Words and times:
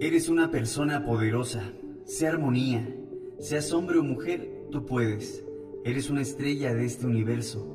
Eres 0.00 0.28
una 0.28 0.48
persona 0.52 1.04
poderosa. 1.04 1.72
Sea 2.04 2.30
armonía. 2.30 2.88
Seas 3.40 3.72
hombre 3.72 3.98
o 3.98 4.04
mujer, 4.04 4.48
tú 4.70 4.86
puedes. 4.86 5.44
Eres 5.84 6.08
una 6.08 6.22
estrella 6.22 6.72
de 6.72 6.84
este 6.84 7.04
universo. 7.04 7.66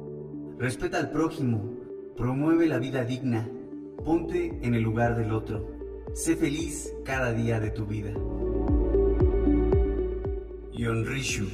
Respeta 0.57 0.99
al 0.99 1.11
prójimo. 1.11 1.77
Promueve 2.15 2.67
la 2.67 2.79
vida 2.79 3.03
digna. 3.03 3.49
Ponte 4.05 4.57
en 4.61 4.73
el 4.73 4.83
lugar 4.83 5.17
del 5.17 5.33
otro. 5.33 5.67
Sé 6.13 6.37
feliz 6.37 6.93
cada 7.03 7.33
día 7.33 7.59
de 7.59 7.71
tu 7.71 7.85
vida. 7.85 8.13
Yonrishu, 10.71 11.47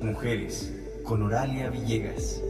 Mujeres, 0.00 0.72
con 1.02 1.22
Oralia 1.22 1.68
Villegas. 1.68 2.40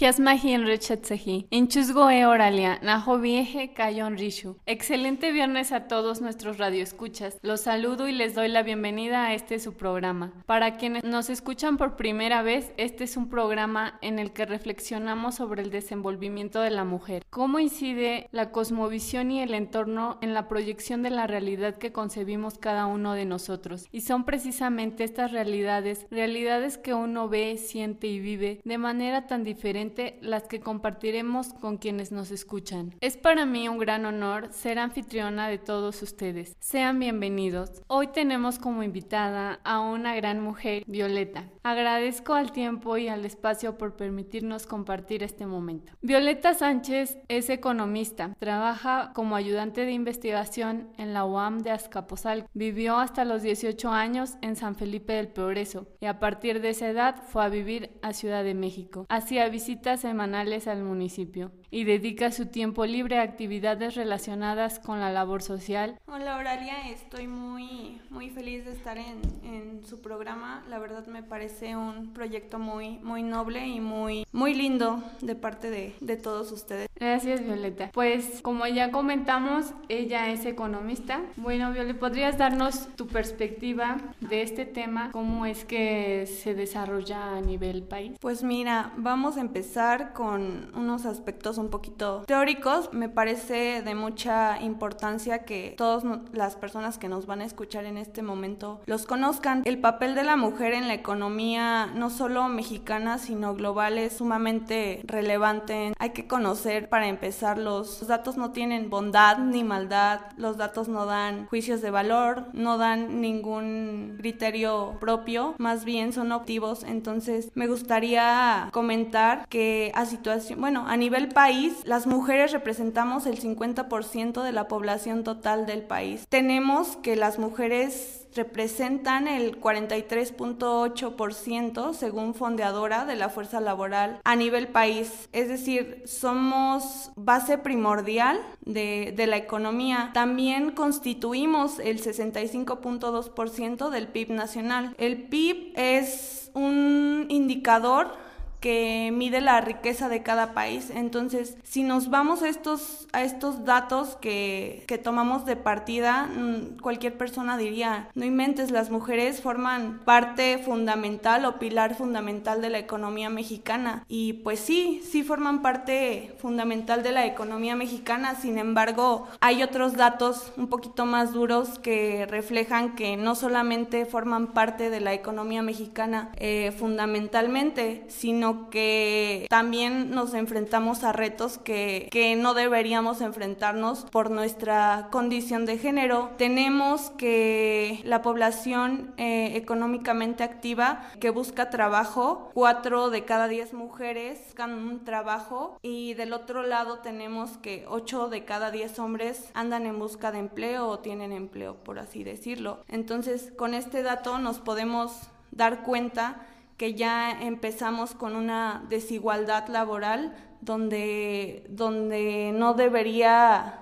Hiasmahi 0.00 0.54
en 0.54 0.64
Rechetsehi, 0.64 1.46
en 1.50 1.68
Chusgoe 1.68 2.24
Oralia, 2.24 2.78
Najo 2.80 3.18
Vieje, 3.18 3.74
Cayon 3.74 4.16
Rishu. 4.16 4.56
Excelente 4.64 5.30
viernes 5.30 5.72
a 5.72 5.88
todos 5.88 6.22
nuestros 6.22 6.56
radioescuchas. 6.56 7.36
Los 7.42 7.60
saludo 7.60 8.08
y 8.08 8.12
les 8.12 8.34
doy 8.34 8.48
la 8.48 8.62
bienvenida 8.62 9.26
a 9.26 9.34
este 9.34 9.58
su 9.58 9.74
programa. 9.74 10.32
Para 10.46 10.78
quienes 10.78 11.04
nos 11.04 11.28
escuchan 11.28 11.76
por 11.76 11.96
primera 11.96 12.40
vez, 12.40 12.72
este 12.78 13.04
es 13.04 13.18
un 13.18 13.28
programa 13.28 13.98
en 14.00 14.18
el 14.18 14.32
que 14.32 14.46
reflexionamos 14.46 15.34
sobre 15.34 15.60
el 15.60 15.70
desenvolvimiento 15.70 16.62
de 16.62 16.70
la 16.70 16.84
mujer. 16.84 17.26
Cómo 17.28 17.58
incide 17.58 18.26
la 18.32 18.52
cosmovisión 18.52 19.30
y 19.30 19.42
el 19.42 19.52
entorno 19.52 20.16
en 20.22 20.32
la 20.32 20.48
proyección 20.48 21.02
de 21.02 21.10
la 21.10 21.26
realidad 21.26 21.76
que 21.76 21.92
concebimos 21.92 22.56
cada 22.56 22.86
uno 22.86 23.12
de 23.12 23.26
nosotros. 23.26 23.86
Y 23.92 24.00
son 24.00 24.24
precisamente 24.24 25.04
estas 25.04 25.30
realidades, 25.30 26.06
realidades 26.10 26.78
que 26.78 26.94
uno 26.94 27.28
ve, 27.28 27.58
siente 27.58 28.06
y 28.06 28.18
vive 28.18 28.62
de 28.64 28.78
manera 28.78 29.26
tan 29.26 29.44
diferente 29.44 29.89
las 30.20 30.44
que 30.44 30.60
compartiremos 30.60 31.52
con 31.54 31.78
quienes 31.78 32.12
nos 32.12 32.30
escuchan. 32.30 32.94
Es 33.00 33.16
para 33.16 33.46
mí 33.46 33.68
un 33.68 33.78
gran 33.78 34.04
honor 34.04 34.52
ser 34.52 34.78
anfitriona 34.78 35.48
de 35.48 35.58
todos 35.58 36.02
ustedes. 36.02 36.56
Sean 36.60 36.98
bienvenidos. 36.98 37.82
Hoy 37.86 38.08
tenemos 38.08 38.58
como 38.58 38.82
invitada 38.82 39.60
a 39.64 39.80
una 39.80 40.14
gran 40.14 40.40
mujer, 40.40 40.84
Violeta. 40.86 41.48
Agradezco 41.62 42.34
al 42.34 42.52
tiempo 42.52 42.96
y 42.96 43.08
al 43.08 43.24
espacio 43.24 43.76
por 43.76 43.96
permitirnos 43.96 44.66
compartir 44.66 45.22
este 45.22 45.46
momento. 45.46 45.92
Violeta 46.00 46.54
Sánchez 46.54 47.18
es 47.28 47.50
economista, 47.50 48.34
trabaja 48.38 49.12
como 49.14 49.36
ayudante 49.36 49.84
de 49.84 49.92
investigación 49.92 50.88
en 50.96 51.12
la 51.12 51.24
UAM 51.24 51.58
de 51.58 51.70
Azcapotzalco. 51.70 52.48
Vivió 52.54 52.98
hasta 52.98 53.24
los 53.24 53.42
18 53.42 53.90
años 53.90 54.36
en 54.42 54.56
San 54.56 54.74
Felipe 54.74 55.14
del 55.14 55.28
Progreso 55.28 55.86
y 56.00 56.06
a 56.06 56.18
partir 56.18 56.60
de 56.60 56.70
esa 56.70 56.88
edad 56.88 57.22
fue 57.26 57.44
a 57.44 57.48
vivir 57.48 57.98
a 58.02 58.12
Ciudad 58.12 58.44
de 58.44 58.54
México. 58.54 59.06
Hacía 59.08 59.48
visitas 59.48 59.79
semanales 59.82 60.68
al 60.68 60.82
municipio 60.82 61.52
y 61.70 61.84
dedica 61.84 62.32
su 62.32 62.46
tiempo 62.46 62.84
libre 62.84 63.18
a 63.18 63.22
actividades 63.22 63.94
relacionadas 63.94 64.78
con 64.78 65.00
la 65.00 65.10
labor 65.10 65.42
social. 65.42 65.98
Hola 66.06 66.36
Oralia, 66.36 66.90
estoy 66.90 67.26
muy, 67.26 68.00
muy 68.10 68.28
feliz 68.30 68.64
de 68.66 68.72
estar 68.72 68.98
en, 68.98 69.20
en, 69.42 69.84
su 69.86 70.00
programa. 70.02 70.62
La 70.68 70.78
verdad 70.78 71.06
me 71.06 71.22
parece 71.22 71.76
un 71.76 72.12
proyecto 72.12 72.58
muy, 72.58 72.98
muy 72.98 73.22
noble 73.22 73.66
y 73.66 73.80
muy, 73.80 74.26
muy 74.32 74.54
lindo 74.54 75.02
de 75.22 75.34
parte 75.34 75.70
de, 75.70 75.94
de 76.00 76.16
todos 76.16 76.52
ustedes. 76.52 76.89
Gracias 77.00 77.42
Violeta. 77.42 77.90
Pues 77.94 78.42
como 78.42 78.66
ya 78.66 78.90
comentamos, 78.90 79.72
ella 79.88 80.28
es 80.28 80.44
economista. 80.44 81.22
Bueno, 81.36 81.72
Violeta, 81.72 81.98
¿podrías 81.98 82.36
darnos 82.36 82.88
tu 82.94 83.06
perspectiva 83.06 83.96
de 84.20 84.42
este 84.42 84.66
tema? 84.66 85.10
¿Cómo 85.10 85.46
es 85.46 85.64
que 85.64 86.26
se 86.26 86.54
desarrolla 86.54 87.36
a 87.36 87.40
nivel 87.40 87.84
país? 87.84 88.18
Pues 88.20 88.42
mira, 88.42 88.92
vamos 88.98 89.38
a 89.38 89.40
empezar 89.40 90.12
con 90.12 90.70
unos 90.74 91.06
aspectos 91.06 91.56
un 91.56 91.70
poquito 91.70 92.24
teóricos. 92.26 92.92
Me 92.92 93.08
parece 93.08 93.80
de 93.80 93.94
mucha 93.94 94.60
importancia 94.60 95.46
que 95.46 95.74
todas 95.78 96.04
las 96.32 96.56
personas 96.56 96.98
que 96.98 97.08
nos 97.08 97.24
van 97.24 97.40
a 97.40 97.46
escuchar 97.46 97.86
en 97.86 97.96
este 97.96 98.20
momento 98.20 98.82
los 98.84 99.06
conozcan. 99.06 99.62
El 99.64 99.78
papel 99.78 100.14
de 100.14 100.24
la 100.24 100.36
mujer 100.36 100.74
en 100.74 100.86
la 100.86 100.92
economía, 100.92 101.86
no 101.94 102.10
solo 102.10 102.48
mexicana, 102.48 103.16
sino 103.16 103.54
global, 103.54 103.96
es 103.96 104.18
sumamente 104.18 105.00
relevante. 105.04 105.94
Hay 105.98 106.10
que 106.10 106.26
conocer, 106.26 106.89
para 106.90 107.08
empezar, 107.08 107.58
los, 107.58 108.06
datos 108.06 108.36
no 108.36 108.50
tienen 108.50 108.90
bondad 108.90 109.38
ni 109.38 109.64
maldad, 109.64 110.20
los 110.36 110.56
datos 110.56 110.88
no 110.88 111.06
dan 111.06 111.46
juicios 111.46 111.80
de 111.80 111.90
valor, 111.90 112.46
no 112.52 112.76
dan 112.76 113.20
ningún 113.20 114.16
criterio 114.18 114.96
propio, 115.00 115.54
más 115.58 115.84
bien 115.84 116.12
son 116.12 116.32
optivos. 116.32 116.82
Entonces, 116.84 117.50
me 117.54 117.68
gustaría 117.68 118.68
comentar 118.72 119.46
que 119.48 119.92
a 119.94 120.04
situación, 120.04 120.60
bueno, 120.60 120.84
a 120.86 120.96
nivel 120.96 121.28
país, 121.28 121.74
las 121.84 122.06
mujeres 122.06 122.52
representamos 122.52 123.26
el 123.26 123.40
50% 123.40 124.42
de 124.42 124.52
la 124.52 124.68
población 124.68 125.24
total 125.24 125.66
del 125.66 125.82
país. 125.82 126.26
Tenemos 126.28 126.96
que 126.96 127.16
las 127.16 127.38
mujeres 127.38 128.19
representan 128.34 129.28
el 129.28 129.60
43.8% 129.60 131.92
según 131.94 132.34
fondeadora 132.34 133.04
de 133.04 133.14
la 133.16 133.28
fuerza 133.28 133.60
laboral 133.60 134.20
a 134.24 134.34
nivel 134.36 134.68
país. 134.68 135.28
Es 135.32 135.48
decir, 135.48 136.04
somos 136.06 137.10
base 137.16 137.58
primordial 137.58 138.40
de, 138.64 139.12
de 139.16 139.26
la 139.26 139.36
economía. 139.36 140.12
También 140.14 140.70
constituimos 140.70 141.78
el 141.78 142.02
65.2% 142.02 143.90
del 143.90 144.08
PIB 144.08 144.30
nacional. 144.30 144.94
El 144.98 145.24
PIB 145.24 145.74
es 145.76 146.50
un 146.54 147.26
indicador 147.28 148.29
que 148.60 149.10
mide 149.12 149.40
la 149.40 149.60
riqueza 149.60 150.08
de 150.08 150.22
cada 150.22 150.52
país. 150.52 150.90
Entonces, 150.94 151.56
si 151.64 151.82
nos 151.82 152.10
vamos 152.10 152.42
a 152.42 152.48
estos, 152.48 153.08
a 153.12 153.22
estos 153.22 153.64
datos 153.64 154.16
que, 154.20 154.84
que 154.86 154.98
tomamos 154.98 155.46
de 155.46 155.56
partida, 155.56 156.26
mm, 156.26 156.80
cualquier 156.80 157.16
persona 157.16 157.56
diría, 157.56 158.08
no 158.14 158.24
inventes, 158.24 158.70
las 158.70 158.90
mujeres 158.90 159.40
forman 159.40 160.00
parte 160.04 160.58
fundamental 160.58 161.44
o 161.44 161.58
pilar 161.58 161.94
fundamental 161.94 162.60
de 162.60 162.70
la 162.70 162.78
economía 162.78 163.30
mexicana. 163.30 164.04
Y 164.08 164.34
pues 164.34 164.60
sí, 164.60 165.02
sí 165.10 165.22
forman 165.22 165.62
parte 165.62 166.34
fundamental 166.38 167.02
de 167.02 167.12
la 167.12 167.26
economía 167.26 167.76
mexicana, 167.76 168.34
sin 168.34 168.58
embargo, 168.58 169.26
hay 169.40 169.62
otros 169.62 169.94
datos 169.94 170.52
un 170.56 170.68
poquito 170.68 171.06
más 171.06 171.32
duros 171.32 171.78
que 171.78 172.26
reflejan 172.26 172.94
que 172.94 173.16
no 173.16 173.34
solamente 173.34 174.04
forman 174.04 174.48
parte 174.48 174.90
de 174.90 175.00
la 175.00 175.14
economía 175.14 175.62
mexicana 175.62 176.30
eh, 176.36 176.72
fundamentalmente, 176.76 178.04
sino 178.08 178.49
que 178.70 179.46
también 179.48 180.10
nos 180.10 180.34
enfrentamos 180.34 181.04
a 181.04 181.12
retos 181.12 181.58
que, 181.58 182.08
que 182.10 182.36
no 182.36 182.54
deberíamos 182.54 183.20
enfrentarnos 183.20 184.06
por 184.10 184.30
nuestra 184.30 185.08
condición 185.10 185.66
de 185.66 185.78
género. 185.78 186.30
Tenemos 186.36 187.10
que 187.18 188.00
la 188.04 188.22
población 188.22 189.14
eh, 189.16 189.52
económicamente 189.56 190.44
activa 190.44 191.02
que 191.20 191.30
busca 191.30 191.70
trabajo, 191.70 192.50
cuatro 192.54 193.10
de 193.10 193.24
cada 193.24 193.48
diez 193.48 193.72
mujeres 193.72 194.38
buscan 194.46 194.72
un 194.72 195.04
trabajo 195.04 195.78
y 195.82 196.14
del 196.14 196.32
otro 196.32 196.62
lado 196.62 196.98
tenemos 196.98 197.56
que 197.58 197.84
ocho 197.88 198.28
de 198.28 198.44
cada 198.44 198.70
diez 198.70 198.98
hombres 198.98 199.50
andan 199.54 199.86
en 199.86 199.98
busca 199.98 200.32
de 200.32 200.38
empleo 200.38 200.88
o 200.88 200.98
tienen 200.98 201.32
empleo, 201.32 201.76
por 201.84 201.98
así 201.98 202.24
decirlo. 202.24 202.80
Entonces, 202.88 203.52
con 203.56 203.74
este 203.74 204.02
dato 204.02 204.38
nos 204.38 204.58
podemos 204.58 205.30
dar 205.50 205.82
cuenta 205.82 206.46
que 206.80 206.94
ya 206.94 207.30
empezamos 207.42 208.14
con 208.14 208.34
una 208.34 208.86
desigualdad 208.88 209.68
laboral 209.68 210.34
donde, 210.62 211.66
donde 211.68 212.52
no 212.54 212.72
debería 212.72 213.80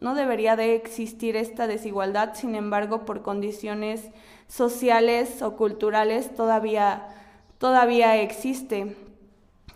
no 0.00 0.16
debería 0.16 0.56
de 0.56 0.74
existir 0.74 1.36
esta 1.36 1.68
desigualdad, 1.68 2.34
sin 2.34 2.56
embargo, 2.56 3.04
por 3.04 3.22
condiciones 3.22 4.08
sociales 4.48 5.42
o 5.42 5.56
culturales 5.56 6.34
todavía, 6.34 7.06
todavía 7.58 8.16
existe. 8.16 8.96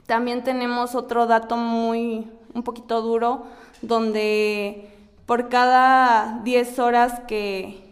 También 0.07 0.43
tenemos 0.43 0.97
otro 0.97 1.29
dato 1.29 1.57
muy, 1.57 2.29
un 2.55 2.65
poquito 2.65 3.03
duro, 3.03 3.45
donde 3.83 4.91
por 5.27 5.49
cada 5.49 6.41
10 6.43 6.79
horas 6.81 7.21
que, 7.29 7.85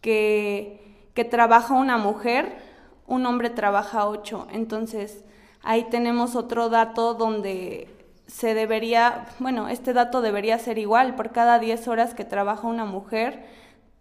que, 0.00 0.80
que 1.12 1.26
trabaja 1.26 1.74
una 1.74 1.98
mujer, 1.98 2.71
un 3.06 3.26
hombre 3.26 3.50
trabaja 3.50 4.06
ocho. 4.06 4.46
Entonces, 4.52 5.24
ahí 5.62 5.84
tenemos 5.90 6.36
otro 6.36 6.68
dato 6.68 7.14
donde 7.14 7.88
se 8.26 8.54
debería, 8.54 9.26
bueno, 9.38 9.68
este 9.68 9.92
dato 9.92 10.22
debería 10.22 10.58
ser 10.58 10.78
igual, 10.78 11.14
por 11.14 11.32
cada 11.32 11.58
10 11.58 11.88
horas 11.88 12.14
que 12.14 12.24
trabaja 12.24 12.66
una 12.66 12.84
mujer, 12.84 13.44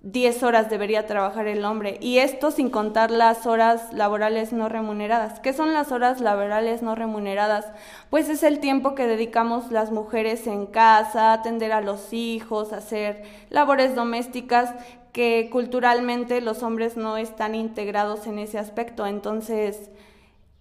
10 0.03 0.41
horas 0.41 0.69
debería 0.69 1.05
trabajar 1.05 1.45
el 1.47 1.63
hombre. 1.63 1.97
Y 2.01 2.17
esto 2.17 2.49
sin 2.49 2.71
contar 2.71 3.11
las 3.11 3.45
horas 3.45 3.93
laborales 3.93 4.51
no 4.51 4.67
remuneradas. 4.67 5.39
¿Qué 5.39 5.53
son 5.53 5.73
las 5.73 5.91
horas 5.91 6.21
laborales 6.21 6.81
no 6.81 6.95
remuneradas? 6.95 7.67
Pues 8.09 8.27
es 8.29 8.41
el 8.41 8.59
tiempo 8.59 8.95
que 8.95 9.05
dedicamos 9.05 9.71
las 9.71 9.91
mujeres 9.91 10.47
en 10.47 10.65
casa, 10.65 11.33
atender 11.33 11.71
a 11.71 11.81
los 11.81 12.13
hijos, 12.13 12.73
hacer 12.73 13.23
labores 13.49 13.93
domésticas 13.93 14.73
que 15.11 15.49
culturalmente 15.51 16.41
los 16.41 16.63
hombres 16.63 16.95
no 16.97 17.17
están 17.17 17.55
integrados 17.55 18.27
en 18.27 18.39
ese 18.39 18.57
aspecto. 18.57 19.05
Entonces, 19.05 19.89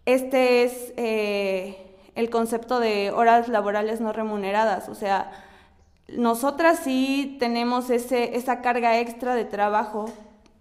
este 0.06 0.64
es 0.64 0.92
eh, 0.96 1.76
el 2.14 2.30
concepto 2.30 2.80
de 2.80 3.10
horas 3.12 3.48
laborales 3.48 4.00
no 4.00 4.12
remuneradas. 4.12 4.88
O 4.88 4.94
sea, 4.94 5.30
nosotras 6.08 6.80
sí 6.82 7.36
tenemos 7.38 7.90
ese, 7.90 8.36
esa 8.36 8.60
carga 8.60 8.98
extra 8.98 9.34
de 9.34 9.44
trabajo 9.44 10.06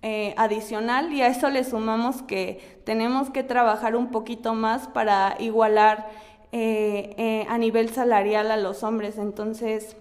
eh, 0.02 0.36
adicional 0.38 1.12
y 1.12 1.22
a 1.22 1.28
eso 1.28 1.50
le 1.50 1.64
sumamos 1.64 2.22
que 2.22 2.82
tenemos 2.86 3.32
que 3.32 3.44
trabajar 3.44 3.96
un 3.96 4.12
poquito 4.12 4.54
más 4.54 4.88
para 4.88 5.36
igualar 5.40 6.10
eh, 6.52 7.46
a 7.50 7.58
nivel 7.58 7.90
salarial 7.90 8.52
a 8.52 8.58
los 8.58 8.84
hombres. 8.84 9.18
Entonces, 9.18 9.98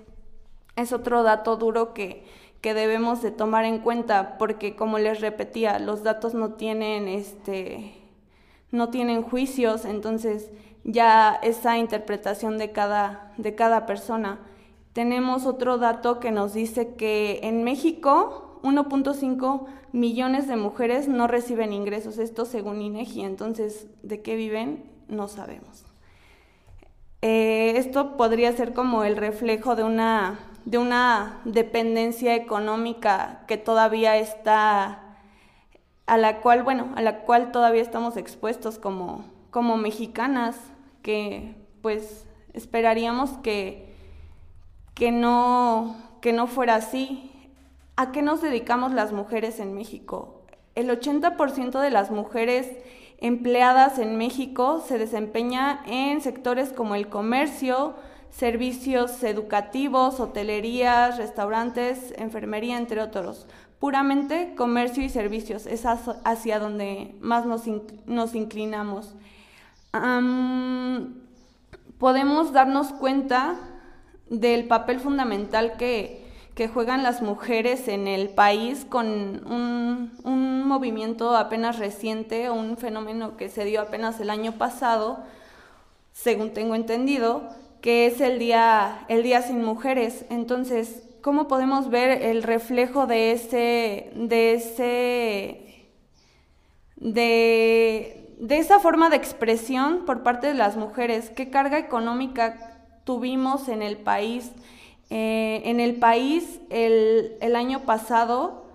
es 0.76 0.93
otro 0.93 1.23
dato 1.23 1.56
duro 1.56 1.94
que, 1.94 2.25
que 2.60 2.75
debemos 2.75 3.22
de 3.22 3.31
tomar 3.31 3.64
en 3.64 3.78
cuenta 3.78 4.37
porque 4.38 4.76
como 4.76 4.99
les 4.99 5.20
repetía, 5.20 5.78
los 5.78 6.02
datos 6.02 6.34
no 6.34 6.55
tienen 6.55 7.08
este 7.08 7.94
no 8.70 8.90
tienen 8.90 9.22
juicios, 9.22 9.84
entonces 9.84 10.50
ya 10.84 11.38
esa 11.43 11.78
interpretación 11.78 12.58
de 12.58 12.72
cada, 12.72 13.32
de 13.37 13.55
cada 13.55 13.87
persona. 13.87 14.40
Tenemos 14.93 15.46
otro 15.46 15.78
dato 15.78 16.20
que 16.20 16.31
nos 16.31 16.55
dice 16.55 16.94
que 16.94 17.40
en 17.43 17.64
México 17.64 18.60
1.5 18.62 19.66
millones 19.93 20.49
de 20.49 20.56
mujeres 20.56 21.08
no 21.08 21.26
reciben 21.26 21.72
ingresos, 21.72 22.19
esto 22.19 22.44
según 22.44 22.82
INEGI, 22.82 23.22
entonces 23.22 23.87
¿de 24.02 24.22
qué 24.22 24.37
viven? 24.37 24.84
No 25.08 25.28
sabemos. 25.28 25.84
Eh, 27.22 27.75
esto 27.76 28.16
podría 28.16 28.52
ser 28.52 28.75
como 28.75 29.05
el 29.05 29.16
reflejo 29.16 29.76
de 29.76 29.84
una, 29.84 30.38
de 30.69 30.76
una 30.76 31.41
dependencia 31.47 32.35
económica 32.35 33.44
que 33.49 33.56
todavía 33.56 34.19
está 34.19 35.17
a 36.05 36.19
la 36.19 36.43
cual, 36.43 36.62
bueno, 36.62 36.93
a 36.94 37.00
la 37.00 37.20
cual 37.20 37.53
todavía 37.53 37.81
estamos 37.81 38.19
expuestos 38.19 38.79
como, 38.79 39.25
como 39.50 39.79
mexicanas, 39.79 40.56
que 41.00 41.55
pues 41.81 42.26
esperaríamos 42.53 43.31
que, 43.38 43.94
que, 44.93 45.11
no, 45.11 45.97
que 46.20 46.35
no 46.35 46.47
fuera 46.47 46.75
así. 46.75 47.32
¿A 47.97 48.12
qué 48.12 48.20
nos 48.20 48.43
dedicamos 48.43 48.93
las 48.93 49.12
mujeres 49.12 49.61
en 49.61 49.75
México? 49.75 50.43
El 50.75 50.91
80% 50.91 51.81
de 51.81 51.91
las 51.91 52.11
mujeres 52.11 52.70
empleadas 53.17 53.99
en 53.99 54.19
México 54.19 54.85
se 54.87 54.99
desempeña 54.99 55.82
en 55.87 56.20
sectores 56.20 56.75
como 56.75 56.94
el 56.94 57.09
comercio, 57.09 57.94
servicios 58.30 59.22
educativos, 59.22 60.20
hotelerías, 60.20 61.19
restaurantes, 61.19 62.14
enfermería, 62.16 62.76
entre 62.76 63.00
otros 63.02 63.46
puramente 63.78 64.54
comercio 64.56 65.04
y 65.04 65.08
servicios, 65.08 65.66
es 65.66 65.84
hacia 65.86 66.58
donde 66.58 67.14
más 67.20 67.46
nos, 67.46 67.62
nos 68.06 68.34
inclinamos. 68.34 69.14
podemos 71.98 72.52
darnos 72.52 72.88
cuenta 72.92 73.56
del 74.28 74.66
papel 74.66 75.00
fundamental 75.00 75.76
que, 75.76 76.26
que, 76.54 76.69
juegan 76.69 77.02
las 77.02 77.22
mujeres 77.22 77.88
en 77.88 78.06
el 78.08 78.28
país 78.28 78.84
con 78.88 79.06
un, 79.06 80.12
un 80.24 80.69
movimiento 80.69 81.36
apenas 81.36 81.78
reciente, 81.78 82.50
un 82.50 82.76
fenómeno 82.76 83.36
que 83.36 83.48
se 83.48 83.64
dio 83.64 83.81
apenas 83.81 84.20
el 84.20 84.28
año 84.28 84.52
pasado, 84.52 85.20
según 86.12 86.52
tengo 86.52 86.74
entendido, 86.74 87.48
que 87.80 88.06
es 88.06 88.20
el 88.20 88.38
día, 88.38 89.04
el 89.08 89.22
día 89.22 89.42
sin 89.42 89.64
mujeres. 89.64 90.25
Entonces, 90.30 91.02
cómo 91.20 91.48
podemos 91.48 91.90
ver 91.90 92.22
el 92.22 92.42
reflejo 92.42 93.06
de 93.06 93.32
ese, 93.32 94.10
de 94.14 94.54
ese, 94.54 95.88
de, 96.96 98.34
esa 98.48 98.80
forma 98.80 99.10
de 99.10 99.16
expresión 99.16 100.04
por 100.06 100.22
parte 100.22 100.46
de 100.46 100.54
las 100.54 100.76
mujeres, 100.76 101.30
qué 101.30 101.50
carga 101.50 101.78
económica 101.78 102.86
tuvimos 103.04 103.69
en 103.69 103.82
el 103.82 103.96
país. 103.96 104.50
Eh, 105.10 105.62
en 105.64 105.81
el 105.81 105.96
país 105.96 106.60
el, 106.69 107.36
el 107.40 107.56
año 107.56 107.81
pasado, 107.81 108.66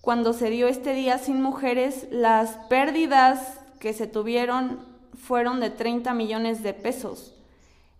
cuando 0.00 0.32
se 0.32 0.50
dio 0.50 0.66
este 0.66 0.92
día 0.92 1.18
sin 1.18 1.40
mujeres, 1.40 2.08
las 2.10 2.56
pérdidas 2.68 3.60
que 3.78 3.92
se 3.92 4.08
tuvieron 4.08 4.80
fueron 5.14 5.60
de 5.60 5.70
30 5.70 6.12
millones 6.14 6.62
de 6.64 6.74
pesos. 6.74 7.41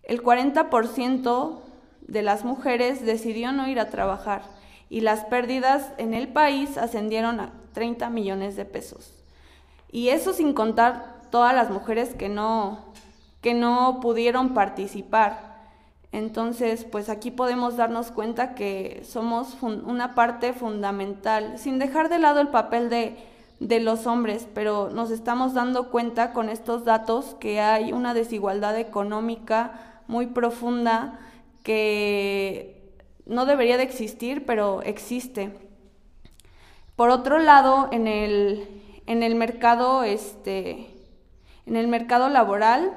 El 0.03 0.21
40% 0.21 1.59
de 2.01 2.21
las 2.21 2.43
mujeres 2.43 3.05
decidió 3.05 3.51
no 3.51 3.67
ir 3.67 3.79
a 3.79 3.89
trabajar 3.89 4.43
y 4.89 5.01
las 5.01 5.25
pérdidas 5.25 5.91
en 5.97 6.13
el 6.13 6.27
país 6.27 6.77
ascendieron 6.77 7.39
a 7.39 7.51
30 7.73 8.09
millones 8.09 8.55
de 8.55 8.65
pesos. 8.65 9.13
Y 9.91 10.09
eso 10.09 10.33
sin 10.33 10.53
contar 10.53 11.21
todas 11.31 11.55
las 11.55 11.69
mujeres 11.69 12.13
que 12.13 12.29
no, 12.29 12.85
que 13.41 13.53
no 13.53 13.99
pudieron 14.01 14.53
participar. 14.53 15.53
Entonces, 16.11 16.83
pues 16.83 17.09
aquí 17.09 17.31
podemos 17.31 17.77
darnos 17.77 18.11
cuenta 18.11 18.53
que 18.53 19.01
somos 19.03 19.57
una 19.63 20.13
parte 20.13 20.53
fundamental, 20.53 21.57
sin 21.57 21.79
dejar 21.79 22.09
de 22.09 22.19
lado 22.19 22.39
el 22.39 22.49
papel 22.49 22.89
de, 22.89 23.17
de 23.59 23.79
los 23.79 24.05
hombres, 24.05 24.47
pero 24.53 24.89
nos 24.91 25.09
estamos 25.09 25.55
dando 25.55 25.89
cuenta 25.89 26.33
con 26.33 26.49
estos 26.49 26.85
datos 26.85 27.35
que 27.39 27.61
hay 27.61 27.93
una 27.93 28.13
desigualdad 28.13 28.77
económica 28.77 29.92
muy 30.07 30.27
profunda 30.27 31.19
que 31.63 32.93
no 33.25 33.45
debería 33.45 33.77
de 33.77 33.83
existir, 33.83 34.45
pero 34.45 34.81
existe. 34.81 35.51
Por 36.95 37.09
otro 37.09 37.39
lado, 37.39 37.89
en 37.91 38.07
el, 38.07 38.67
en 39.07 39.23
el 39.23 39.35
mercado, 39.35 40.03
este, 40.03 40.89
en 41.65 41.75
el 41.75 41.87
mercado 41.87 42.29
laboral, 42.29 42.93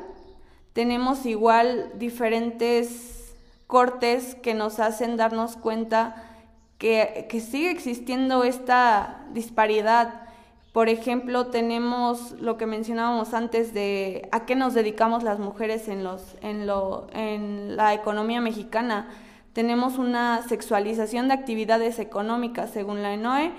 tenemos 0.72 1.24
igual 1.24 1.92
diferentes 1.96 3.34
cortes 3.66 4.34
que 4.34 4.54
nos 4.54 4.78
hacen 4.78 5.16
darnos 5.16 5.56
cuenta 5.56 6.22
que, 6.78 7.26
que 7.30 7.40
sigue 7.40 7.70
existiendo 7.70 8.44
esta 8.44 9.24
disparidad 9.32 10.25
por 10.76 10.90
ejemplo, 10.90 11.46
tenemos 11.46 12.32
lo 12.32 12.58
que 12.58 12.66
mencionábamos 12.66 13.32
antes 13.32 13.72
de 13.72 14.28
a 14.30 14.44
qué 14.44 14.54
nos 14.54 14.74
dedicamos 14.74 15.22
las 15.22 15.38
mujeres 15.38 15.88
en, 15.88 16.04
los, 16.04 16.36
en, 16.42 16.66
lo, 16.66 17.06
en 17.14 17.76
la 17.76 17.94
economía 17.94 18.42
mexicana. 18.42 19.08
Tenemos 19.54 19.96
una 19.96 20.42
sexualización 20.42 21.28
de 21.28 21.32
actividades 21.32 21.98
económicas, 21.98 22.72
según 22.72 23.02
la 23.02 23.14
ENOE, 23.14 23.52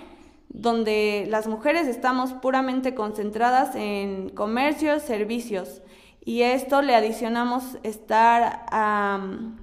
donde 0.49 1.25
las 1.27 1.47
mujeres 1.47 1.87
estamos 1.87 2.33
puramente 2.33 2.93
concentradas 2.93 3.73
en 3.73 4.29
comercios, 4.29 5.01
servicios, 5.01 5.81
y 6.23 6.43
esto 6.43 6.83
le 6.83 6.93
adicionamos 6.93 7.79
estar 7.81 8.63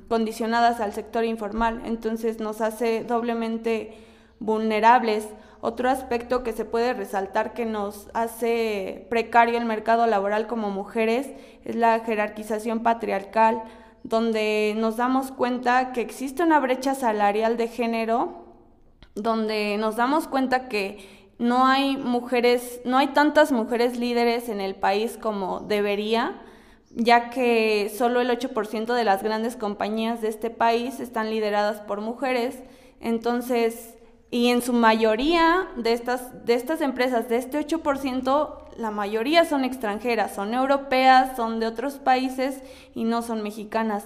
condicionadas 0.08 0.80
al 0.80 0.92
sector 0.92 1.25
informal, 1.25 1.82
entonces 1.84 2.40
nos 2.40 2.61
hace 2.61 3.04
doblemente 3.04 3.94
vulnerables 4.40 5.28
otro 5.66 5.88
aspecto 5.88 6.42
que 6.42 6.52
se 6.52 6.66
puede 6.66 6.92
resaltar 6.92 7.54
que 7.54 7.64
nos 7.64 8.11
hace 8.12 9.06
precario 9.09 9.56
el 9.56 9.64
mercado 9.64 10.06
laboral 10.06 10.47
como 10.47 10.68
mujeres 10.68 11.30
es 11.64 11.75
la 11.75 12.00
jerarquización 12.00 12.83
patriarcal, 12.83 13.62
donde 14.02 14.75
nos 14.76 14.99
damos 14.99 15.33
cuenta 15.33 15.92
que 15.92 16.02
existe 16.02 16.42
una 16.42 16.61
brecha 16.61 16.94
salarial 16.94 17.56
de 17.56 17.68
género, 17.68 18.44
donde 19.14 19.78
nos 19.78 19.97
damos 19.97 20.28
cuenta 20.28 20.68
que 20.68 21.33
no 21.38 21.66
hay 21.66 21.97
mujeres, 21.97 22.83
no 22.85 22.99
hay 22.99 23.06
tantas 23.14 23.50
mujeres 23.50 23.97
líderes 23.97 24.50
en 24.50 24.61
el 24.61 24.75
país 24.75 25.16
como 25.16 25.61
debería, 25.61 26.42
ya 26.90 27.30
que 27.30 27.90
solo 27.97 28.21
el 28.21 28.28
8% 28.28 28.92
de 28.92 29.04
las 29.04 29.23
grandes 29.23 29.56
compañías 29.56 30.21
de 30.21 30.28
este 30.28 30.50
país 30.50 31.00
están 31.00 31.30
lideradas 31.30 31.80
por 31.80 32.02
mujeres. 32.02 32.62
Entonces, 33.00 33.93
y 34.34 34.48
en 34.48 34.62
su 34.62 34.72
mayoría 34.72 35.68
de 35.76 35.92
estas, 35.92 36.44
de 36.44 36.54
estas 36.54 36.80
empresas, 36.80 37.28
de 37.28 37.36
este 37.36 37.64
8%, 37.64 38.56
la 38.76 38.90
mayoría 38.90 39.44
son 39.44 39.64
extranjeras, 39.64 40.34
son 40.34 40.54
europeas, 40.54 41.36
son 41.36 41.60
de 41.60 41.68
otros 41.68 42.00
países 42.00 42.60
y 42.96 43.04
no 43.04 43.22
son 43.22 43.44
mexicanas. 43.44 44.04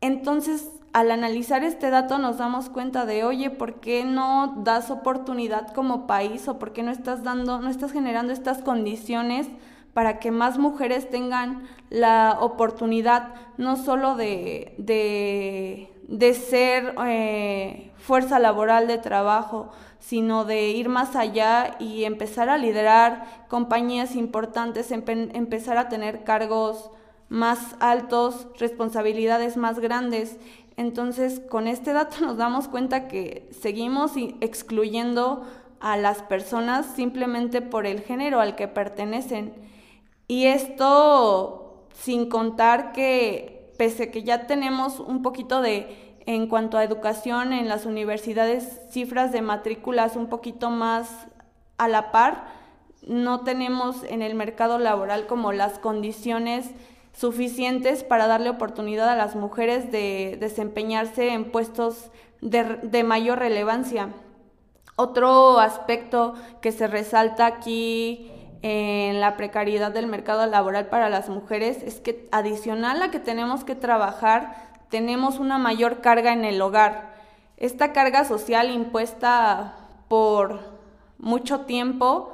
Entonces, 0.00 0.68
al 0.92 1.12
analizar 1.12 1.62
este 1.62 1.90
dato 1.90 2.18
nos 2.18 2.38
damos 2.38 2.70
cuenta 2.70 3.06
de, 3.06 3.22
oye, 3.22 3.50
¿por 3.50 3.78
qué 3.78 4.04
no 4.04 4.52
das 4.64 4.90
oportunidad 4.90 5.72
como 5.72 6.08
país 6.08 6.48
o 6.48 6.58
por 6.58 6.72
qué 6.72 6.82
no 6.82 6.90
estás 6.90 7.22
dando, 7.22 7.60
no 7.60 7.70
estás 7.70 7.92
generando 7.92 8.32
estas 8.32 8.62
condiciones 8.62 9.46
para 9.94 10.18
que 10.18 10.32
más 10.32 10.58
mujeres 10.58 11.08
tengan 11.08 11.68
la 11.88 12.38
oportunidad 12.40 13.32
no 13.58 13.76
solo 13.76 14.16
de, 14.16 14.74
de, 14.78 15.91
de 16.08 16.34
ser 16.34 16.94
eh, 17.06 17.92
fuerza 17.96 18.38
laboral 18.38 18.86
de 18.86 18.98
trabajo, 18.98 19.70
sino 19.98 20.44
de 20.44 20.70
ir 20.70 20.88
más 20.88 21.14
allá 21.16 21.76
y 21.78 22.04
empezar 22.04 22.48
a 22.48 22.58
liderar 22.58 23.46
compañías 23.48 24.16
importantes, 24.16 24.90
empezar 24.90 25.78
a 25.78 25.88
tener 25.88 26.24
cargos 26.24 26.90
más 27.28 27.76
altos, 27.80 28.48
responsabilidades 28.58 29.56
más 29.56 29.78
grandes. 29.78 30.38
Entonces, 30.76 31.40
con 31.48 31.68
este 31.68 31.92
dato 31.92 32.16
nos 32.20 32.36
damos 32.36 32.68
cuenta 32.68 33.08
que 33.08 33.48
seguimos 33.58 34.12
excluyendo 34.40 35.46
a 35.80 35.96
las 35.96 36.22
personas 36.22 36.86
simplemente 36.94 37.60
por 37.60 37.86
el 37.86 38.00
género 38.00 38.40
al 38.40 38.56
que 38.56 38.68
pertenecen. 38.68 39.54
Y 40.28 40.46
esto 40.46 41.86
sin 41.94 42.28
contar 42.28 42.92
que 42.92 43.61
pese 43.82 44.12
que 44.12 44.22
ya 44.22 44.46
tenemos 44.46 45.00
un 45.00 45.22
poquito 45.22 45.60
de 45.60 46.14
en 46.24 46.46
cuanto 46.46 46.78
a 46.78 46.84
educación 46.84 47.52
en 47.52 47.68
las 47.68 47.84
universidades, 47.84 48.80
cifras 48.90 49.32
de 49.32 49.42
matrículas 49.42 50.14
un 50.14 50.28
poquito 50.28 50.70
más 50.70 51.26
a 51.78 51.88
la 51.88 52.12
par. 52.12 52.44
No 53.04 53.40
tenemos 53.40 54.04
en 54.04 54.22
el 54.22 54.36
mercado 54.36 54.78
laboral 54.78 55.26
como 55.26 55.50
las 55.50 55.80
condiciones 55.80 56.70
suficientes 57.12 58.04
para 58.04 58.28
darle 58.28 58.50
oportunidad 58.50 59.08
a 59.08 59.16
las 59.16 59.34
mujeres 59.34 59.90
de 59.90 60.36
desempeñarse 60.38 61.32
en 61.32 61.50
puestos 61.50 62.12
de, 62.40 63.02
mayor 63.02 63.40
relevancia. 63.40 64.10
Otro 64.94 65.58
aspecto 65.58 66.34
que 66.60 66.70
se 66.70 66.86
resalta 66.86 67.46
aquí 67.46 68.30
en 68.62 69.20
la 69.20 69.36
precariedad 69.36 69.90
del 69.90 70.06
mercado 70.06 70.46
laboral 70.46 70.86
para 70.86 71.10
las 71.10 71.28
mujeres 71.28 71.82
es 71.82 72.00
que 72.00 72.28
adicional 72.30 73.02
a 73.02 73.10
que 73.10 73.18
tenemos 73.18 73.64
que 73.64 73.74
trabajar, 73.74 74.70
tenemos 74.88 75.40
una 75.40 75.58
mayor 75.58 76.00
carga 76.00 76.32
en 76.32 76.44
el 76.44 76.62
hogar. 76.62 77.12
Esta 77.56 77.92
carga 77.92 78.24
social 78.24 78.70
impuesta 78.70 79.74
por 80.08 80.60
mucho 81.18 81.60
tiempo 81.62 82.32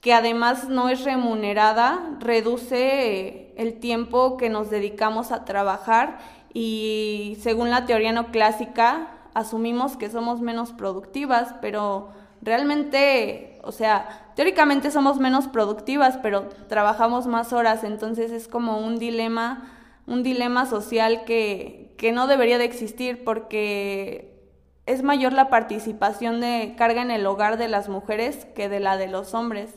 que 0.00 0.14
además 0.14 0.68
no 0.68 0.88
es 0.88 1.04
remunerada, 1.04 2.16
reduce 2.20 3.52
el 3.56 3.78
tiempo 3.80 4.36
que 4.36 4.48
nos 4.48 4.70
dedicamos 4.70 5.30
a 5.30 5.44
trabajar 5.44 6.18
y 6.52 7.36
según 7.42 7.70
la 7.70 7.84
teoría 7.84 8.12
no 8.12 8.32
clásica 8.32 9.08
asumimos 9.34 9.96
que 9.96 10.10
somos 10.10 10.40
menos 10.40 10.72
productivas, 10.72 11.54
pero 11.60 12.08
realmente, 12.42 13.60
o 13.62 13.72
sea, 13.72 14.29
teóricamente 14.40 14.90
somos 14.90 15.18
menos 15.18 15.48
productivas, 15.48 16.16
pero 16.16 16.48
trabajamos 16.66 17.26
más 17.26 17.52
horas, 17.52 17.84
entonces 17.84 18.32
es 18.32 18.48
como 18.48 18.78
un 18.78 18.98
dilema, 18.98 19.70
un 20.06 20.22
dilema 20.22 20.64
social 20.64 21.26
que, 21.26 21.94
que 21.98 22.10
no 22.10 22.26
debería 22.26 22.56
de 22.56 22.64
existir 22.64 23.22
porque 23.22 24.48
es 24.86 25.02
mayor 25.02 25.34
la 25.34 25.50
participación 25.50 26.40
de 26.40 26.74
carga 26.78 27.02
en 27.02 27.10
el 27.10 27.26
hogar 27.26 27.58
de 27.58 27.68
las 27.68 27.90
mujeres 27.90 28.46
que 28.56 28.70
de 28.70 28.80
la 28.80 28.96
de 28.96 29.08
los 29.08 29.34
hombres. 29.34 29.74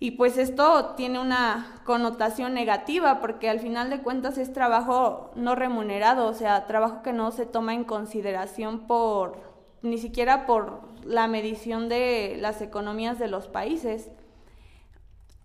Y 0.00 0.10
pues 0.16 0.38
esto 0.38 0.96
tiene 0.96 1.20
una 1.20 1.82
connotación 1.84 2.52
negativa 2.52 3.20
porque 3.20 3.48
al 3.48 3.60
final 3.60 3.90
de 3.90 4.02
cuentas 4.02 4.38
es 4.38 4.52
trabajo 4.52 5.30
no 5.36 5.54
remunerado, 5.54 6.26
o 6.26 6.34
sea, 6.34 6.66
trabajo 6.66 7.00
que 7.04 7.12
no 7.12 7.30
se 7.30 7.46
toma 7.46 7.74
en 7.74 7.84
consideración 7.84 8.88
por 8.88 9.36
ni 9.82 9.98
siquiera 9.98 10.46
por 10.46 10.95
la 11.06 11.28
medición 11.28 11.88
de 11.88 12.36
las 12.40 12.60
economías 12.62 13.18
de 13.18 13.28
los 13.28 13.48
países. 13.48 14.08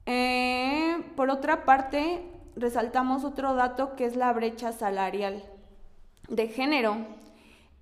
Eh, 0.05 0.97
por 1.15 1.29
otra 1.29 1.65
parte, 1.65 2.23
resaltamos 2.55 3.23
otro 3.23 3.53
dato 3.53 3.95
que 3.95 4.05
es 4.05 4.15
la 4.15 4.33
brecha 4.33 4.71
salarial 4.71 5.43
de 6.27 6.47
género. 6.47 6.97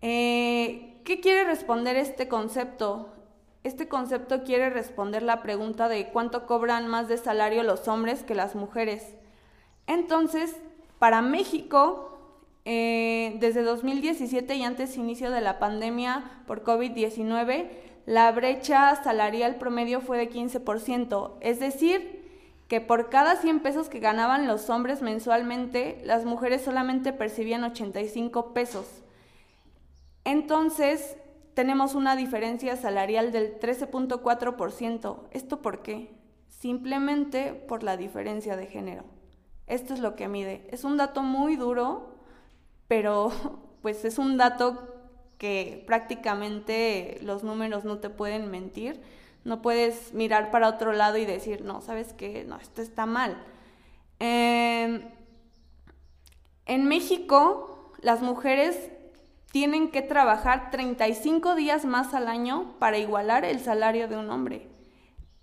Eh, 0.02 1.02
¿Qué 1.04 1.22
quiere 1.22 1.44
responder 1.44 1.96
este 1.96 2.28
concepto? 2.28 3.10
Este 3.64 3.88
concepto 3.88 4.44
quiere 4.44 4.70
responder 4.70 5.24
la 5.24 5.42
pregunta 5.42 5.90
de 5.90 6.10
cuánto 6.10 6.46
cobran 6.46 6.88
más 6.88 7.08
de 7.08 7.18
salario 7.18 7.64
los 7.64 7.88
hombres 7.88 8.24
que 8.24 8.36
las 8.36 8.56
mujeres. 8.56 9.16
Entonces, 9.88 10.56
para 10.98 11.22
México, 11.22 12.19
eh, 12.72 13.36
desde 13.40 13.64
2017 13.64 14.54
y 14.54 14.62
antes 14.62 14.96
inicio 14.96 15.32
de 15.32 15.42
la 15.42 15.58
pandemia 15.58 16.44
por 16.46 16.64
COVID-19, 16.64 17.68
la 18.06 18.32
brecha 18.32 18.96
salarial 19.04 19.56
promedio 19.56 20.02
fue 20.02 20.20
de 20.20 20.30
15%, 20.30 21.38
es 21.42 21.60
decir, 21.60 22.30
que 22.68 22.80
por 22.80 23.10
cada 23.10 23.38
100 23.38 23.62
pesos 23.62 23.90
que 23.90 23.98
ganaban 23.98 24.46
los 24.46 24.70
hombres 24.70 25.02
mensualmente, 25.02 26.00
las 26.06 26.26
mujeres 26.26 26.62
solamente 26.62 27.12
percibían 27.12 27.64
85 27.64 28.54
pesos. 28.54 28.86
Entonces, 30.24 31.18
tenemos 31.56 31.96
una 31.96 32.16
diferencia 32.16 32.76
salarial 32.76 33.32
del 33.32 33.60
13.4%. 33.60 35.22
¿Esto 35.32 35.64
por 35.64 35.82
qué? 35.82 36.12
Simplemente 36.50 37.52
por 37.56 37.82
la 37.82 37.98
diferencia 37.98 38.56
de 38.56 38.68
género. 38.68 39.06
Esto 39.66 39.96
es 39.96 40.02
lo 40.02 40.16
que 40.16 40.28
mide. 40.28 40.68
Es 40.70 40.84
un 40.84 40.98
dato 40.98 41.24
muy 41.24 41.56
duro, 41.56 42.19
pero 42.90 43.32
pues 43.82 44.04
es 44.04 44.20
un 44.20 44.36
dato 44.36 45.00
que 45.38 45.86
prácticamente 45.88 47.18
los 47.22 47.46
números 47.46 47.86
no 47.86 48.00
te 48.00 48.10
pueden 48.10 48.52
mentir. 48.52 49.02
No 49.46 49.62
puedes 49.62 50.14
mirar 50.14 50.52
para 50.52 50.68
otro 50.68 50.92
lado 50.92 51.18
y 51.18 51.26
decir, 51.26 51.64
no, 51.64 51.80
¿sabes 51.80 52.12
qué? 52.12 52.44
No, 52.44 52.58
esto 52.58 52.82
está 52.82 53.06
mal. 53.06 53.42
Em, 54.20 55.02
en 56.66 56.86
México, 56.86 57.94
las 58.02 58.22
mujeres 58.22 58.92
tienen 59.52 59.92
que 59.92 60.02
trabajar 60.02 60.72
35 60.72 61.56
días 61.56 61.86
más 61.86 62.14
al 62.14 62.28
año 62.28 62.76
para 62.80 62.98
igualar 62.98 63.46
el 63.46 63.62
salario 63.62 64.10
de 64.10 64.18
un 64.18 64.30
hombre. 64.30 64.68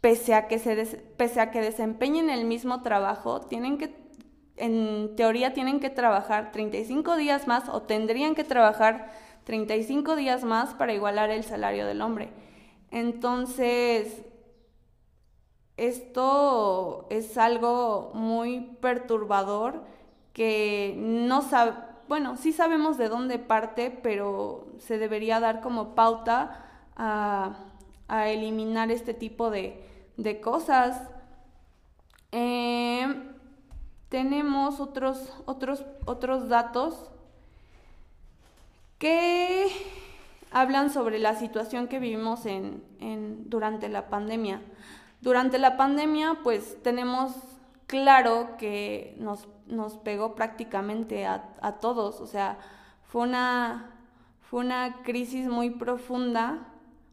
Pese 0.03 0.35
a 0.35 0.47
que, 0.47 0.59
se 0.59 0.77
pese 1.17 1.41
a 1.41 1.51
que 1.51 1.63
desempeñen 1.63 2.29
el 2.29 2.45
mismo 2.45 2.83
trabajo, 2.83 3.41
tienen 3.41 3.79
que, 3.79 3.89
en 4.57 5.17
teoría 5.17 5.53
tienen 5.53 5.81
que 5.81 5.91
trabajar 5.91 6.53
35 6.53 7.17
días 7.17 7.47
más 7.47 7.69
o 7.69 7.83
tendrían 7.83 8.35
que 8.35 8.45
trabajar 8.45 9.13
35 9.45 10.17
días 10.17 10.45
más 10.45 10.75
para 10.75 10.95
igualar 10.95 11.31
el 11.31 11.45
salario 11.45 11.87
del 11.87 12.03
hombre. 12.03 12.31
Entonces, 12.91 14.23
esto 15.77 17.07
es 17.11 17.37
algo 17.37 18.11
muy 18.15 18.77
perturbador 18.81 19.85
que 20.33 20.95
no 20.97 21.43
sabe 21.43 21.73
bueno, 22.09 22.37
sí 22.37 22.53
sabemos 22.53 22.99
de 22.99 23.09
dónde 23.09 23.39
parte, 23.39 23.91
pero 23.91 24.67
se 24.79 24.99
debería 24.99 25.41
dar 25.41 25.61
como 25.61 25.95
pauta 25.95 26.63
a, 26.97 27.57
eliminar 28.09 28.93
este 28.93 29.15
tipo 29.15 29.51
de, 29.51 29.83
cosas. 30.43 31.03
Eh, 32.31 33.26
tenemos 34.17 34.81
otros, 34.81 35.31
otros, 35.45 35.85
otros 36.07 36.49
datos 36.49 37.11
que 38.99 39.67
hablan 40.51 40.89
sobre 40.89 41.19
la 41.19 41.35
situación 41.35 41.87
que 41.87 41.99
vivimos 41.99 42.47
en, 42.47 42.83
durante 43.51 43.91
la 43.91 44.09
pandemia. 44.09 44.63
Durante 45.21 45.59
la 45.59 45.77
pandemia, 45.77 46.39
pues 46.43 46.83
tenemos 46.83 47.35
claro 47.87 48.57
que 48.57 49.15
nos 49.19 49.49
nos 49.67 49.99
pegó 49.99 50.35
prácticamente 50.35 51.27
a, 51.27 51.73
todos, 51.83 52.23
o 52.23 52.27
sea, 52.27 52.57
fue 53.05 53.21
una, 53.23 53.91
fue 54.41 54.61
una 54.61 55.03
crisis 55.03 55.47
muy 55.47 55.69
profunda, 55.69 56.69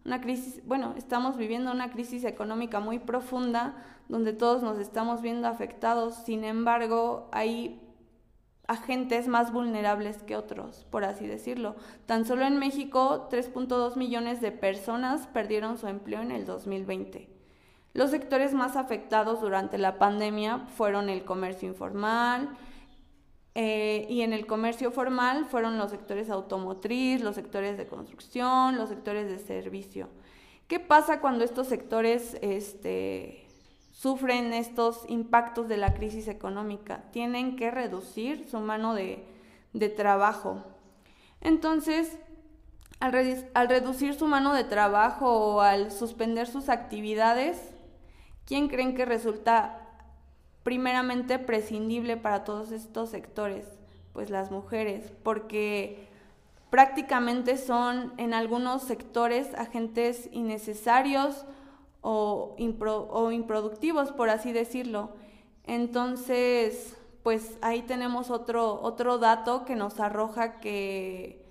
una 0.05 0.21
crisis, 0.21 0.61
bueno, 0.65 0.93
estamos 0.97 1.37
viviendo 1.37 1.71
una 1.71 1.91
crisis 1.91 2.25
económica 2.25 2.79
muy 2.79 2.99
profunda 2.99 3.75
donde 4.09 4.33
todos 4.33 4.61
nos 4.61 4.77
estamos 4.79 5.21
viendo 5.21 5.47
afectados, 5.47 6.15
sin 6.15 6.43
embargo, 6.43 7.29
hay 7.31 7.79
agentes 8.67 9.27
más 9.27 9.51
vulnerables 9.51 10.23
que 10.23 10.35
otros, 10.35 10.85
por 10.89 11.03
así 11.03 11.27
decirlo. 11.27 11.75
Tan 12.05 12.25
solo 12.25 12.45
en 12.45 12.57
México, 12.57 13.27
3.2 13.31 13.95
millones 13.97 14.41
de 14.41 14.51
personas 14.51 15.27
perdieron 15.27 15.77
su 15.77 15.87
empleo 15.87 16.21
en 16.21 16.31
el 16.31 16.45
2020. 16.45 17.29
Los 17.93 18.11
sectores 18.11 18.53
más 18.53 18.75
afectados 18.75 19.41
durante 19.41 19.77
la 19.77 19.99
pandemia 19.99 20.59
fueron 20.75 21.09
el 21.09 21.25
comercio 21.25 21.67
informal 21.67 22.49
eh, 23.55 24.05
y 24.09 24.21
en 24.21 24.33
el 24.33 24.45
comercio 24.45 24.91
formal 24.91 25.45
fueron 25.45 25.77
los 25.77 25.91
sectores 25.91 26.29
automotriz, 26.29 27.21
los 27.21 27.35
sectores 27.35 27.77
de 27.77 27.87
construcción, 27.87 28.77
los 28.77 28.89
sectores 28.89 29.29
de 29.29 29.39
servicio. 29.39 30.09
¿Qué 30.67 30.79
pasa 30.79 31.21
cuando 31.21 31.43
estos 31.43 31.67
sectores 31.67 32.37
este, 32.41 33.45
sufren 33.91 34.53
estos 34.53 35.05
impactos 35.07 35.67
de 35.67 35.77
la 35.77 35.93
crisis 35.93 36.27
económica? 36.27 37.03
Tienen 37.11 37.55
que 37.55 37.69
reducir 37.69 38.49
su 38.49 38.59
mano 38.59 38.95
de, 38.95 39.23
trabajo. 39.95 40.63
Entonces, 41.41 42.17
al, 42.99 43.45
al 43.53 43.69
reducir 43.69 44.13
su 44.15 44.27
mano 44.27 44.53
de 44.53 44.63
trabajo 44.63 45.55
o 45.55 45.61
al 45.61 45.91
suspender 45.91 46.47
sus 46.47 46.69
actividades, 46.69 47.73
¿Quién 48.45 48.67
creen 48.67 48.93
que 48.93 49.05
resulta 49.05 49.82
primeramente 50.63 51.39
prescindible 51.39 52.17
para 52.17 52.43
todos 52.43 52.71
estos 52.71 53.09
sectores? 53.09 53.65
Pues 54.13 54.29
las 54.29 54.51
mujeres, 54.51 55.11
porque 55.23 56.07
prácticamente 56.73 57.57
son 57.57 58.13
en 58.17 58.33
algunos 58.33 58.81
sectores 58.81 59.53
agentes 59.53 60.27
innecesarios 60.31 61.45
o, 62.01 62.55
improductivos, 62.57 64.11
por 64.11 64.29
así 64.29 64.51
decirlo. 64.51 65.11
Entonces, 65.65 66.97
pues 67.21 67.57
ahí 67.61 67.83
tenemos 67.83 68.31
otro, 68.31 68.81
otro 68.81 69.19
dato 69.19 69.65
que 69.65 69.75
nos 69.75 69.99
arroja 69.99 70.59
que, 70.59 71.45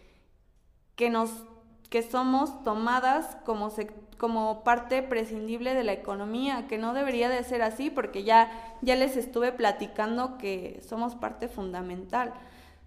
que, 0.96 1.08
nos, 1.08 1.30
que 1.92 2.02
somos 2.02 2.64
tomadas 2.64 3.36
como 3.44 3.70
sectores 3.70 4.02
como 4.22 4.62
parte 4.62 5.02
prescindible 5.02 5.74
de 5.74 5.82
la 5.82 5.94
economía, 5.94 6.68
que 6.68 6.78
no 6.78 6.94
debería 6.94 7.28
de 7.28 7.42
ser 7.42 7.60
así 7.60 7.90
porque 7.90 8.22
ya, 8.22 8.52
ya 8.80 8.94
les 8.94 9.16
estuve 9.16 9.50
platicando 9.50 10.38
que 10.38 10.80
somos 10.88 11.16
parte 11.16 11.48
fundamental. 11.48 12.32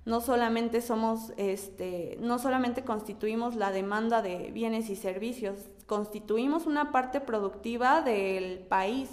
no 0.05 0.21
solamente 0.21 0.79
somos, 0.79 1.33
este, 1.35 2.17
no 2.21 2.39
solamente 2.39 2.85
constituimos 2.85 3.55
la 3.55 3.71
demanda 3.71 4.21
de 4.21 4.49
bienes 4.53 4.89
y 4.89 4.95
servicios, 4.95 5.59
constituimos 5.87 6.67
una 6.67 6.93
parte 6.93 7.19
productiva 7.19 8.01
del 8.01 8.59
país. 8.59 9.09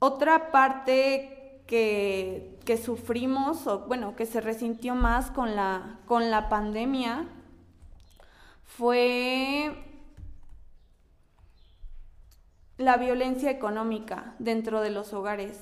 Otra 0.00 0.52
parte 0.52 1.62
que, 1.66 2.58
que 2.66 2.76
sufrimos, 2.76 3.66
o 3.66 3.86
bueno, 3.86 4.16
que 4.16 4.26
se 4.26 4.42
resintió 4.42 4.94
más 4.94 5.30
con 5.30 5.56
la, 5.56 6.00
con 6.04 6.30
la 6.30 6.50
pandemia, 6.50 7.26
fue 8.64 9.72
la 12.76 12.96
violencia 12.96 13.50
económica 13.50 14.34
dentro 14.38 14.80
de 14.80 14.90
los 14.90 15.12
hogares. 15.12 15.60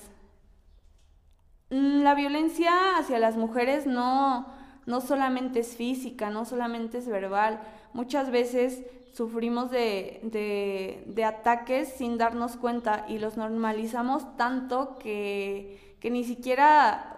La 1.69 2.15
violencia 2.15 2.99
hacia 2.99 3.19
las 3.19 3.37
mujeres 3.37 3.87
no, 3.87 4.47
no 4.87 5.01
solamente 5.01 5.61
es 5.61 5.77
física, 5.77 6.31
no 6.31 6.45
solamente 6.45 6.99
es 6.99 7.09
verbal. 7.09 7.61
Muchas 7.93 8.31
veces 8.31 8.83
sufrimos 9.13 9.71
de, 9.71 11.03
de, 11.07 11.25
ataques 11.25 11.89
sin 11.89 12.19
darnos 12.19 12.57
cuenta 12.57 13.05
y 13.09 13.19
los 13.19 13.37
normalizamos 13.37 14.37
tanto 14.37 14.99
que, 14.99 15.97
que, 16.01 16.11
ni 16.11 16.25
siquiera, 16.25 17.17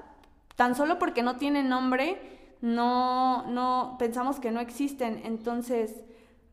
tan 0.57 0.75
solo 0.75 0.99
porque 0.99 1.23
no 1.23 1.37
tienen 1.37 1.69
nombre, 1.69 2.34
no, 2.65 3.47
no 3.47 3.97
pensamos 3.99 4.41
que 4.41 4.51
no 4.51 4.59
existen. 4.59 5.21
Entonces, 5.25 6.03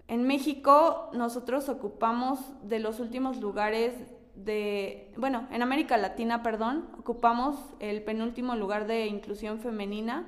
en 0.10 0.24
México 0.27 1.10
nosotros 1.13 1.70
ocupamos 1.70 2.39
de 2.63 2.80
los 2.80 3.00
últimos 3.00 3.39
lugares 3.39 3.94
de, 4.36 5.13
bueno, 5.15 5.48
en 5.51 5.62
América 5.62 5.96
Latina, 5.96 6.44
perdón, 6.44 6.86
ocupamos 7.00 7.56
el 7.80 8.03
penúltimo 8.03 8.58
lugar 8.58 8.88
de 8.88 9.08
inclusión 9.08 9.60
femenina. 9.60 10.25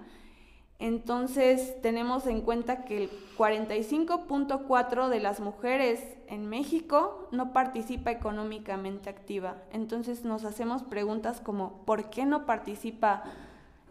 Entonces 0.80 1.82
tenemos 1.82 2.28
en 2.28 2.40
cuenta 2.40 2.86
que 2.86 3.04
el 3.04 3.10
45.4 3.38 5.10
de 5.10 5.20
las 5.20 5.42
mujeres 5.42 6.02
en 6.28 6.48
México 6.48 7.28
no 7.32 7.52
participa 7.52 8.10
económicamente 8.10 9.10
activa. 9.10 9.58
Entonces 9.74 10.24
nos 10.24 10.46
hacemos 10.46 10.82
preguntas 10.82 11.42
como 11.42 11.84
¿por 11.86 12.10
qué 12.10 12.25
no 12.25 12.46
participa 12.46 13.25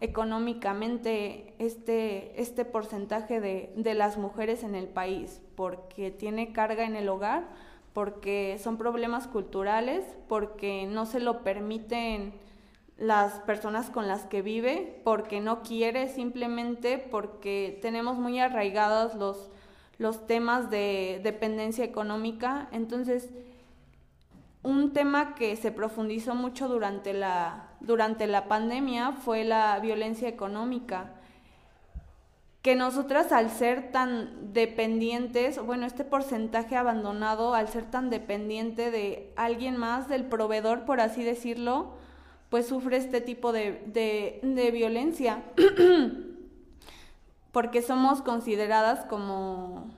económicamente 0.03 1.55
este, 1.59 2.39
este 2.41 2.65
porcentaje 2.65 3.39
de, 3.39 3.73
de 3.75 3.93
las 3.93 4.17
mujeres 4.17 4.63
en 4.63 4.75
el 4.75 4.87
país? 4.87 5.41
¿Porque 5.55 6.11
tiene 6.11 6.53
carga 6.53 6.85
en 6.85 6.95
el 6.95 7.09
hogar? 7.09 7.47
porque 7.93 8.59
son 8.61 8.77
problemas 8.77 9.27
culturales, 9.27 10.03
porque 10.27 10.87
no 10.87 11.05
se 11.05 11.19
lo 11.19 11.43
permiten 11.43 12.33
las 12.97 13.33
personas 13.41 13.89
con 13.89 14.07
las 14.07 14.25
que 14.25 14.41
vive, 14.41 15.01
porque 15.03 15.39
no 15.39 15.61
quiere, 15.61 16.09
simplemente 16.09 16.97
porque 16.97 17.77
tenemos 17.81 18.17
muy 18.17 18.39
arraigados 18.39 19.15
los, 19.15 19.51
los 19.99 20.25
temas 20.25 20.69
de 20.71 21.21
dependencia 21.23 21.85
económica. 21.85 22.67
Entonces, 22.71 23.29
un 24.63 24.93
tema 24.93 25.35
que 25.35 25.55
se 25.55 25.71
profundizó 25.71 26.35
mucho 26.35 26.67
durante 26.67 27.13
la, 27.13 27.67
durante 27.81 28.27
la 28.27 28.47
pandemia 28.47 29.11
fue 29.11 29.43
la 29.43 29.77
violencia 29.79 30.27
económica 30.27 31.11
que 32.63 32.75
nosotras 32.75 33.33
al 33.33 33.51
ser 33.51 33.91
tan 33.91 34.53
dependientes, 34.53 35.63
bueno, 35.63 35.85
este 35.85 36.05
porcentaje 36.05 36.77
abandonado, 36.77 37.53
al 37.53 37.67
ser 37.67 37.83
tan 37.83 38.09
dependiente 38.09 38.89
de 38.89 39.33
alguien 39.35 39.75
más, 39.75 40.07
del 40.07 40.23
proveedor, 40.23 40.85
por 40.85 41.01
así 41.01 41.23
decirlo, 41.23 41.91
pues 42.49 42.67
sufre 42.67 42.95
este 42.95 43.19
tipo 43.19 43.51
de, 43.51 43.83
de, 43.85 44.71
violencia, 44.71 45.43
porque 47.51 47.81
somos 47.81 48.21
consideradas 48.21 49.03
como 49.05 49.89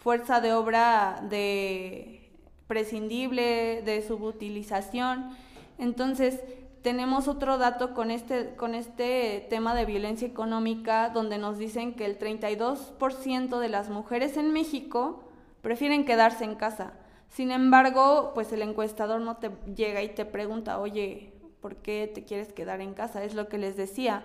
fuerza 0.00 0.40
de 0.40 0.52
obra 0.52 1.22
de 1.30 2.23
prescindible, 2.66 3.82
de 3.82 4.02
subutilización. 4.06 5.30
Entonces, 5.78 6.40
tenemos 6.82 7.28
otro 7.28 7.56
dato 7.56 7.94
con 7.94 8.10
este, 8.10 8.54
con 8.56 8.74
este 8.74 9.46
tema 9.48 9.74
de 9.74 9.86
violencia 9.86 10.28
económica, 10.28 11.08
donde 11.08 11.38
nos 11.38 11.56
dicen 11.56 11.94
que 11.94 12.04
el 12.04 12.18
32% 12.18 13.58
de 13.58 13.68
las 13.68 13.88
mujeres 13.88 14.36
en 14.36 14.52
México 14.52 15.24
prefieren 15.62 16.04
quedarse 16.04 16.44
en 16.44 16.56
casa. 16.56 16.92
Sin 17.30 17.50
embargo, 17.50 18.32
pues 18.34 18.52
el 18.52 18.60
encuestador 18.60 19.20
no 19.20 19.38
te 19.38 19.50
llega 19.74 20.02
y 20.02 20.10
te 20.10 20.26
pregunta, 20.26 20.78
oye, 20.78 21.32
¿por 21.60 21.76
qué 21.76 22.10
te 22.14 22.24
quieres 22.24 22.52
quedar 22.52 22.82
en 22.82 22.92
casa? 22.92 23.24
Es 23.24 23.34
lo 23.34 23.48
que 23.48 23.56
les 23.56 23.76
decía. 23.76 24.22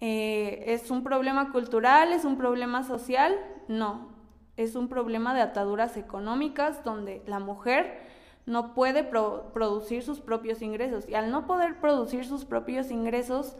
Eh, 0.00 0.64
¿Es 0.68 0.90
un 0.90 1.04
problema 1.04 1.52
cultural? 1.52 2.14
¿Es 2.14 2.24
un 2.24 2.38
problema 2.38 2.82
social? 2.82 3.36
No, 3.68 4.08
es 4.56 4.74
un 4.74 4.88
problema 4.88 5.34
de 5.34 5.40
ataduras 5.40 5.96
económicas 5.96 6.84
donde 6.84 7.22
la 7.26 7.38
mujer 7.38 7.98
no 8.46 8.74
puede 8.74 9.04
producir 9.04 10.02
sus 10.02 10.20
propios 10.20 10.62
ingresos. 10.62 11.08
Y 11.08 11.14
al 11.14 11.30
no 11.30 11.46
poder 11.46 11.78
producir 11.80 12.24
sus 12.24 12.44
propios 12.44 12.90
ingresos, 12.90 13.56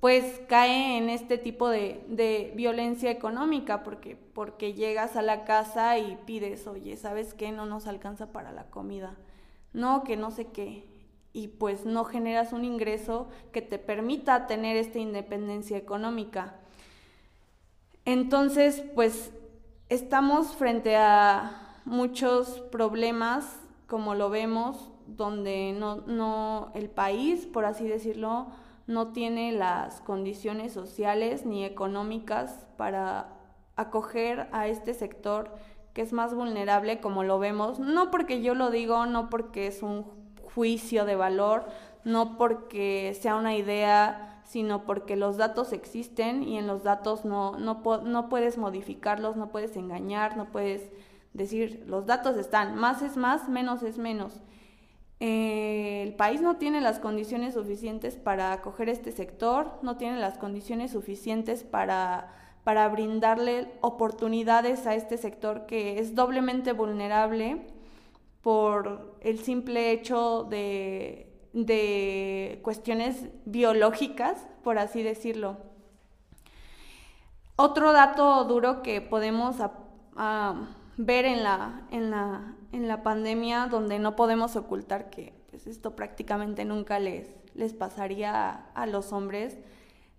pues 0.00 0.40
cae 0.48 0.96
en 0.96 1.10
este 1.10 1.38
tipo 1.38 1.68
de, 1.68 2.04
de, 2.08 2.52
violencia 2.54 3.10
económica, 3.10 3.82
porque, 3.82 4.16
porque 4.16 4.74
llegas 4.74 5.16
a 5.16 5.22
la 5.22 5.44
casa 5.44 5.98
y 5.98 6.16
pides, 6.24 6.66
oye, 6.68 6.96
¿sabes 6.96 7.34
qué? 7.34 7.50
No 7.50 7.66
nos 7.66 7.86
alcanza 7.86 8.30
para 8.30 8.52
la 8.52 8.64
comida. 8.64 9.16
No, 9.72 10.04
que 10.04 10.16
no 10.16 10.30
sé 10.30 10.46
qué. 10.46 10.86
Y 11.32 11.48
pues 11.48 11.84
no 11.84 12.04
generas 12.04 12.52
un 12.52 12.64
ingreso 12.64 13.28
que 13.52 13.60
te 13.60 13.78
permita 13.78 14.46
tener 14.46 14.76
esta 14.76 14.98
independencia 14.98 15.76
económica. 15.76 16.54
Entonces, 18.04 18.82
pues 18.94 19.32
estamos 19.88 20.54
frente 20.56 20.96
a 20.96 21.78
muchos 21.84 22.60
problemas 22.70 23.58
como 23.86 24.14
lo 24.14 24.28
vemos, 24.28 24.90
donde 25.06 25.72
no, 25.72 26.02
no, 26.06 26.70
el 26.74 26.90
país, 26.90 27.46
por 27.46 27.64
así 27.64 27.88
decirlo, 27.88 28.48
no 28.86 29.12
tiene 29.12 29.52
las 29.52 30.00
condiciones 30.02 30.72
sociales 30.72 31.46
ni 31.46 31.64
económicas 31.64 32.66
para 32.76 33.28
acoger 33.76 34.48
a 34.52 34.66
este 34.66 34.92
sector 34.92 35.54
que 35.94 36.02
es 36.02 36.12
más 36.12 36.34
vulnerable, 36.34 37.00
como 37.00 37.24
lo 37.24 37.38
vemos, 37.38 37.78
no 37.80 38.10
porque 38.10 38.42
yo 38.42 38.54
lo 38.54 38.70
digo, 38.70 39.06
no 39.06 39.30
porque 39.30 39.66
es 39.66 39.82
un 39.82 40.04
juicio 40.54 41.04
de 41.06 41.16
valor, 41.16 41.64
no 42.04 42.36
porque 42.36 43.16
sea 43.20 43.36
una 43.36 43.56
idea, 43.56 44.27
sino 44.48 44.84
porque 44.84 45.14
los 45.14 45.36
datos 45.36 45.74
existen 45.74 46.42
y 46.42 46.56
en 46.56 46.66
los 46.66 46.82
datos 46.82 47.26
no, 47.26 47.58
no, 47.58 47.82
no 48.04 48.28
puedes 48.30 48.56
modificarlos, 48.56 49.36
no 49.36 49.50
puedes 49.50 49.76
engañar, 49.76 50.38
no 50.38 50.46
puedes 50.46 50.90
decir, 51.34 51.84
los 51.86 52.06
datos 52.06 52.38
están, 52.38 52.74
más 52.74 53.02
es 53.02 53.18
más, 53.18 53.50
menos 53.50 53.82
es 53.82 53.98
menos. 53.98 54.40
Eh, 55.20 56.02
el 56.02 56.14
país 56.14 56.40
no 56.40 56.56
tiene 56.56 56.80
las 56.80 56.98
condiciones 56.98 57.54
suficientes 57.54 58.16
para 58.16 58.52
acoger 58.52 58.88
este 58.88 59.12
sector, 59.12 59.78
no 59.82 59.98
tiene 59.98 60.16
las 60.18 60.38
condiciones 60.38 60.92
suficientes 60.92 61.62
para, 61.62 62.32
para 62.64 62.88
brindarle 62.88 63.70
oportunidades 63.82 64.86
a 64.86 64.94
este 64.94 65.18
sector 65.18 65.66
que 65.66 65.98
es 65.98 66.14
doblemente 66.14 66.72
vulnerable 66.72 67.66
por 68.40 69.14
el 69.20 69.40
simple 69.40 69.90
hecho 69.90 70.44
de, 70.44 71.27
de 71.52 72.60
cuestiones 72.62 73.26
biológicas, 73.44 74.46
por 74.62 74.78
así 74.78 75.02
decirlo. 75.02 75.56
Otro 77.56 77.92
dato 77.92 78.44
duro 78.44 78.82
que 78.82 79.00
podemos 79.00 79.56
ver 80.96 81.24
en 81.24 81.42
la, 81.42 81.82
en 81.90 82.10
la, 82.10 82.54
en 82.72 82.88
la 82.88 83.02
pandemia 83.02 83.66
donde 83.66 83.98
no 83.98 84.14
podemos 84.16 84.56
ocultar 84.56 85.10
que 85.10 85.32
pues, 85.50 85.66
esto 85.66 85.96
prácticamente 85.96 86.64
nunca 86.64 86.98
les, 86.98 87.28
les 87.54 87.72
pasaría 87.72 88.52
a, 88.74 88.86
los 88.86 89.12
hombres. 89.12 89.56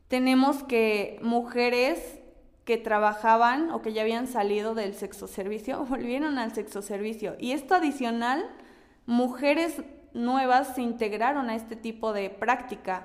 Tenemos 0.09 0.63
que 0.63 1.19
mujeres 1.21 2.19
que 2.65 2.77
trabajaban 2.77 3.71
o 3.71 3.81
que 3.81 3.93
ya 3.93 4.01
habían 4.01 4.27
salido 4.27 4.75
del 4.75 4.93
sexo 4.93 5.27
servicio 5.27 5.85
volvieron 5.89 6.37
al 6.37 6.53
sexo 6.53 6.81
servicio. 6.81 7.35
Y 7.39 7.53
esto 7.53 7.75
adicional, 7.75 8.45
mujeres 9.05 9.81
nuevas 10.13 10.75
se 10.75 10.81
integraron 10.81 11.49
a 11.49 11.55
este 11.55 11.75
tipo 11.75 12.13
de 12.13 12.29
práctica. 12.29 13.03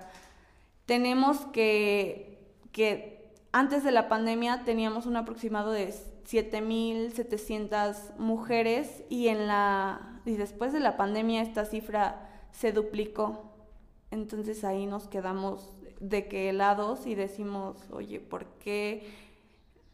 Tenemos 0.87 1.39
que, 1.47 2.39
que 2.73 3.33
antes 3.53 3.83
de 3.85 3.93
la 3.93 4.09
pandemia 4.09 4.65
teníamos 4.65 5.07
un 5.07 5.17
aproximado 5.17 5.71
de 5.71 5.89
7.700 5.89 8.17
mujeres 8.19 9.05
y 9.09 9.29
en 9.29 9.47
la 9.47 10.11
y 10.25 10.37
después 10.37 10.73
de 10.73 10.81
la 10.81 10.97
pandemia 10.97 11.43
esta 11.43 11.65
cifra 11.65 12.29
se 12.51 12.73
duplicó. 12.73 13.53
Entonces 14.11 14.65
ahí 14.65 14.87
nos 14.87 15.07
quedamos 15.07 15.71
de 16.01 16.29
que 16.29 16.49
helados 16.49 17.07
y 17.07 17.15
decimos, 17.15 17.77
oye, 17.91 18.21
¿por 18.21 18.47
qué 18.59 19.07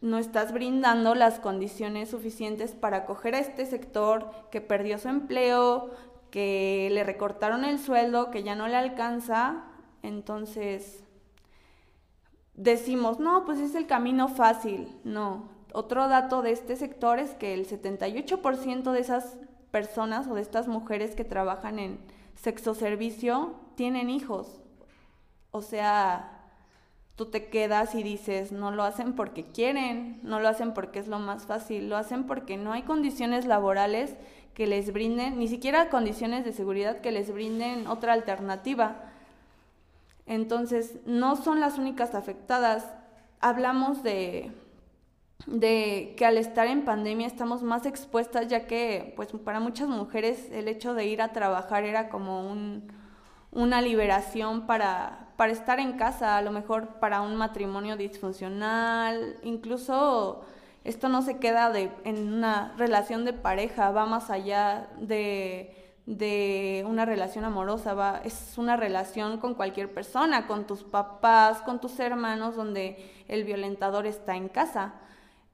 no 0.01 0.19
estás 0.19 0.53
brindando 0.53 1.15
las 1.15 1.41
condiciones 1.41 2.11
suficientes 2.11 2.73
para 2.73 2.99
acoger 2.99 3.35
a 3.35 3.41
este 3.41 3.67
sector 3.67 4.31
que 4.51 4.61
perdió 4.61 4.99
su 4.99 5.09
empleo, 5.09 5.91
que 6.31 6.89
le 6.93 7.05
recortaron 7.05 7.65
el 7.65 7.79
sueldo, 7.79 8.31
que 8.31 8.43
ya 8.43 8.55
no 8.55 8.69
le 8.69 8.77
alcanza? 8.77 9.65
Entonces, 10.03 11.05
decimos, 12.55 13.19
no, 13.19 13.45
pues 13.45 13.59
es 13.59 13.75
el 13.75 13.87
camino 13.87 14.29
fácil. 14.29 14.89
No. 15.05 15.49
Otro 15.73 16.09
dato 16.09 16.43
de 16.43 16.53
este 16.53 16.77
sector 16.77 17.19
es 17.19 17.31
que 17.35 17.55
el 17.55 17.67
78% 17.67 18.93
de 18.93 19.01
esas 19.01 19.37
personas 19.71 20.27
o 20.27 20.35
de 20.35 20.43
estas 20.43 20.69
mujeres 20.69 21.15
que 21.15 21.25
trabajan 21.25 21.79
en 21.79 21.99
sexo 22.35 22.75
servicio 22.75 23.55
tienen 23.77 24.11
hijos. 24.11 24.61
O 25.53 25.63
sea, 25.63 26.41
tú 27.17 27.27
te 27.27 27.49
quedas 27.51 27.95
y 27.95 28.03
dices, 28.03 28.51
no 28.51 28.71
lo 28.71 28.83
hacen 28.83 29.15
porque 29.15 29.45
quieren, 29.45 30.21
no 30.23 30.41
lo 30.41 30.49
hacen 30.49 30.73
porque 30.73 30.99
es 30.99 31.09
lo 31.09 31.19
más 31.19 31.47
fácil, 31.47 31.89
lo 31.89 31.97
hacen 31.97 32.25
porque 32.25 32.57
no 32.57 32.73
hay 32.73 32.83
condiciones 32.83 33.47
laborales 33.47 34.17
que 34.55 34.67
les 34.67 34.93
brinden, 34.93 35.39
ni 35.39 35.49
siquiera 35.49 35.89
condiciones 35.91 36.45
de 36.45 36.53
seguridad 36.53 37.01
que 37.01 37.13
les 37.13 37.33
brinden 37.33 37.87
otra 37.87 38.13
alternativa. 38.13 39.05
Entonces, 40.27 40.97
no 41.07 41.37
son 41.37 41.61
las 41.61 41.79
únicas 41.79 42.15
afectadas. 42.15 42.87
Hablamos 43.41 44.03
de, 44.03 44.53
de 45.47 46.15
que 46.17 46.27
al 46.27 46.37
estar 46.37 46.67
en 46.67 46.85
pandemia 46.85 47.27
estamos 47.27 47.63
más 47.63 47.87
expuestas, 47.87 48.49
ya 48.49 48.67
que 48.67 49.13
pues 49.17 49.29
para 49.45 49.61
muchas 49.61 49.89
mujeres 49.89 50.51
el 50.53 50.69
hecho 50.69 50.95
de 50.95 51.07
ir 51.07 51.23
a 51.23 51.33
trabajar 51.33 51.85
era 51.85 52.09
como 52.09 52.49
un, 52.51 52.93
una 53.51 53.81
liberación 53.81 54.67
para, 54.67 55.29
para 55.37 55.53
estar 55.53 55.81
en 55.81 55.95
casa, 55.95 56.37
a 56.37 56.43
lo 56.43 56.53
mejor 56.53 57.01
para 57.01 57.23
un 57.23 57.37
matrimonio 57.37 57.97
disfuncional, 57.97 59.37
incluso 59.43 60.45
esto 60.85 61.09
no 61.09 61.23
se 61.23 61.39
queda 61.39 61.71
de, 61.71 61.91
en 62.05 62.33
una 62.33 62.75
relación 62.77 63.25
de 63.25 63.33
pareja, 63.33 63.91
va 63.91 64.07
más 64.07 64.31
allá 64.31 64.89
de, 64.99 65.95
de 66.07 66.85
una 66.89 67.05
relación 67.05 67.45
amorosa, 67.45 67.95
va, 67.95 68.21
es 68.25 68.57
una 68.57 68.77
relación 68.77 69.39
con 69.39 69.55
cualquier 69.55 69.93
persona, 69.93 70.47
con 70.47 70.67
tus 70.67 70.83
papás, 70.83 71.63
con 71.63 71.81
tus 71.81 72.01
hermanos, 72.01 72.57
donde 72.57 73.11
el 73.29 73.45
violentador 73.45 74.07
está 74.07 74.37
en 74.37 74.49
casa. 74.49 74.95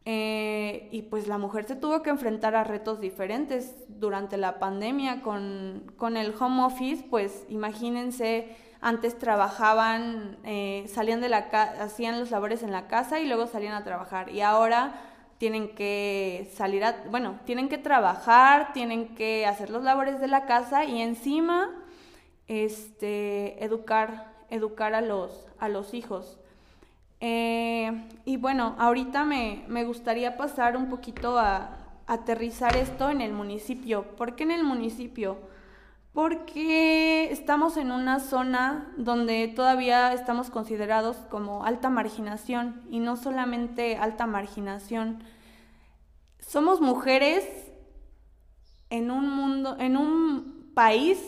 Eh, 0.08 0.88
y 0.92 1.02
pues 1.02 1.26
la 1.26 1.36
mujer 1.36 1.64
se 1.64 1.74
tuvo 1.74 2.00
que 2.02 2.10
enfrentar 2.10 2.54
a 2.54 2.62
retos 2.62 3.00
diferentes 3.00 3.74
durante 3.88 4.36
la 4.36 4.60
pandemia 4.60 5.20
con, 5.20 5.92
con 5.96 6.16
el 6.16 6.32
home 6.38 6.62
office, 6.62 7.04
pues 7.10 7.44
imagínense, 7.48 8.56
antes 8.80 9.18
trabajaban, 9.18 10.38
eh, 10.44 10.86
salían 10.88 11.20
de 11.20 11.28
la 11.28 11.38
hacían 11.80 12.20
los 12.20 12.30
labores 12.30 12.62
en 12.62 12.70
la 12.70 12.86
casa 12.86 13.18
y 13.18 13.26
luego 13.26 13.48
salían 13.48 13.74
a 13.74 13.82
trabajar. 13.82 14.30
Y 14.30 14.42
ahora 14.42 14.94
tienen 15.38 15.74
que 15.74 16.50
salir 16.54 16.84
a, 16.84 17.04
bueno, 17.10 17.38
tienen 17.44 17.68
que 17.68 17.78
trabajar, 17.78 18.72
tienen 18.72 19.14
que 19.14 19.46
hacer 19.46 19.70
los 19.70 19.82
labores 19.82 20.20
de 20.20 20.28
la 20.28 20.46
casa 20.46 20.84
y 20.84 21.00
encima 21.00 21.70
este, 22.48 23.62
educar, 23.64 24.32
educar 24.50 24.94
a 24.94 25.00
los, 25.00 25.46
a 25.58 25.68
los 25.68 25.94
hijos. 25.94 26.38
Eh, 27.20 28.08
y 28.24 28.36
bueno, 28.36 28.74
ahorita 28.78 29.24
me, 29.24 29.64
me, 29.68 29.84
gustaría 29.84 30.36
pasar 30.36 30.76
un 30.76 30.90
poquito 30.90 31.38
a, 31.38 31.76
aterrizar 32.06 32.76
esto 32.76 33.10
en 33.10 33.20
el 33.20 33.32
municipio. 33.32 34.04
¿Por 34.16 34.36
qué 34.36 34.44
en 34.44 34.52
el 34.52 34.64
municipio? 34.64 35.38
Porque 36.16 37.30
estamos 37.30 37.76
en 37.76 37.92
una 37.92 38.20
zona 38.20 38.90
donde 38.96 39.48
todavía 39.48 40.14
estamos 40.14 40.48
considerados 40.48 41.18
como 41.28 41.66
alta 41.66 41.90
marginación 41.90 42.80
y 42.88 43.00
no 43.00 43.16
solamente 43.16 43.98
alta 43.98 44.26
marginación. 44.26 45.22
Somos 46.38 46.80
mujeres 46.80 47.44
en 48.88 49.10
un 49.10 49.28
mundo, 49.28 49.76
en 49.78 49.98
un 49.98 50.70
país, 50.72 51.18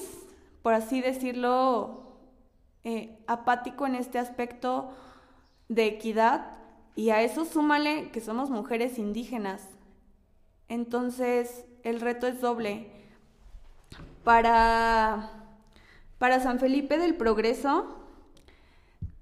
por 0.62 0.72
así 0.72 1.02
decirlo, 1.02 2.16
eh, 2.82 3.22
apático 3.26 3.86
en 3.86 3.94
este 3.94 4.18
aspecto 4.18 4.88
de 5.68 5.84
equidad 5.84 6.56
y 6.96 7.10
a 7.10 7.20
eso 7.20 7.44
súmale 7.44 8.10
que 8.10 8.22
somos 8.22 8.48
mujeres 8.48 8.98
indígenas. 8.98 9.68
Entonces, 10.66 11.66
el 11.82 12.00
reto 12.00 12.26
es 12.26 12.40
doble. 12.40 12.97
Para, 14.24 15.30
para 16.18 16.40
San 16.40 16.58
Felipe 16.58 16.98
del 16.98 17.14
Progreso 17.14 17.96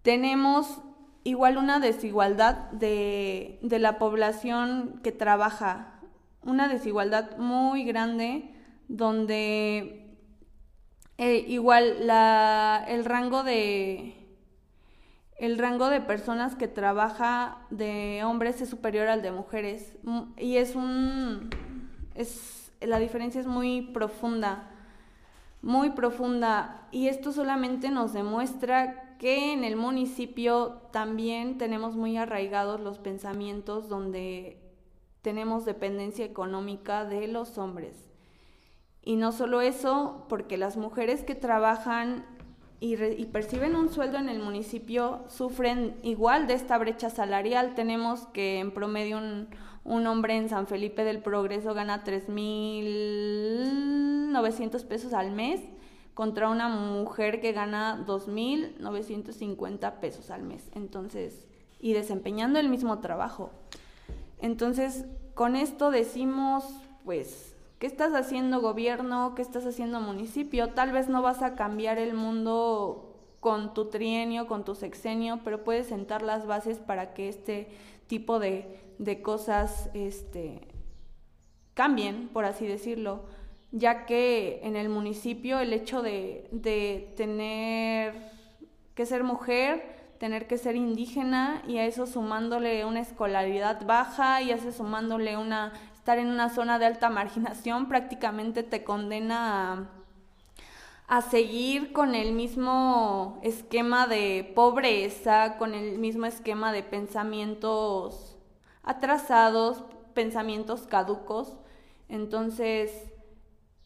tenemos 0.03 0.79
igual 1.25 1.59
una 1.59 1.81
desigualdad 1.81 2.71
de, 2.71 3.59
de 3.63 3.79
la 3.79 3.99
población 3.99 5.01
que 5.03 5.13
trabaja, 5.13 6.01
una 6.43 6.69
desigualdad 6.69 7.37
muy 7.39 7.85
grande 7.85 8.55
donde 8.89 10.07
eh, 11.19 11.45
igual 11.49 12.07
la, 12.07 12.85
el 12.89 13.05
rango 13.05 13.43
de, 13.43 14.15
el 15.39 15.59
rango 15.59 15.89
de 15.89 16.01
personas 16.01 16.55
que 16.55 16.69
trabaja 16.69 17.59
de 17.71 18.23
hombres 18.25 18.61
es 18.61 18.69
superior 18.69 19.09
al 19.09 19.23
de 19.23 19.33
mujeres. 19.33 19.97
Mm, 20.03 20.23
y 20.39 20.59
es 20.59 20.75
un 20.77 21.51
es 22.15 22.71
la 22.81 22.99
diferencia 22.99 23.41
es 23.41 23.47
muy 23.47 23.83
profunda 23.83 24.71
muy 25.67 25.91
profunda 25.91 26.87
y 26.93 27.09
esto 27.09 27.33
solamente 27.33 27.91
nos 27.91 28.13
demuestra 28.13 29.17
que 29.19 29.53
en 29.53 29.65
el 29.65 29.75
municipio 29.75 30.81
también 30.93 31.59
tenemos 31.59 31.97
muy 31.97 32.17
arraigados 32.17 32.81
los 32.81 33.01
pensamientos 33.01 33.89
donde 33.89 34.63
tenemos 35.23 35.65
dependencia 35.65 36.25
económica 36.25 37.05
de 37.05 37.27
los 37.27 37.59
hombres. 37.59 38.09
Y 39.03 39.17
no 39.17 39.33
solo 39.33 39.61
eso, 39.61 40.25
porque 40.29 40.57
las 40.57 40.77
mujeres 40.77 41.25
que 41.25 41.35
trabajan 41.35 42.25
y, 42.79 42.95
perciben 43.27 43.75
un 43.75 43.89
sueldo 43.89 44.19
en 44.19 44.29
el 44.29 44.39
municipio 44.39 45.25
sufren 45.27 45.97
igual 46.05 46.47
de 46.47 46.55
esta 46.55 46.79
brecha 46.79 47.11
salarial. 47.11 47.75
Tenemos 47.75 48.29
que 48.29 48.61
en 48.61 48.71
promedio 48.71 49.19
un, 49.19 49.49
un 49.87 50.07
hombre 50.07 50.37
en 50.37 50.49
San 50.49 50.67
Felipe 50.67 51.05
del 51.05 51.23
Progreso 51.23 51.73
gana 51.73 52.03
3.900 52.05 54.85
pesos 54.85 55.13
al 55.13 55.31
mes 55.31 55.61
contra 56.15 56.49
una 56.49 56.69
mujer 56.69 57.41
que 57.41 57.53
gana 57.53 58.05
2.950 58.07 60.01
pesos 60.01 60.31
al 60.31 60.43
mes. 60.43 60.69
Entonces, 60.75 61.47
y 61.81 61.93
desempeñando 61.93 62.59
el 62.59 62.69
mismo 62.69 62.99
trabajo. 62.99 63.53
Entonces, 64.41 65.05
con 65.35 65.55
esto 65.57 65.91
decimos, 65.91 66.65
pues, 67.05 67.53
¿Qué 67.79 67.87
estás 67.87 68.15
haciendo 68.15 68.63
gobierno? 68.63 69.35
¿Qué 69.35 69.43
estás 69.43 69.67
haciendo 69.67 70.01
municipio? 70.01 70.71
Tal 70.71 70.93
vez 70.93 71.11
no 71.11 71.21
vas 71.21 71.43
a 71.43 71.57
cambiar 71.57 71.99
el 71.99 72.15
mundo 72.15 73.15
con 73.41 73.75
tu 73.75 73.91
trienio, 73.91 74.47
con 74.47 74.65
tu 74.65 74.75
sexenio, 74.75 75.41
pero 75.45 75.63
puedes 75.63 75.89
sentar 75.89 76.23
las 76.23 76.47
bases 76.47 76.79
para 76.79 77.13
que 77.13 77.29
este 77.29 77.69
tipo 78.07 78.39
de, 78.39 78.81
de 78.99 79.23
cosas 79.23 79.91
este, 79.95 80.61
cambien, 81.75 82.29
por 82.29 82.45
así 82.45 82.67
decirlo, 82.67 83.25
ya 83.71 84.07
que 84.07 84.61
en 84.63 84.77
el 84.77 84.89
municipio 84.89 85.59
el 85.59 85.73
hecho 85.73 86.03
de, 86.03 87.13
tener 87.17 88.33
que 88.95 89.07
ser 89.07 89.23
mujer, 89.23 90.15
tener 90.19 90.47
que 90.47 90.57
ser 90.57 90.77
indígena 90.77 91.63
y 91.69 91.77
a 91.79 91.85
eso 91.85 92.07
sumándole 92.07 92.85
una 92.87 93.01
escolaridad 93.01 93.85
baja 93.85 94.41
y 94.41 94.51
a 94.51 94.55
eso 94.55 94.73
sumándole 94.73 95.37
una 95.37 95.75
estar 95.95 96.19
en 96.19 96.29
una 96.29 96.49
zona 96.49 96.79
de 96.79 96.87
alta 96.87 97.11
marginación 97.11 97.89
prácticamente 97.89 98.63
te 98.63 98.85
condena 98.85 99.91
a, 101.09 101.21
seguir 101.21 101.93
con 101.93 102.15
el 102.15 102.33
mismo 102.33 103.41
esquema 103.43 104.07
de 104.07 104.51
pobreza, 104.55 105.59
con 105.59 105.75
el 105.75 105.99
mismo 105.99 106.25
esquema 106.27 106.73
de 106.73 106.83
pensamientos 106.83 108.26
atrasados, 108.87 109.85
pensamientos 110.15 110.87
caducos. 110.87 111.59
Entonces, 112.09 112.91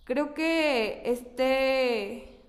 creo 0.05 0.35
que 0.35 1.03
este, 1.07 2.41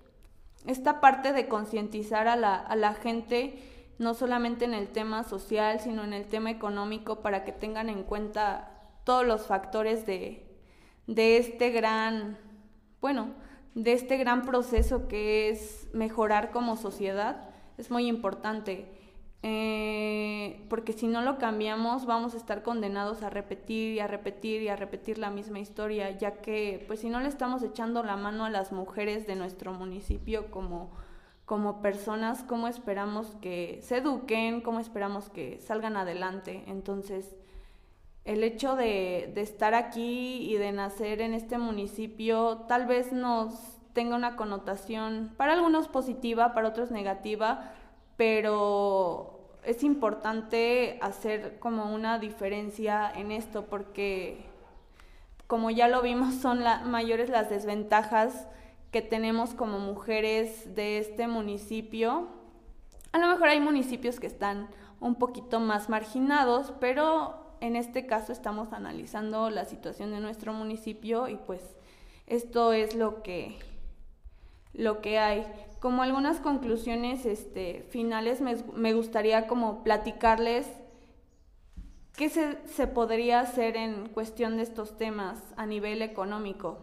esta 0.66 1.00
parte 1.00 1.32
de 1.32 1.48
concientizar 1.48 2.28
a 2.28 2.36
la, 2.36 2.54
a 2.54 2.76
la 2.76 2.94
gente, 2.94 3.58
no 3.98 4.14
solamente 4.14 4.64
en 4.64 4.74
el 4.74 4.88
tema 4.88 5.24
social, 5.24 5.80
sino 5.80 6.04
en 6.04 6.12
el 6.12 6.26
tema 6.26 6.50
económico, 6.50 7.20
para 7.20 7.44
que 7.44 7.52
tengan 7.52 7.88
en 7.88 8.04
cuenta 8.04 8.68
todos 9.04 9.26
los 9.26 9.46
factores 9.46 10.06
de, 10.06 10.46
de 11.06 11.38
este 11.38 11.70
gran, 11.70 12.38
bueno, 13.00 13.30
de 13.74 13.94
este 13.94 14.18
gran 14.18 14.42
proceso 14.42 15.08
que 15.08 15.48
es 15.48 15.88
mejorar 15.92 16.50
como 16.50 16.76
sociedad, 16.76 17.48
es 17.78 17.90
muy 17.90 18.06
importante. 18.06 19.01
Eh, 19.44 20.64
porque 20.68 20.92
si 20.92 21.08
no 21.08 21.20
lo 21.20 21.36
cambiamos 21.36 22.06
vamos 22.06 22.34
a 22.34 22.36
estar 22.36 22.62
condenados 22.62 23.24
a 23.24 23.30
repetir 23.30 23.94
y 23.94 23.98
a 23.98 24.06
repetir 24.06 24.62
y 24.62 24.68
a 24.68 24.76
repetir 24.76 25.18
la 25.18 25.30
misma 25.30 25.58
historia, 25.58 26.10
ya 26.16 26.40
que 26.40 26.84
pues 26.86 27.00
si 27.00 27.08
no 27.08 27.18
le 27.18 27.28
estamos 27.28 27.62
echando 27.64 28.04
la 28.04 28.16
mano 28.16 28.44
a 28.44 28.50
las 28.50 28.70
mujeres 28.70 29.26
de 29.26 29.34
nuestro 29.34 29.72
municipio 29.72 30.50
como, 30.52 30.92
como 31.44 31.82
personas, 31.82 32.44
¿cómo 32.44 32.68
esperamos 32.68 33.36
que 33.40 33.80
se 33.82 33.96
eduquen? 33.96 34.60
¿Cómo 34.60 34.78
esperamos 34.78 35.28
que 35.28 35.58
salgan 35.60 35.96
adelante? 35.96 36.62
Entonces, 36.68 37.34
el 38.24 38.44
hecho 38.44 38.76
de, 38.76 39.32
estar 39.36 39.74
aquí 39.74 40.50
y 40.50 40.56
de 40.56 40.72
nacer 40.72 41.20
en 41.20 41.34
este 41.34 41.58
municipio 41.58 42.64
tal 42.68 42.86
vez 42.86 43.12
nos 43.12 43.78
tenga 43.92 44.16
una 44.16 44.36
connotación 44.36 45.32
para 45.36 45.52
algunos 45.52 45.88
positiva, 45.88 46.54
para 46.54 46.68
otros 46.68 46.90
negativa, 46.90 47.72
pero 48.16 49.40
es 49.64 49.82
importante 49.82 50.98
hacer 51.00 51.58
como 51.58 51.94
una 51.94 52.18
diferencia 52.18 53.10
en 53.14 53.30
esto 53.30 53.66
porque 53.66 54.44
como 55.46 55.70
ya 55.70 55.88
lo 55.88 56.02
vimos 56.02 56.34
son 56.34 56.62
mayores 56.86 57.28
las 57.28 57.50
desventajas 57.50 58.46
que 58.90 59.02
tenemos 59.02 59.54
como 59.54 59.78
mujeres 59.78 60.74
de 60.74 60.98
este 60.98 61.26
municipio. 61.26 62.28
A 63.12 63.18
lo 63.18 63.26
mejor 63.26 63.48
hay 63.48 63.60
municipios 63.60 64.20
que 64.20 64.26
están 64.26 64.68
un 65.00 65.16
poquito 65.16 65.60
más 65.60 65.88
marginados, 65.88 66.72
pero 66.80 67.56
en 67.60 67.76
este 67.76 68.06
caso 68.06 68.32
estamos 68.32 68.72
analizando 68.72 69.50
la 69.50 69.64
situación 69.64 70.10
de 70.12 70.20
nuestro 70.20 70.52
municipio 70.52 71.28
y 71.28 71.36
pues 71.36 71.62
esto 72.26 72.72
es 72.72 72.94
lo 72.94 73.22
que 73.22 73.58
lo 74.74 75.00
que 75.00 75.18
hay. 75.18 75.46
Como 75.82 76.04
algunas 76.04 76.38
conclusiones 76.38 77.26
este, 77.26 77.84
finales 77.90 78.40
me, 78.40 78.94
gustaría 78.94 79.48
como 79.48 79.82
platicarles 79.82 80.64
qué 82.14 82.28
se, 82.28 82.56
se 82.68 82.86
podría 82.86 83.40
hacer 83.40 83.76
en 83.76 84.08
cuestión 84.10 84.58
de 84.58 84.62
estos 84.62 84.96
temas 84.96 85.42
a 85.56 85.66
nivel 85.66 86.00
económico. 86.00 86.78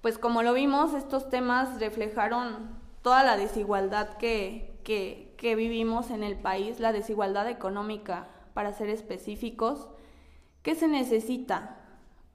Pues 0.00 0.16
como 0.16 0.42
lo 0.42 0.54
vimos, 0.54 0.94
estos 0.94 1.28
temas 1.28 1.78
reflejaron 1.80 2.78
toda 3.02 3.22
la 3.24 3.36
desigualdad 3.36 4.16
que, 4.16 4.80
que, 4.82 5.34
que 5.36 5.54
vivimos 5.54 6.10
en 6.10 6.22
el 6.22 6.36
país, 6.36 6.80
la 6.80 6.92
desigualdad 6.92 7.46
económica 7.50 8.26
para 8.54 8.72
ser 8.72 8.88
específicos. 8.88 9.88
¿Qué 10.62 10.74
se 10.74 10.88
necesita? 10.88 11.76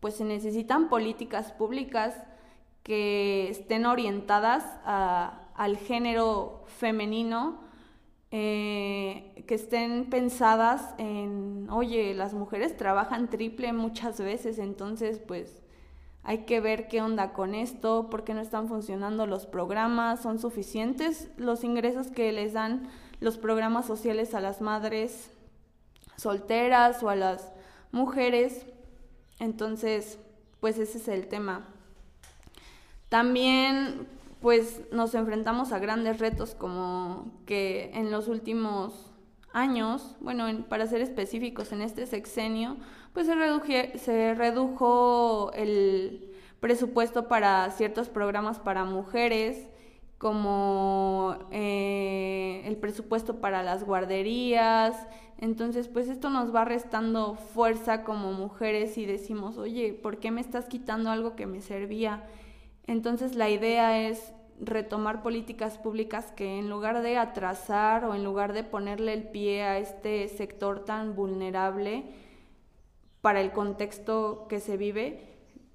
Pues 0.02 0.18
se 0.18 0.24
necesitan 0.24 0.88
políticas 0.88 1.52
públicas 1.52 2.16
que 2.84 3.50
estén 3.50 3.86
orientadas 3.86 4.64
al 4.86 5.78
género 5.78 6.64
femenino, 6.68 7.62
eh, 8.32 9.44
que 9.48 9.56
estén 9.56 10.10
pensadas 10.10 10.94
en, 10.98 11.68
oye, 11.72 12.14
las 12.14 12.34
mujeres 12.34 12.78
trabajan 12.78 13.30
triple 13.30 13.74
muchas 13.74 14.20
veces, 14.20 14.60
entonces 14.60 15.20
pues 15.20 15.64
hay 16.24 16.40
que 16.46 16.60
ver 16.60 16.88
qué 16.88 17.02
onda 17.02 17.34
con 17.34 17.56
esto, 17.56 18.10
por 18.10 18.24
qué 18.24 18.34
no 18.34 18.42
están 18.42 18.68
funcionando 18.68 19.26
los 19.26 19.46
programas, 19.46 20.22
son 20.22 20.38
suficientes 20.38 21.30
los 21.38 21.64
ingresos 21.64 22.08
que 22.08 22.32
les 22.32 22.54
dan 22.54 22.90
los 23.20 23.38
programas 23.38 23.86
sociales 23.86 24.34
a 24.34 24.42
las 24.42 24.62
madres 24.62 25.32
solteras 26.18 27.02
o 27.02 27.10
a 27.10 27.16
las 27.16 27.52
mujeres. 27.92 28.66
Entonces, 29.40 30.20
pues 30.60 30.78
ese 30.78 30.98
es 30.98 31.08
el 31.08 31.28
tema. 31.28 31.66
También, 33.10 34.08
pues 34.42 34.82
nos 34.92 35.16
enfrentamos 35.16 35.72
a 35.72 35.80
grandes 35.80 36.20
retos 36.20 36.56
como 36.56 37.32
que 37.46 37.92
en 37.94 38.12
los 38.12 38.28
últimos 38.28 39.12
años, 39.52 40.16
bueno, 40.22 40.46
para 40.70 40.88
ser 40.88 41.02
específicos, 41.02 41.72
en 41.72 41.82
este 41.82 42.06
sexenio, 42.06 42.78
pues 43.14 43.28
se, 43.28 43.98
se 43.98 44.34
redujo 44.36 45.52
el 45.54 46.32
presupuesto 46.60 47.28
para 47.28 47.70
ciertos 47.72 48.10
programas 48.10 48.60
para 48.60 48.86
mujeres, 48.86 49.68
como 50.18 51.38
eh, 51.52 52.62
el 52.66 52.78
presupuesto 52.78 53.40
para 53.40 53.64
las 53.64 53.86
guarderías, 53.86 55.08
entonces, 55.42 55.88
pues 55.88 56.10
esto 56.10 56.30
nos 56.30 56.54
va 56.54 56.66
restando 56.66 57.36
fuerza 57.36 58.04
como 58.04 58.34
mujeres 58.34 58.98
y 58.98 59.06
decimos, 59.06 59.58
oye, 59.58 59.94
¿por 59.94 60.18
qué 60.18 60.32
me 60.32 60.42
estás 60.42 60.66
quitando 60.66 61.12
algo 61.12 61.38
que 61.38 61.46
me 61.46 61.62
servía? 61.62 62.28
Entonces, 62.90 63.36
la 63.36 63.52
idea 63.52 64.08
es 64.10 64.34
retomar 64.60 65.22
políticas 65.22 65.78
públicas 65.78 66.32
que 66.32 66.58
en 66.58 66.72
lugar 66.72 67.04
de 67.04 67.20
atrasar 67.20 68.04
o 68.04 68.16
en 68.16 68.24
lugar 68.24 68.52
de 68.52 68.64
ponerle 68.64 69.14
el 69.14 69.28
pie 69.30 69.62
a 69.62 69.78
este 69.78 70.28
sector 70.28 70.86
tan 70.86 71.16
vulnerable 71.16 72.06
para 73.22 73.42
el 73.42 73.52
contexto 73.52 74.48
que 74.50 74.60
se 74.60 74.76
vive, 74.76 75.24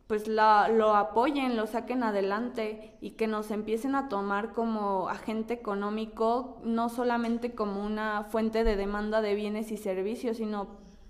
pues 0.08 0.26
lo 0.26 0.96
apoyen, 0.96 1.54
lo 1.54 1.68
saquen 1.68 2.02
adelante 2.02 2.96
y 3.00 3.12
que 3.12 3.28
nos 3.28 3.52
empiecen 3.52 3.94
a 3.94 4.08
tomar 4.08 4.52
como 4.52 5.08
agente 5.08 5.54
económico, 5.54 6.58
no 6.64 6.88
solamente 6.88 7.54
como 7.54 7.86
una 7.86 8.24
fuente 8.24 8.64
de 8.64 8.74
demanda 8.74 9.20
de 9.20 9.36
bienes 9.36 9.70
y 9.70 9.76
servicios, 9.76 10.38
sino 10.38 10.66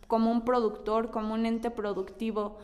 como 0.07 0.31
un 0.31 0.45
productor, 0.45 1.11
como 1.11 1.33
un 1.33 1.47
ente 1.47 1.71
productivo. 1.71 2.59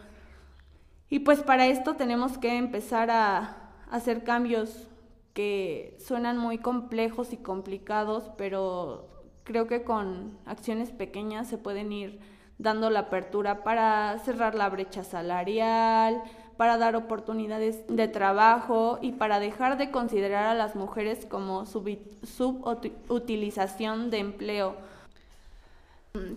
Y 1.11 1.19
pues 1.19 1.43
para 1.43 1.67
esto 1.67 1.97
tenemos 1.97 2.39
que 2.39 2.57
empezar 2.57 3.11
a, 3.11 3.57
hacer 3.91 4.23
cambios 4.23 4.87
que 5.35 5.97
suenan 5.99 6.39
muy 6.39 6.59
complejos 6.59 7.33
y 7.33 7.37
complicados, 7.37 8.31
pero 8.39 9.09
creo 9.43 9.67
que 9.67 9.83
con 9.83 10.39
acciones 10.47 10.93
pequeñas 10.93 11.49
se 11.49 11.59
pueden 11.59 11.91
ir 11.91 12.21
dando 12.59 12.89
la 12.89 13.01
apertura 13.01 13.65
para 13.65 14.17
cerrar 14.21 14.55
la 14.55 14.69
brecha 14.69 15.03
salarial, 15.03 16.23
para 16.57 16.79
dar 16.79 16.95
oportunidades 16.95 17.85
de 17.89 18.07
trabajo 18.07 19.01
y 19.03 19.11
para 19.13 19.41
dejar 19.41 19.77
de 19.77 19.91
considerar 19.91 20.45
a 20.45 20.55
las 20.55 20.77
mujeres 20.77 21.27
como 21.27 21.67
subutilización 21.67 24.11
de 24.11 24.19
empleo. 24.19 24.77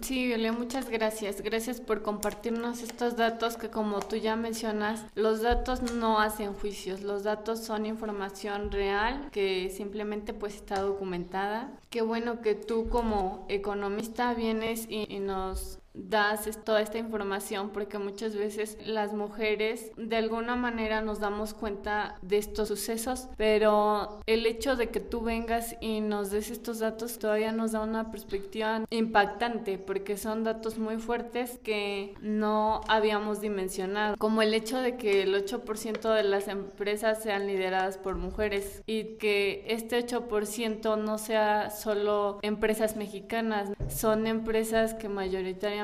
Sí, 0.02 0.28
Violet, 0.28 0.52
muchas 0.52 0.90
gracias. 0.90 1.42
Gracias 1.42 1.82
por 1.82 2.04
compartirnos 2.04 2.84
estos 2.84 3.16
datos 3.16 3.58
que 3.58 3.70
como 3.70 4.00
tú 4.02 4.18
ya 4.18 4.36
mencionas, 4.36 5.06
los 5.16 5.42
datos 5.42 5.82
no 5.82 6.20
hacen 6.20 6.54
juicios, 6.54 7.02
los 7.02 7.24
datos 7.24 7.64
son 7.64 7.86
información 7.86 8.72
real 8.72 9.30
que 9.32 9.72
simplemente 9.76 10.34
pues 10.34 10.56
está 10.56 10.82
documentada. 10.82 11.72
Qué 11.90 12.02
bueno 12.02 12.42
que 12.42 12.54
tú 12.54 12.90
como 12.90 13.46
economista 13.50 14.34
vienes 14.34 14.86
y 14.90 15.20
nos 15.20 15.80
das 15.94 16.50
toda 16.64 16.82
esta 16.82 16.98
información 16.98 17.70
porque 17.70 17.98
muchas 18.00 18.36
veces 18.36 18.78
las 18.86 19.14
mujeres 19.14 19.92
de 19.98 20.16
alguna 20.16 20.56
manera 20.56 21.02
nos 21.02 21.20
damos 21.20 21.54
cuenta 21.54 22.16
de 22.22 22.38
estos 22.38 22.68
sucesos, 22.68 23.28
pero 23.38 24.20
el 24.26 24.46
hecho 24.46 24.76
de 24.76 24.90
que 24.90 25.00
tú 25.00 25.22
vengas 25.22 25.76
y 25.82 26.02
nos 26.02 26.32
des 26.32 26.50
estos 26.50 26.80
datos 26.80 27.20
todavía 27.20 27.52
nos 27.52 27.74
da 27.74 27.82
una 27.82 28.12
perspectiva 28.12 28.86
impactante 28.90 29.78
porque 29.78 30.18
son 30.18 30.44
datos 30.44 30.78
muy 30.78 30.98
fuertes 30.98 31.60
que 31.64 32.16
no 32.22 32.82
habíamos 32.88 33.42
dimensionado, 33.42 34.16
como 34.18 34.42
el 34.42 34.54
hecho 34.54 34.80
de 34.80 34.98
que 34.98 35.24
el 35.24 35.36
8% 35.36 36.14
de 36.14 36.24
las 36.24 36.48
empresas 36.48 37.22
sean 37.22 37.48
lideradas 37.48 37.98
por 37.98 38.16
mujeres 38.16 38.82
y 38.86 39.16
que 39.18 39.64
este 39.68 40.06
8% 40.06 40.98
no 40.98 41.18
sea 41.18 41.70
solo 41.70 42.40
empresas 42.42 42.96
mexicanas, 42.96 43.70
son 43.90 44.28
empresas 44.28 44.94
que 44.94 45.10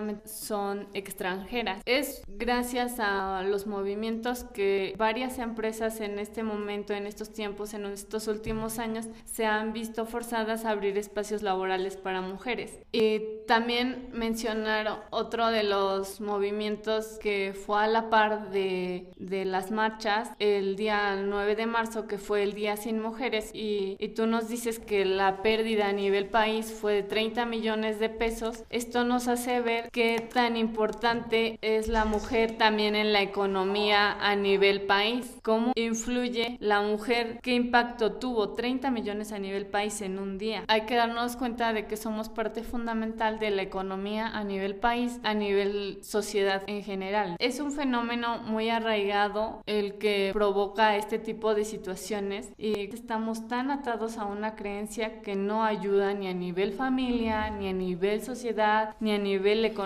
mayoritariamente 0.01 0.27
son 0.27 0.87
extranjeras. 0.93 1.81
Es 1.85 2.23
gracias 2.27 2.99
a 2.99 3.43
los 3.43 3.67
movimientos 3.67 4.43
que 4.43 4.93
varias 4.97 5.39
empresas 5.39 5.99
en 6.01 6.19
este 6.19 6.43
momento, 6.43 6.93
en 6.93 7.07
estos 7.07 7.31
tiempos, 7.31 7.73
en 7.73 7.85
estos 7.85 8.27
últimos 8.27 8.79
años, 8.79 9.07
se 9.25 9.45
han 9.45 9.73
visto 9.73 10.05
forzadas 10.05 10.65
a 10.65 10.71
abrir 10.71 10.97
espacios 10.97 11.41
laborales 11.41 11.97
para 11.97 12.21
mujeres. 12.21 12.79
Y 12.91 13.21
también 13.47 14.09
mencionar 14.13 15.07
otro 15.09 15.47
de 15.47 15.63
los 15.63 16.21
movimientos 16.21 17.17
que 17.19 17.53
fue 17.53 17.83
a 17.83 17.87
la 17.87 18.09
par 18.09 18.51
de, 18.51 19.11
de 19.17 19.45
las 19.45 19.71
marchas 19.71 20.29
el 20.39 20.75
día 20.75 21.15
9 21.15 21.55
de 21.55 21.65
marzo, 21.65 22.07
que 22.07 22.17
fue 22.17 22.43
el 22.43 22.53
Día 22.53 22.77
Sin 22.77 22.99
Mujeres, 23.01 23.51
y, 23.53 23.97
y 23.99 24.09
tú 24.09 24.27
nos 24.27 24.49
dices 24.49 24.79
que 24.79 25.05
la 25.05 25.41
pérdida 25.41 25.87
a 25.87 25.93
nivel 25.93 26.27
país 26.27 26.71
fue 26.71 26.93
de 26.93 27.03
30 27.03 27.45
millones 27.45 27.99
de 27.99 28.09
pesos. 28.09 28.63
Esto 28.69 29.03
nos 29.03 29.27
hace 29.27 29.61
ver 29.61 29.88
qué 29.91 30.19
tan 30.33 30.57
importante 30.57 31.57
es 31.61 31.87
la 31.87 32.05
mujer 32.05 32.57
también 32.57 32.95
en 32.95 33.13
la 33.13 33.21
economía 33.21 34.17
a 34.19 34.35
nivel 34.35 34.81
país. 34.81 35.37
¿Cómo 35.43 35.71
influye 35.75 36.57
la 36.59 36.81
mujer? 36.81 37.39
¿Qué 37.41 37.53
impacto 37.53 38.13
tuvo 38.13 38.53
30 38.53 38.91
millones 38.91 39.31
a 39.31 39.39
nivel 39.39 39.65
país 39.65 40.01
en 40.01 40.19
un 40.19 40.37
día? 40.37 40.63
Hay 40.67 40.81
que 40.81 40.95
darnos 40.95 41.35
cuenta 41.35 41.73
de 41.73 41.87
que 41.87 41.97
somos 41.97 42.29
parte 42.29 42.63
fundamental 42.63 43.39
de 43.39 43.51
la 43.51 43.61
economía 43.61 44.27
a 44.27 44.43
nivel 44.43 44.75
país, 44.75 45.19
a 45.23 45.33
nivel 45.33 45.99
sociedad 46.03 46.63
en 46.67 46.83
general. 46.83 47.35
Es 47.39 47.59
un 47.59 47.71
fenómeno 47.71 48.39
muy 48.39 48.69
arraigado 48.69 49.61
el 49.65 49.97
que 49.97 50.31
provoca 50.33 50.95
este 50.97 51.19
tipo 51.19 51.55
de 51.55 51.65
situaciones 51.65 52.51
y 52.57 52.79
estamos 52.93 53.47
tan 53.47 53.71
atados 53.71 54.17
a 54.17 54.25
una 54.25 54.55
creencia 54.55 55.21
que 55.21 55.35
no 55.35 55.63
ayuda 55.63 56.13
ni 56.13 56.27
a 56.27 56.33
nivel 56.33 56.73
familia, 56.73 57.49
ni 57.49 57.67
a 57.69 57.73
nivel 57.73 58.21
sociedad, 58.21 58.95
ni 58.99 59.11
a 59.11 59.17
nivel 59.17 59.65
económico 59.65 59.78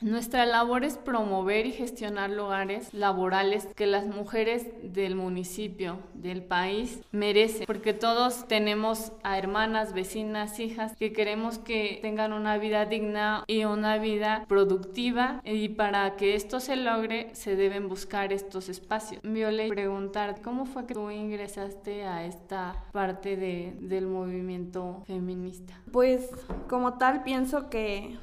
Nuestra 0.00 0.44
labor 0.44 0.84
es 0.84 0.96
promover 0.96 1.66
y 1.66 1.72
gestionar 1.72 2.30
lugares 2.30 2.92
laborales 2.92 3.68
que 3.76 3.86
las 3.86 4.06
mujeres 4.06 4.66
del 4.82 5.14
municipio, 5.14 5.98
del 6.14 6.42
país, 6.42 7.00
merecen, 7.12 7.66
porque 7.66 7.92
todos 7.92 8.48
tenemos 8.48 9.12
a 9.22 9.38
hermanas, 9.38 9.92
vecinas, 9.92 10.58
hijas 10.58 10.96
que 10.96 11.12
queremos 11.12 11.58
que 11.58 12.00
tengan 12.02 12.32
una 12.32 12.58
vida 12.58 12.86
digna 12.86 13.44
y 13.46 13.64
una 13.64 13.98
vida 13.98 14.44
productiva 14.48 15.40
y 15.44 15.68
para 15.70 16.16
que 16.16 16.34
esto 16.34 16.58
se 16.58 16.76
logre 16.76 17.30
se 17.32 17.54
deben 17.54 17.88
buscar 17.88 18.32
estos 18.32 18.68
espacios. 18.68 19.22
Viole, 19.22 19.68
preguntar, 19.68 20.40
¿cómo 20.42 20.66
fue 20.66 20.86
que 20.86 20.94
tú 20.94 21.10
ingresaste 21.10 22.04
a 22.04 22.24
esta 22.24 22.84
parte 22.92 23.36
de, 23.36 23.76
del 23.80 24.06
movimiento 24.06 25.04
feminista? 25.06 25.80
Pues 25.92 26.28
como 26.68 26.94
tal 26.94 27.22
pienso 27.22 27.70
que 27.70 28.18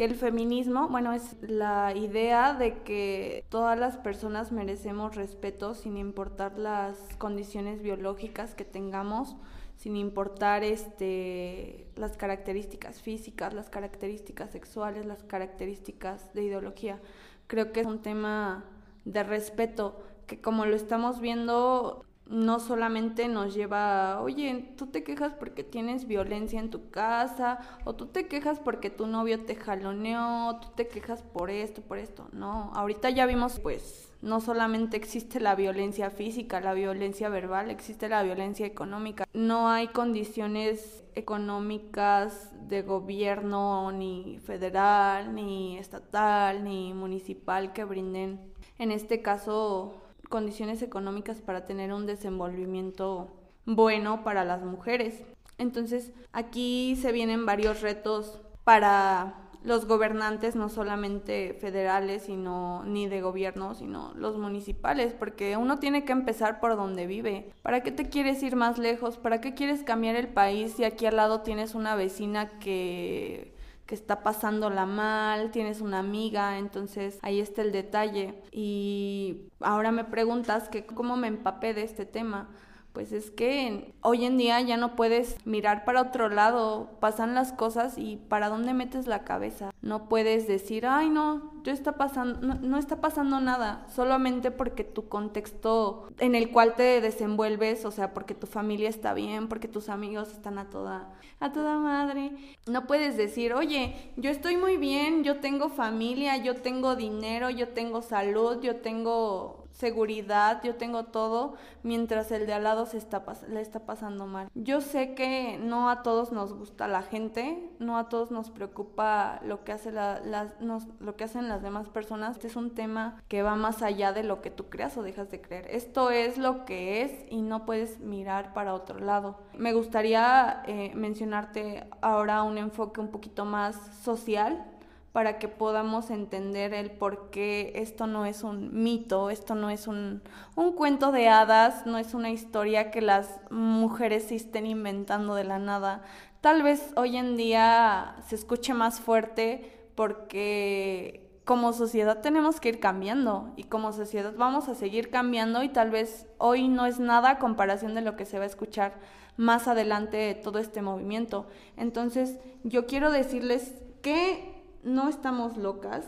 que 0.00 0.06
el 0.06 0.14
feminismo, 0.14 0.88
bueno, 0.88 1.12
es 1.12 1.36
la 1.42 1.94
idea 1.94 2.54
de 2.54 2.78
que 2.84 3.44
todas 3.50 3.78
las 3.78 3.98
personas 3.98 4.50
merecemos 4.50 5.14
respeto 5.14 5.74
sin 5.74 5.98
importar 5.98 6.58
las 6.58 6.96
condiciones 7.18 7.82
biológicas 7.82 8.54
que 8.54 8.64
tengamos, 8.64 9.36
sin 9.76 9.98
importar 9.98 10.64
este 10.64 11.86
las 11.96 12.16
características 12.16 13.02
físicas, 13.02 13.52
las 13.52 13.68
características 13.68 14.52
sexuales, 14.52 15.04
las 15.04 15.22
características 15.22 16.32
de 16.32 16.44
ideología. 16.44 16.98
Creo 17.46 17.70
que 17.70 17.80
es 17.80 17.86
un 17.86 18.00
tema 18.00 18.64
de 19.04 19.22
respeto 19.22 20.02
que 20.26 20.40
como 20.40 20.64
lo 20.64 20.76
estamos 20.76 21.20
viendo 21.20 22.06
no 22.30 22.60
solamente 22.60 23.26
nos 23.26 23.54
lleva, 23.54 24.20
oye, 24.20 24.72
tú 24.76 24.86
te 24.86 25.02
quejas 25.02 25.34
porque 25.34 25.64
tienes 25.64 26.06
violencia 26.06 26.60
en 26.60 26.70
tu 26.70 26.88
casa, 26.90 27.58
o 27.84 27.96
tú 27.96 28.06
te 28.06 28.28
quejas 28.28 28.60
porque 28.60 28.88
tu 28.88 29.08
novio 29.08 29.44
te 29.44 29.56
jaloneó, 29.56 30.60
tú 30.60 30.68
te 30.76 30.86
quejas 30.86 31.22
por 31.22 31.50
esto, 31.50 31.82
por 31.82 31.98
esto. 31.98 32.28
No, 32.32 32.70
ahorita 32.74 33.10
ya 33.10 33.26
vimos, 33.26 33.58
pues, 33.58 34.12
no 34.22 34.40
solamente 34.40 34.96
existe 34.96 35.40
la 35.40 35.56
violencia 35.56 36.10
física, 36.10 36.60
la 36.60 36.72
violencia 36.72 37.28
verbal, 37.28 37.68
existe 37.68 38.08
la 38.08 38.22
violencia 38.22 38.64
económica. 38.64 39.24
No 39.32 39.68
hay 39.68 39.88
condiciones 39.88 41.02
económicas 41.16 42.52
de 42.68 42.82
gobierno, 42.82 43.90
ni 43.90 44.38
federal, 44.38 45.34
ni 45.34 45.78
estatal, 45.78 46.62
ni 46.62 46.94
municipal 46.94 47.72
que 47.72 47.82
brinden, 47.82 48.40
en 48.78 48.92
este 48.92 49.20
caso, 49.20 49.99
condiciones 50.30 50.80
económicas 50.80 51.42
para 51.42 51.66
tener 51.66 51.92
un 51.92 52.06
desenvolvimiento 52.06 53.28
bueno 53.66 54.24
para 54.24 54.44
las 54.46 54.62
mujeres. 54.62 55.22
Entonces, 55.58 56.12
aquí 56.32 56.96
se 56.96 57.12
vienen 57.12 57.44
varios 57.44 57.82
retos 57.82 58.40
para 58.64 59.50
los 59.62 59.86
gobernantes, 59.86 60.56
no 60.56 60.70
solamente 60.70 61.52
federales, 61.60 62.22
sino 62.22 62.82
ni 62.84 63.06
de 63.08 63.20
gobierno, 63.20 63.74
sino 63.74 64.14
los 64.14 64.38
municipales, 64.38 65.12
porque 65.12 65.58
uno 65.58 65.78
tiene 65.78 66.04
que 66.06 66.12
empezar 66.12 66.60
por 66.60 66.76
donde 66.76 67.06
vive. 67.06 67.52
¿Para 67.60 67.82
qué 67.82 67.92
te 67.92 68.08
quieres 68.08 68.42
ir 68.42 68.56
más 68.56 68.78
lejos? 68.78 69.18
¿Para 69.18 69.42
qué 69.42 69.52
quieres 69.52 69.82
cambiar 69.82 70.16
el 70.16 70.28
país 70.28 70.72
si 70.72 70.84
aquí 70.84 71.04
al 71.04 71.16
lado 71.16 71.42
tienes 71.42 71.74
una 71.74 71.94
vecina 71.94 72.58
que 72.58 73.54
que 73.90 73.96
está 73.96 74.22
pasándola 74.22 74.86
mal, 74.86 75.50
tienes 75.50 75.80
una 75.80 75.98
amiga, 75.98 76.58
entonces 76.58 77.18
ahí 77.22 77.40
está 77.40 77.62
el 77.62 77.72
detalle. 77.72 78.40
Y 78.52 79.48
ahora 79.58 79.90
me 79.90 80.04
preguntas 80.04 80.68
que 80.68 80.86
cómo 80.86 81.16
me 81.16 81.26
empapé 81.26 81.74
de 81.74 81.82
este 81.82 82.06
tema. 82.06 82.50
Pues 82.92 83.12
es 83.12 83.30
que 83.30 83.94
hoy 84.02 84.24
en 84.24 84.36
día 84.36 84.60
ya 84.60 84.76
no 84.76 84.96
puedes 84.96 85.36
mirar 85.46 85.84
para 85.84 86.02
otro 86.02 86.28
lado, 86.28 86.90
pasan 86.98 87.34
las 87.34 87.52
cosas 87.52 87.96
y 87.96 88.16
para 88.16 88.48
dónde 88.48 88.74
metes 88.74 89.06
la 89.06 89.22
cabeza. 89.24 89.70
No 89.80 90.08
puedes 90.08 90.48
decir, 90.48 90.86
ay 90.86 91.08
no, 91.08 91.52
yo 91.62 91.72
está 91.72 91.92
pasando, 91.92 92.54
no, 92.54 92.78
está 92.78 93.00
pasando 93.00 93.40
nada, 93.40 93.86
solamente 93.94 94.50
porque 94.50 94.82
tu 94.82 95.08
contexto 95.08 96.08
en 96.18 96.34
el 96.34 96.50
cual 96.50 96.74
te 96.74 97.00
desenvuelves, 97.00 97.84
o 97.84 97.92
sea, 97.92 98.12
porque 98.12 98.34
tu 98.34 98.46
familia 98.46 98.88
está 98.88 99.14
bien, 99.14 99.48
porque 99.48 99.68
tus 99.68 99.88
amigos 99.88 100.32
están 100.32 100.58
a 100.58 100.68
toda, 100.68 101.12
a 101.38 101.52
toda 101.52 101.78
madre. 101.78 102.32
No 102.66 102.86
puedes 102.86 103.16
decir, 103.16 103.54
oye, 103.54 104.12
yo 104.16 104.30
estoy 104.30 104.56
muy 104.56 104.76
bien, 104.76 105.22
yo 105.22 105.38
tengo 105.38 105.68
familia, 105.68 106.36
yo 106.38 106.56
tengo 106.56 106.96
dinero, 106.96 107.50
yo 107.50 107.68
tengo 107.68 108.02
salud, 108.02 108.60
yo 108.62 108.76
tengo 108.76 109.59
seguridad, 109.80 110.62
yo 110.62 110.76
tengo 110.76 111.06
todo, 111.06 111.54
mientras 111.82 112.30
el 112.30 112.46
de 112.46 112.52
al 112.52 112.64
lado 112.64 112.86
se 112.86 112.98
está 112.98 113.24
le 113.48 113.60
está 113.60 113.80
pasando 113.80 114.26
mal. 114.26 114.48
Yo 114.54 114.80
sé 114.80 115.14
que 115.14 115.58
no 115.58 115.90
a 115.90 116.02
todos 116.02 116.32
nos 116.32 116.52
gusta 116.52 116.86
la 116.86 117.02
gente, 117.02 117.70
no 117.78 117.96
a 117.98 118.08
todos 118.08 118.30
nos 118.30 118.50
preocupa 118.50 119.40
lo 119.42 119.64
que, 119.64 119.72
hace 119.72 119.90
la, 119.90 120.20
nos, 120.60 120.86
lo 121.00 121.16
que 121.16 121.24
hacen 121.24 121.48
las 121.48 121.62
demás 121.62 121.88
personas. 121.88 122.32
Este 122.32 122.48
es 122.48 122.56
un 122.56 122.74
tema 122.74 123.22
que 123.28 123.42
va 123.42 123.56
más 123.56 123.82
allá 123.82 124.12
de 124.12 124.22
lo 124.22 124.42
que 124.42 124.50
tú 124.50 124.68
creas 124.68 124.96
o 124.96 125.02
dejas 125.02 125.30
de 125.30 125.40
creer. 125.40 125.66
Esto 125.70 126.10
es 126.10 126.36
lo 126.36 126.64
que 126.64 127.02
es 127.02 127.12
y 127.30 127.40
no 127.40 127.64
puedes 127.64 128.00
mirar 128.00 128.52
para 128.52 128.74
otro 128.74 128.98
lado. 129.00 129.38
Me 129.56 129.72
gustaría 129.72 130.62
eh, 130.66 130.92
mencionarte 130.94 131.88
ahora 132.02 132.42
un 132.42 132.58
enfoque 132.58 133.00
un 133.00 133.08
poquito 133.08 133.44
más 133.44 133.76
social 134.02 134.66
para 135.12 135.38
que 135.38 135.48
podamos 135.48 136.10
entender 136.10 136.72
el 136.72 136.90
por 136.90 137.30
qué 137.30 137.72
esto 137.74 138.06
no 138.06 138.26
es 138.26 138.44
un 138.44 138.82
mito, 138.82 139.30
esto 139.30 139.54
no 139.54 139.68
es 139.70 139.88
un, 139.88 140.22
un, 140.54 140.72
cuento 140.72 141.10
de 141.10 141.28
hadas, 141.28 141.84
no 141.84 141.98
es 141.98 142.14
una 142.14 142.30
historia 142.30 142.90
que 142.90 143.00
las 143.00 143.40
mujeres 143.50 144.28
se 144.28 144.36
estén 144.36 144.66
inventando 144.66 145.34
de 145.34 145.44
la 145.44 145.58
nada. 145.58 146.02
Tal 146.40 146.62
vez 146.62 146.92
hoy 146.96 147.16
en 147.16 147.36
día 147.36 148.16
se 148.28 148.36
escuche 148.36 148.72
más 148.72 149.00
fuerte 149.00 149.88
porque 149.96 151.28
como 151.44 151.72
sociedad 151.72 152.20
tenemos 152.20 152.60
que 152.60 152.68
ir 152.68 152.78
cambiando 152.78 153.52
y 153.56 153.64
como 153.64 153.92
sociedad 153.92 154.32
vamos 154.36 154.68
a 154.68 154.76
seguir 154.76 155.10
cambiando 155.10 155.64
y 155.64 155.68
tal 155.68 155.90
vez 155.90 156.28
hoy 156.38 156.68
no 156.68 156.86
es 156.86 157.00
nada 157.00 157.30
a 157.30 157.38
comparación 157.40 157.96
de 157.96 158.00
lo 158.00 158.16
que 158.16 158.24
se 158.24 158.38
va 158.38 158.44
a 158.44 158.46
escuchar 158.46 159.00
más 159.36 159.66
adelante 159.66 160.16
de 160.16 160.34
todo 160.36 160.60
este 160.60 160.80
movimiento. 160.80 161.48
Entonces 161.76 162.38
yo 162.62 162.86
quiero 162.86 163.10
decirles 163.10 163.74
que 164.00 164.59
no 164.82 165.08
estamos 165.08 165.56
locas, 165.56 166.06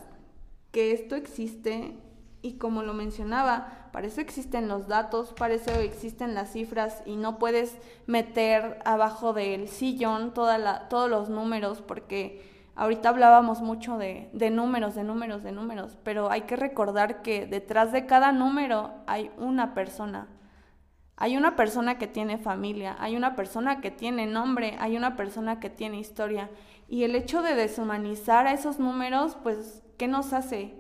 que 0.71 0.93
esto 0.93 1.15
existe 1.17 1.97
y 2.41 2.55
como 2.55 2.83
lo 2.83 2.93
mencionaba, 2.93 3.89
para 3.93 4.07
eso 4.07 4.21
existen 4.21 4.69
los 4.69 4.89
datos, 4.89 5.33
para 5.33 5.55
eso 5.55 5.71
existen 5.73 6.35
las 6.35 6.53
cifras 6.53 7.03
y 7.07 7.17
no 7.17 7.39
puedes 7.39 7.77
meter 8.07 8.81
abajo 8.85 9.33
del 9.33 9.69
sillón 9.69 10.35
toda 10.35 10.59
la, 10.59 10.89
todos 10.89 11.09
los 11.09 11.29
números 11.29 11.83
porque 11.83 12.43
ahorita 12.75 13.11
hablábamos 13.11 13.61
mucho 13.61 13.99
de, 13.99 14.29
de 14.33 14.51
números, 14.51 14.95
de 14.95 15.05
números, 15.05 15.43
de 15.43 15.53
números, 15.53 15.99
pero 16.03 16.31
hay 16.31 16.43
que 16.43 16.57
recordar 16.57 17.23
que 17.23 17.47
detrás 17.47 17.93
de 17.93 18.07
cada 18.07 18.33
número 18.33 18.91
hay 19.07 19.31
una 19.37 19.75
persona. 19.75 20.27
Hay 21.23 21.37
una 21.37 21.55
persona 21.55 21.99
que 21.99 22.09
tiene 22.09 22.37
familia, 22.37 22.97
hay 22.99 23.15
una 23.15 23.37
persona 23.37 23.81
que 23.81 23.93
tiene 23.93 24.27
nombre, 24.27 24.75
hay 24.81 24.97
una 24.97 25.15
persona 25.15 25.61
que 25.61 25.71
tiene 25.71 26.01
historia 26.01 26.51
y 26.89 27.05
el 27.05 27.15
hecho 27.15 27.43
de 27.43 27.55
deshumanizar 27.55 28.49
a 28.49 28.53
esos 28.53 28.81
números, 28.81 29.37
pues, 29.41 29.85
¿qué 29.99 30.09
nos 30.09 30.33
hace? 30.33 30.75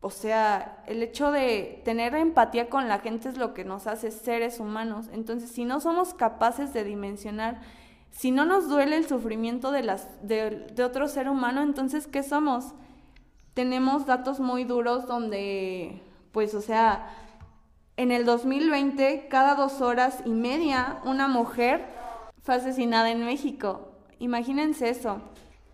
O 0.00 0.10
sea, 0.10 0.84
el 0.86 1.02
hecho 1.02 1.32
de 1.32 1.80
tener 1.86 2.14
empatía 2.16 2.68
con 2.68 2.86
la 2.86 2.98
gente 2.98 3.30
es 3.30 3.38
lo 3.38 3.54
que 3.54 3.64
nos 3.64 3.86
hace 3.86 4.10
seres 4.10 4.60
humanos. 4.60 5.08
Entonces, 5.10 5.50
si 5.50 5.64
no 5.64 5.80
somos 5.80 6.12
capaces 6.12 6.74
de 6.74 6.84
dimensionar, 6.84 7.62
si 8.10 8.32
no 8.32 8.44
nos 8.44 8.68
duele 8.68 8.98
el 8.98 9.06
sufrimiento 9.06 9.72
de, 9.72 10.84
otro 10.84 11.08
ser 11.08 11.30
humano, 11.30 11.62
entonces, 11.62 12.06
¿qué 12.06 12.22
somos? 12.22 12.74
Tenemos 13.54 14.04
datos 14.04 14.38
muy 14.38 14.64
duros 14.64 15.06
donde, 15.06 16.02
pues, 16.32 16.54
o 16.54 16.60
sea, 16.60 17.08
en 17.96 18.12
el 18.12 18.26
2020, 18.26 19.28
cada 19.28 19.54
dos 19.54 19.80
horas 19.80 20.18
y 20.24 20.30
media, 20.30 20.98
una 21.04 21.28
mujer 21.28 21.86
fue 22.42 22.56
asesinada 22.56 23.10
en 23.10 23.24
México. 23.24 23.92
Imagínense 24.18 24.90
eso. 24.90 25.22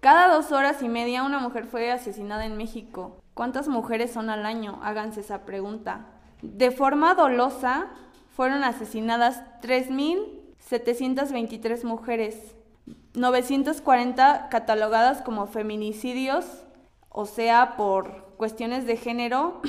Cada 0.01 0.33
dos 0.33 0.53
horas 0.53 0.81
y 0.83 0.89
media 0.89 1.25
una 1.25 1.39
mujer 1.39 1.67
fue 1.67 1.91
asesinada 1.91 2.47
en 2.47 2.57
México. 2.57 3.19
¿Cuántas 3.35 3.69
mujeres 3.69 4.13
son 4.13 4.31
al 4.31 4.47
año? 4.47 4.81
Háganse 4.83 5.21
esa 5.21 5.45
pregunta. 5.45 6.07
De 6.43 6.71
forma 6.71 7.15
dolosa 7.15 7.91
fueron 8.35 8.65
asesinadas 8.65 9.43
3.723 9.61 11.85
mujeres, 11.85 12.57
940 13.15 14.49
catalogadas 14.49 15.21
como 15.23 15.47
feminicidios, 15.47 16.65
o 17.09 17.27
sea, 17.27 17.77
por 17.77 18.33
cuestiones 18.37 18.87
de 18.87 18.97
género, 18.97 19.61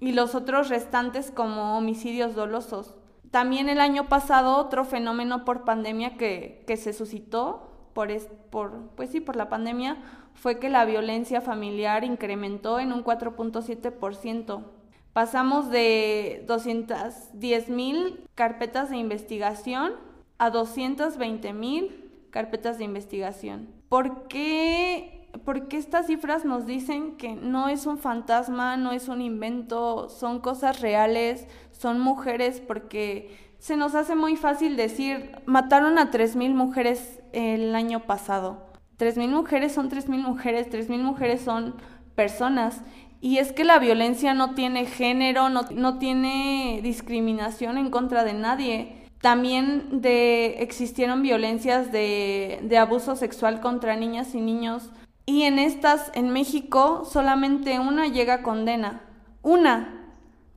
y 0.00 0.12
los 0.12 0.34
otros 0.34 0.68
restantes 0.68 1.30
como 1.30 1.76
homicidios 1.76 2.34
dolosos. 2.34 2.94
También 3.30 3.68
el 3.68 3.80
año 3.80 4.08
pasado 4.08 4.56
otro 4.56 4.84
fenómeno 4.84 5.44
por 5.44 5.64
pandemia 5.64 6.16
que, 6.16 6.64
que 6.66 6.76
se 6.76 6.92
suscitó 6.92 7.70
por, 7.94 8.08
por, 8.50 8.90
pues 8.96 9.10
sí, 9.10 9.20
por 9.20 9.36
la 9.36 9.48
pandemia 9.48 9.96
fue 10.34 10.58
que 10.58 10.68
la 10.68 10.84
violencia 10.84 11.40
familiar 11.40 12.04
incrementó 12.04 12.80
en 12.80 12.92
un 12.92 13.02
4.7%. 13.04 14.64
Pasamos 15.12 15.70
de 15.70 16.44
210 16.46 17.68
mil 17.70 18.28
carpetas 18.34 18.90
de 18.90 18.96
investigación 18.96 19.94
a 20.38 20.50
220 20.50 21.52
mil 21.52 22.10
carpetas 22.30 22.78
de 22.78 22.84
investigación. 22.84 23.68
¿Por 23.88 24.26
qué 24.26 25.23
porque 25.44 25.76
estas 25.76 26.06
cifras 26.06 26.44
nos 26.44 26.66
dicen 26.66 27.16
que 27.16 27.34
no 27.34 27.68
es 27.68 27.86
un 27.86 27.98
fantasma, 27.98 28.76
no 28.76 28.92
es 28.92 29.08
un 29.08 29.20
invento, 29.20 30.08
son 30.08 30.40
cosas 30.40 30.80
reales, 30.80 31.46
son 31.72 32.00
mujeres, 32.00 32.60
porque 32.60 33.36
se 33.58 33.76
nos 33.76 33.94
hace 33.94 34.14
muy 34.14 34.36
fácil 34.36 34.76
decir, 34.76 35.32
mataron 35.46 35.98
a 35.98 36.10
3.000 36.10 36.54
mujeres 36.54 37.20
el 37.32 37.74
año 37.74 38.00
pasado. 38.00 38.66
3.000 38.98 39.28
mujeres 39.28 39.72
son 39.72 39.90
3.000 39.90 40.18
mujeres, 40.18 40.70
3.000 40.70 40.98
mujeres 41.02 41.40
son 41.40 41.74
personas. 42.14 42.82
Y 43.20 43.38
es 43.38 43.52
que 43.52 43.64
la 43.64 43.78
violencia 43.78 44.34
no 44.34 44.54
tiene 44.54 44.84
género, 44.84 45.48
no, 45.48 45.62
no 45.74 45.98
tiene 45.98 46.80
discriminación 46.82 47.78
en 47.78 47.90
contra 47.90 48.22
de 48.22 48.34
nadie. 48.34 49.08
También 49.20 50.02
de, 50.02 50.56
existieron 50.58 51.22
violencias 51.22 51.90
de, 51.90 52.60
de 52.62 52.76
abuso 52.76 53.16
sexual 53.16 53.60
contra 53.60 53.96
niñas 53.96 54.34
y 54.34 54.42
niños. 54.42 54.90
Y 55.26 55.42
en 55.42 55.58
estas, 55.58 56.10
en 56.14 56.30
México, 56.30 57.04
solamente 57.10 57.78
una 57.78 58.08
llega 58.08 58.34
a 58.34 58.42
condena. 58.42 59.02
Una. 59.42 60.00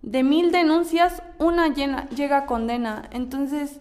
De 0.02 0.24
mil 0.24 0.52
denuncias, 0.52 1.22
una 1.40 1.68
llega 1.74 2.38
a 2.38 2.46
condena. 2.46 3.10
Entonces, 3.12 3.80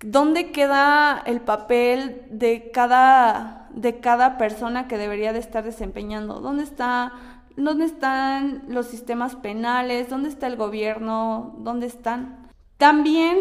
¿dónde 0.00 0.50
queda 0.52 1.22
el 1.24 1.40
papel 1.40 2.22
de 2.30 2.70
cada, 2.72 3.68
de 3.74 4.00
cada 4.00 4.38
persona 4.38 4.88
que 4.88 4.98
debería 4.98 5.32
de 5.32 5.38
estar 5.38 5.64
desempeñando? 5.64 6.40
¿Dónde 6.40 6.64
está 6.64 7.12
¿Dónde 7.56 7.84
están 7.84 8.64
los 8.68 8.86
sistemas 8.86 9.36
penales? 9.36 10.08
¿Dónde 10.08 10.30
está 10.30 10.46
el 10.46 10.56
gobierno? 10.56 11.54
¿Dónde 11.58 11.86
están? 11.86 12.48
También 12.78 13.38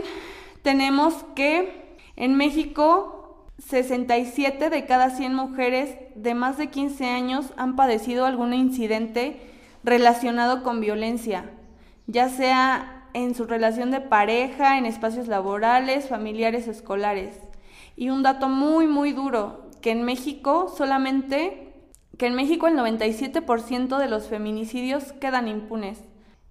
tenemos 0.64 1.14
que 1.36 1.98
en 2.16 2.36
México 2.36 3.21
67 3.68 4.70
de 4.70 4.86
cada 4.86 5.12
100 5.12 5.34
mujeres 5.36 5.96
de 6.16 6.34
más 6.34 6.58
de 6.58 6.70
15 6.70 7.06
años 7.06 7.54
han 7.58 7.76
padecido 7.76 8.26
algún 8.26 8.54
incidente 8.54 9.42
relacionado 9.84 10.64
con 10.64 10.82
violencia, 10.82 11.50
ya 12.08 12.30
sea 12.30 13.08
en 13.14 13.36
su 13.36 13.46
relación 13.46 13.92
de 13.92 14.02
pareja, 14.02 14.78
en 14.78 14.86
espacios 14.86 15.28
laborales, 15.28 16.08
familiares, 16.08 16.68
escolares. 16.68 17.36
Y 17.96 18.10
un 18.10 18.24
dato 18.24 18.50
muy, 18.50 18.88
muy 18.88 19.12
duro, 19.12 19.70
que 19.82 19.92
en 19.92 20.04
México 20.04 20.74
solamente 20.76 21.68
que 22.18 22.28
en 22.28 22.36
México 22.36 22.68
el 22.68 22.78
97% 22.78 23.98
de 23.98 24.08
los 24.08 24.28
feminicidios 24.28 25.12
quedan 25.14 25.48
impunes. 25.48 25.98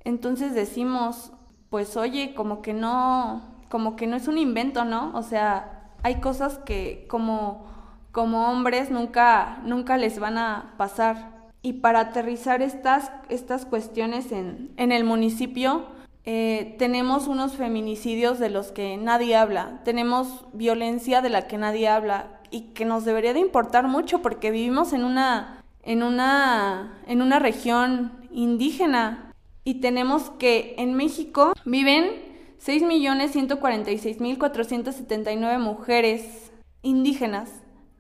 Entonces 0.03 0.53
decimos, 0.53 1.33
pues 1.69 1.97
oye, 1.97 2.35
como 2.35 2.61
que 2.61 2.73
no, 2.73 3.43
como 3.69 3.95
que 3.95 4.09
no 4.09 4.17
es 4.17 4.27
un 4.27 4.37
invento, 4.37 4.85
¿no? 4.85 5.13
O 5.15 5.23
sea, 5.23 5.80
hay 6.03 6.17
cosas 6.17 6.59
que 6.59 7.07
como, 7.09 7.67
como 8.13 8.51
hombres 8.51 8.91
nunca, 8.91 9.61
nunca 9.65 9.97
les 9.97 10.19
van 10.19 10.39
a 10.39 10.75
pasar. 10.77 11.41
Y 11.63 11.75
para 11.75 12.01
aterrizar 12.01 12.63
estas, 12.63 13.13
estas 13.29 13.67
cuestiones 13.67 14.33
en, 14.33 14.71
en 14.77 14.93
el 14.93 15.05
municipio, 15.05 15.87
eh, 16.25 16.77
tenemos 16.79 17.27
unos 17.27 17.55
feminicidios 17.55 18.39
de 18.39 18.51
los 18.51 18.73
que 18.73 18.97
nadie 18.97 19.37
habla, 19.37 19.81
tenemos 19.85 20.45
violencia 20.53 21.23
de 21.23 21.31
la 21.31 21.47
que 21.47 21.59
nadie 21.59 21.89
habla 21.89 22.41
y 22.51 22.73
que 22.73 22.85
nos 22.85 23.05
debería 23.05 23.33
de 23.33 23.41
importar 23.41 23.89
mucho 23.89 24.21
porque 24.21 24.51
vivimos 24.51 24.93
en 24.93 25.05
una 25.05 25.61
en 25.83 26.03
una, 26.03 26.99
en 27.07 27.23
una 27.23 27.39
región 27.39 28.13
indígena 28.31 29.33
y 29.65 29.75
tenemos 29.81 30.31
que 30.39 30.75
en 30.79 30.95
México 30.95 31.53
viven 31.65 32.30
6.146.479 32.65 35.59
mujeres 35.59 36.53
indígenas, 36.83 37.51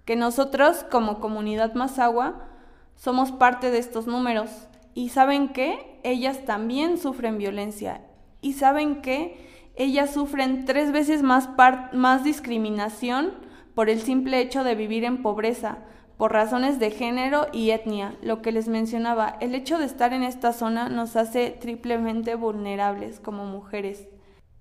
que 0.04 0.16
nosotros 0.16 0.84
como 0.90 1.20
comunidad 1.20 1.74
Mazagua 1.74 2.46
somos 2.94 3.32
parte 3.32 3.70
de 3.70 3.78
estos 3.78 4.06
números. 4.06 4.50
Y 4.92 5.10
saben 5.10 5.48
que 5.48 6.00
ellas 6.02 6.44
también 6.44 6.98
sufren 6.98 7.38
violencia. 7.38 8.02
Y 8.42 8.54
saben 8.54 9.02
que 9.02 9.48
ellas 9.76 10.12
sufren 10.12 10.64
tres 10.66 10.90
veces 10.92 11.22
más, 11.22 11.48
más 11.92 12.24
discriminación 12.24 13.32
por 13.74 13.88
el 13.88 14.00
simple 14.00 14.40
hecho 14.40 14.64
de 14.64 14.74
vivir 14.74 15.04
en 15.04 15.22
pobreza 15.22 15.78
por 16.18 16.32
razones 16.32 16.78
de 16.78 16.90
género 16.90 17.46
y 17.50 17.70
etnia. 17.70 18.14
Lo 18.20 18.42
que 18.42 18.52
les 18.52 18.68
mencionaba, 18.68 19.38
el 19.40 19.54
hecho 19.54 19.78
de 19.78 19.86
estar 19.86 20.12
en 20.12 20.22
esta 20.22 20.52
zona 20.52 20.90
nos 20.90 21.16
hace 21.16 21.50
triplemente 21.50 22.34
vulnerables 22.34 23.20
como 23.20 23.46
mujeres. 23.46 24.06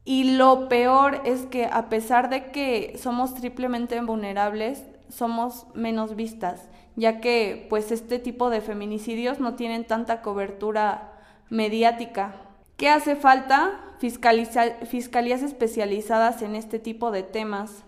Y 0.09 0.23
lo 0.23 0.69
peor 0.69 1.21
es 1.23 1.45
que 1.45 1.65
a 1.67 1.87
pesar 1.87 2.31
de 2.31 2.49
que 2.49 2.97
somos 2.99 3.35
triplemente 3.35 4.01
vulnerables, 4.01 4.83
somos 5.07 5.67
menos 5.75 6.15
vistas, 6.15 6.67
ya 6.95 7.21
que 7.21 7.67
pues 7.69 7.91
este 7.91 8.17
tipo 8.17 8.49
de 8.49 8.61
feminicidios 8.61 9.39
no 9.39 9.53
tienen 9.53 9.85
tanta 9.85 10.23
cobertura 10.23 11.13
mediática. 11.51 12.33
¿Qué 12.75 12.89
hace 12.89 13.15
falta? 13.15 13.81
fiscalías 13.99 15.43
especializadas 15.43 16.41
en 16.41 16.55
este 16.55 16.79
tipo 16.79 17.11
de 17.11 17.21
temas. 17.21 17.83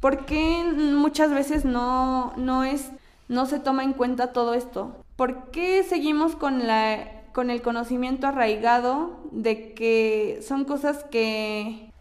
¿Por 0.00 0.24
qué 0.24 0.64
muchas 0.74 1.30
veces 1.30 1.66
no, 1.66 2.32
no 2.38 2.64
es 2.64 2.90
no 3.28 3.44
se 3.44 3.58
toma 3.58 3.84
en 3.84 3.92
cuenta 3.92 4.32
todo 4.32 4.54
esto? 4.54 5.04
¿Por 5.16 5.50
qué 5.50 5.82
seguimos 5.82 6.36
con, 6.36 6.66
la, 6.66 7.15
con 7.36 7.50
el 7.50 7.60
conocimiento 7.60 8.26
arraigado 8.26 9.10
de 9.30 9.74
que 9.74 10.38
son 10.40 10.64
cosas 10.64 11.04
que, 11.04 11.92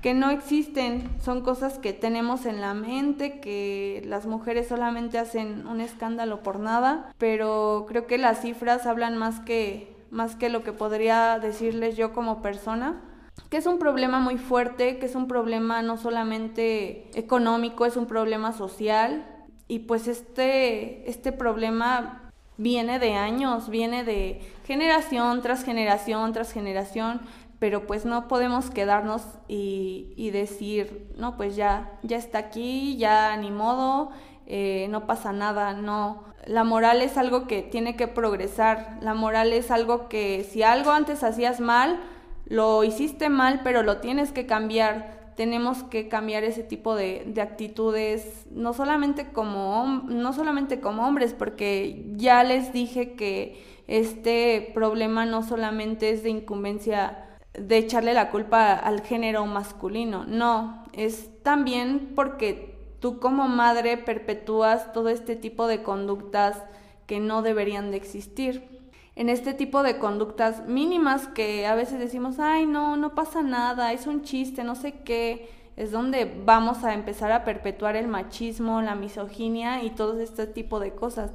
que 0.00 0.12
no 0.12 0.30
existen, 0.30 1.08
son 1.20 1.42
cosas 1.42 1.78
que 1.78 1.92
tenemos 1.92 2.46
en 2.46 2.60
la 2.60 2.74
mente, 2.74 3.38
que 3.38 4.02
las 4.06 4.26
mujeres 4.26 4.66
solamente 4.66 5.18
hacen 5.18 5.68
un 5.68 5.80
escándalo 5.80 6.42
por 6.42 6.58
nada, 6.58 7.12
pero 7.16 7.86
creo 7.86 8.08
que 8.08 8.18
las 8.18 8.40
cifras 8.40 8.84
hablan 8.84 9.16
más 9.16 9.38
que, 9.38 9.94
más 10.10 10.34
que 10.34 10.48
lo 10.48 10.64
que 10.64 10.72
podría 10.72 11.38
decirles 11.38 11.96
yo 11.96 12.12
como 12.12 12.42
persona 12.42 13.02
que 13.50 13.58
es 13.58 13.66
un 13.66 13.78
problema 13.78 14.18
muy 14.18 14.36
fuerte, 14.36 14.98
que 14.98 15.06
es 15.06 15.14
un 15.14 15.28
problema 15.28 15.82
no 15.82 15.96
solamente 15.96 17.08
económico, 17.14 17.86
es 17.86 17.96
un 17.96 18.06
problema 18.06 18.52
social, 18.52 19.46
y 19.68 19.80
pues 19.80 20.08
este, 20.08 21.08
este 21.08 21.30
problema 21.30 22.22
viene 22.56 22.98
de 22.98 23.14
años, 23.14 23.68
viene 23.68 24.04
de 24.04 24.40
generación 24.64 25.42
tras 25.42 25.64
generación 25.64 26.32
tras 26.32 26.52
generación, 26.52 27.20
pero 27.58 27.86
pues 27.86 28.04
no 28.04 28.28
podemos 28.28 28.70
quedarnos 28.70 29.22
y, 29.48 30.14
y 30.16 30.30
decir, 30.30 31.12
no, 31.16 31.36
pues 31.36 31.54
ya, 31.54 31.98
ya 32.02 32.16
está 32.16 32.38
aquí, 32.38 32.96
ya 32.96 33.36
ni 33.36 33.50
modo, 33.50 34.10
eh, 34.46 34.86
no 34.90 35.06
pasa 35.06 35.32
nada, 35.32 35.72
no. 35.72 36.24
La 36.44 36.64
moral 36.64 37.02
es 37.02 37.16
algo 37.16 37.46
que 37.46 37.62
tiene 37.62 37.94
que 37.94 38.08
progresar, 38.08 38.98
la 39.00 39.14
moral 39.14 39.52
es 39.52 39.70
algo 39.70 40.08
que 40.08 40.44
si 40.50 40.64
algo 40.64 40.90
antes 40.90 41.22
hacías 41.22 41.60
mal, 41.60 42.00
lo 42.46 42.82
hiciste 42.82 43.28
mal, 43.28 43.60
pero 43.62 43.82
lo 43.82 43.98
tienes 43.98 44.32
que 44.32 44.46
cambiar 44.46 45.22
tenemos 45.36 45.82
que 45.84 46.08
cambiar 46.08 46.44
ese 46.44 46.62
tipo 46.62 46.94
de, 46.94 47.32
actitudes, 47.40 48.46
no 48.50 48.74
solamente, 48.74 49.32
como, 49.32 50.02
no 50.06 50.32
solamente 50.32 50.80
como 50.80 51.06
hombres, 51.06 51.32
porque 51.32 52.04
ya 52.16 52.44
les 52.44 52.72
dije 52.72 53.14
que 53.14 53.81
este 53.98 54.70
problema 54.74 55.26
no 55.26 55.42
solamente 55.42 56.10
es 56.10 56.22
de 56.22 56.30
incumbencia 56.30 57.26
de 57.52 57.76
echarle 57.76 58.14
la 58.14 58.30
culpa 58.30 58.72
al 58.72 59.02
género 59.02 59.44
masculino, 59.46 60.24
no, 60.24 60.84
es 60.92 61.30
también 61.42 62.12
porque 62.14 62.78
tú 63.00 63.20
como 63.20 63.48
madre 63.48 63.98
perpetúas 63.98 64.92
todo 64.92 65.08
este 65.10 65.36
tipo 65.36 65.66
de 65.66 65.82
conductas 65.82 66.62
que 67.06 67.20
no 67.20 67.42
deberían 67.42 67.90
de 67.90 67.98
existir 67.98 68.72
en 69.14 69.28
este 69.28 69.52
tipo 69.52 69.82
de 69.82 69.98
conductas 69.98 70.66
mínimas 70.66 71.28
que 71.28 71.66
a 71.66 71.74
veces 71.74 71.98
decimos, 71.98 72.38
ay, 72.38 72.66
no, 72.66 72.96
no 72.96 73.14
pasa 73.14 73.42
nada, 73.42 73.92
es 73.92 74.06
un 74.06 74.22
chiste, 74.22 74.64
no 74.64 74.74
sé 74.74 75.00
qué, 75.04 75.50
es 75.76 75.90
donde 75.90 76.32
vamos 76.44 76.84
a 76.84 76.94
empezar 76.94 77.30
a 77.32 77.44
perpetuar 77.44 77.96
el 77.96 78.08
machismo, 78.08 78.80
la 78.80 78.94
misoginia 78.94 79.82
y 79.84 79.90
todo 79.90 80.18
este 80.18 80.46
tipo 80.46 80.80
de 80.80 80.92
cosas. 80.92 81.30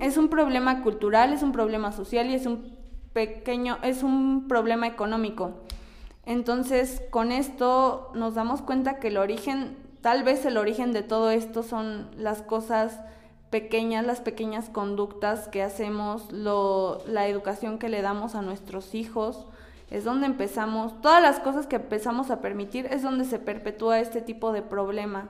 Es 0.00 0.16
un 0.16 0.28
problema 0.28 0.82
cultural, 0.82 1.32
es 1.32 1.42
un 1.42 1.52
problema 1.52 1.92
social 1.92 2.28
y 2.30 2.34
es 2.34 2.46
un 2.46 2.76
pequeño, 3.12 3.78
es 3.82 4.02
un 4.02 4.46
problema 4.48 4.86
económico. 4.86 5.52
Entonces, 6.24 7.02
con 7.10 7.32
esto 7.32 8.10
nos 8.14 8.34
damos 8.34 8.60
cuenta 8.62 8.98
que 8.98 9.08
el 9.08 9.16
origen, 9.16 9.76
tal 10.02 10.24
vez 10.24 10.44
el 10.44 10.58
origen 10.58 10.92
de 10.92 11.02
todo 11.02 11.30
esto 11.30 11.62
son 11.62 12.08
las 12.16 12.42
cosas 12.42 13.00
pequeñas, 13.50 14.04
las 14.04 14.20
pequeñas 14.20 14.68
conductas 14.68 15.48
que 15.48 15.62
hacemos, 15.62 16.30
lo, 16.32 17.02
la 17.06 17.26
educación 17.26 17.78
que 17.78 17.88
le 17.88 18.02
damos 18.02 18.34
a 18.34 18.42
nuestros 18.42 18.94
hijos, 18.94 19.46
es 19.90 20.04
donde 20.04 20.26
empezamos, 20.26 21.00
todas 21.00 21.22
las 21.22 21.40
cosas 21.40 21.66
que 21.66 21.76
empezamos 21.76 22.30
a 22.30 22.40
permitir 22.40 22.86
es 22.86 23.02
donde 23.02 23.24
se 23.24 23.38
perpetúa 23.38 24.00
este 24.00 24.20
tipo 24.20 24.52
de 24.52 24.60
problema, 24.60 25.28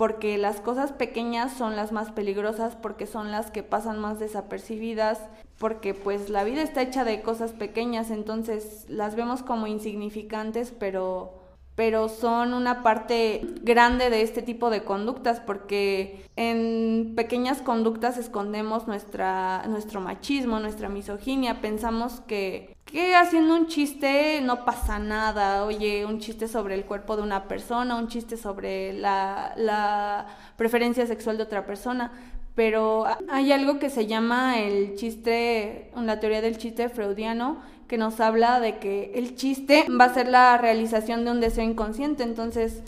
porque 0.00 0.38
las 0.38 0.62
cosas 0.62 0.92
pequeñas 0.92 1.52
son 1.52 1.76
las 1.76 1.92
más 1.92 2.10
peligrosas, 2.10 2.74
porque 2.74 3.06
son 3.06 3.30
las 3.30 3.50
que 3.50 3.62
pasan 3.62 3.98
más 3.98 4.18
desapercibidas, 4.18 5.20
porque 5.58 5.92
pues 5.92 6.30
la 6.30 6.42
vida 6.42 6.62
está 6.62 6.80
hecha 6.80 7.04
de 7.04 7.20
cosas 7.20 7.52
pequeñas, 7.52 8.10
entonces 8.10 8.86
las 8.88 9.14
vemos 9.14 9.42
como 9.42 9.66
insignificantes, 9.66 10.70
pero 10.70 11.34
pero 11.74 12.08
son 12.08 12.52
una 12.52 12.82
parte 12.82 13.42
grande 13.62 14.10
de 14.10 14.22
este 14.22 14.42
tipo 14.42 14.68
de 14.70 14.84
conductas 14.84 15.40
porque 15.40 16.26
en 16.36 17.14
pequeñas 17.16 17.62
conductas 17.62 18.18
escondemos 18.18 18.86
nuestra, 18.86 19.64
nuestro 19.66 20.00
machismo, 20.00 20.60
nuestra 20.60 20.88
misoginia, 20.88 21.60
pensamos 21.60 22.20
que, 22.26 22.76
que 22.90 23.14
haciendo 23.14 23.54
un 23.54 23.66
chiste 23.66 24.40
no 24.42 24.64
pasa 24.64 24.98
nada, 24.98 25.64
oye, 25.64 26.04
un 26.04 26.18
chiste 26.18 26.48
sobre 26.48 26.74
el 26.74 26.84
cuerpo 26.84 27.16
de 27.16 27.22
una 27.22 27.44
persona, 27.44 27.96
un 27.96 28.08
chiste 28.08 28.36
sobre 28.36 28.92
la, 28.92 29.52
la 29.56 30.26
preferencia 30.56 31.06
sexual 31.06 31.36
de 31.36 31.44
otra 31.44 31.66
persona, 31.66 32.12
pero 32.54 33.04
hay 33.28 33.52
algo 33.52 33.78
que 33.78 33.90
se 33.90 34.06
llama 34.06 34.58
el 34.58 34.96
chiste, 34.96 35.90
la 35.96 36.20
teoría 36.20 36.40
del 36.40 36.58
chiste 36.58 36.88
freudiano, 36.88 37.58
que 37.86 37.98
nos 37.98 38.20
habla 38.20 38.60
de 38.60 38.78
que 38.78 39.12
el 39.14 39.34
chiste 39.34 39.84
va 39.88 40.04
a 40.04 40.14
ser 40.14 40.28
la 40.28 40.56
realización 40.58 41.24
de 41.24 41.30
un 41.30 41.40
deseo 41.40 41.64
inconsciente. 41.64 42.22
Entonces, 42.22 42.82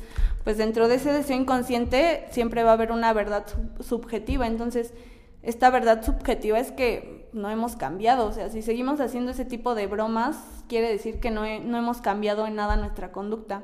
pues 0.45 0.59
dentro 0.59 0.89
de 0.89 0.97
ese 0.97 1.13
deseo 1.13 1.37
inconsciente 1.37 2.25
siempre 2.31 2.63
va 2.63 2.71
a 2.71 2.75
haber 2.75 2.93
una 2.93 3.13
verdad 3.13 3.45
subjetiva. 3.81 4.47
Entonces, 4.47 4.93
esta 5.43 5.71
verdad 5.71 6.05
subjetiva 6.05 6.59
es 6.59 6.73
que 6.73 7.29
no 7.33 7.51
hemos 7.51 7.77
cambiado. 7.77 8.27
O 8.27 8.33
sea, 8.33 8.49
si 8.49 8.63
seguimos 8.63 9.01
haciendo 9.01 9.33
ese 9.33 9.45
tipo 9.45 9.75
de 9.75 9.87
bromas, 9.87 10.37
quiere 10.69 10.89
decir 10.89 11.21
que 11.21 11.31
no, 11.31 11.43
no 11.43 11.79
hemos 11.79 12.01
cambiado 12.01 12.47
en 12.47 12.55
nada 12.55 12.77
nuestra 12.77 13.13
conducta. 13.13 13.63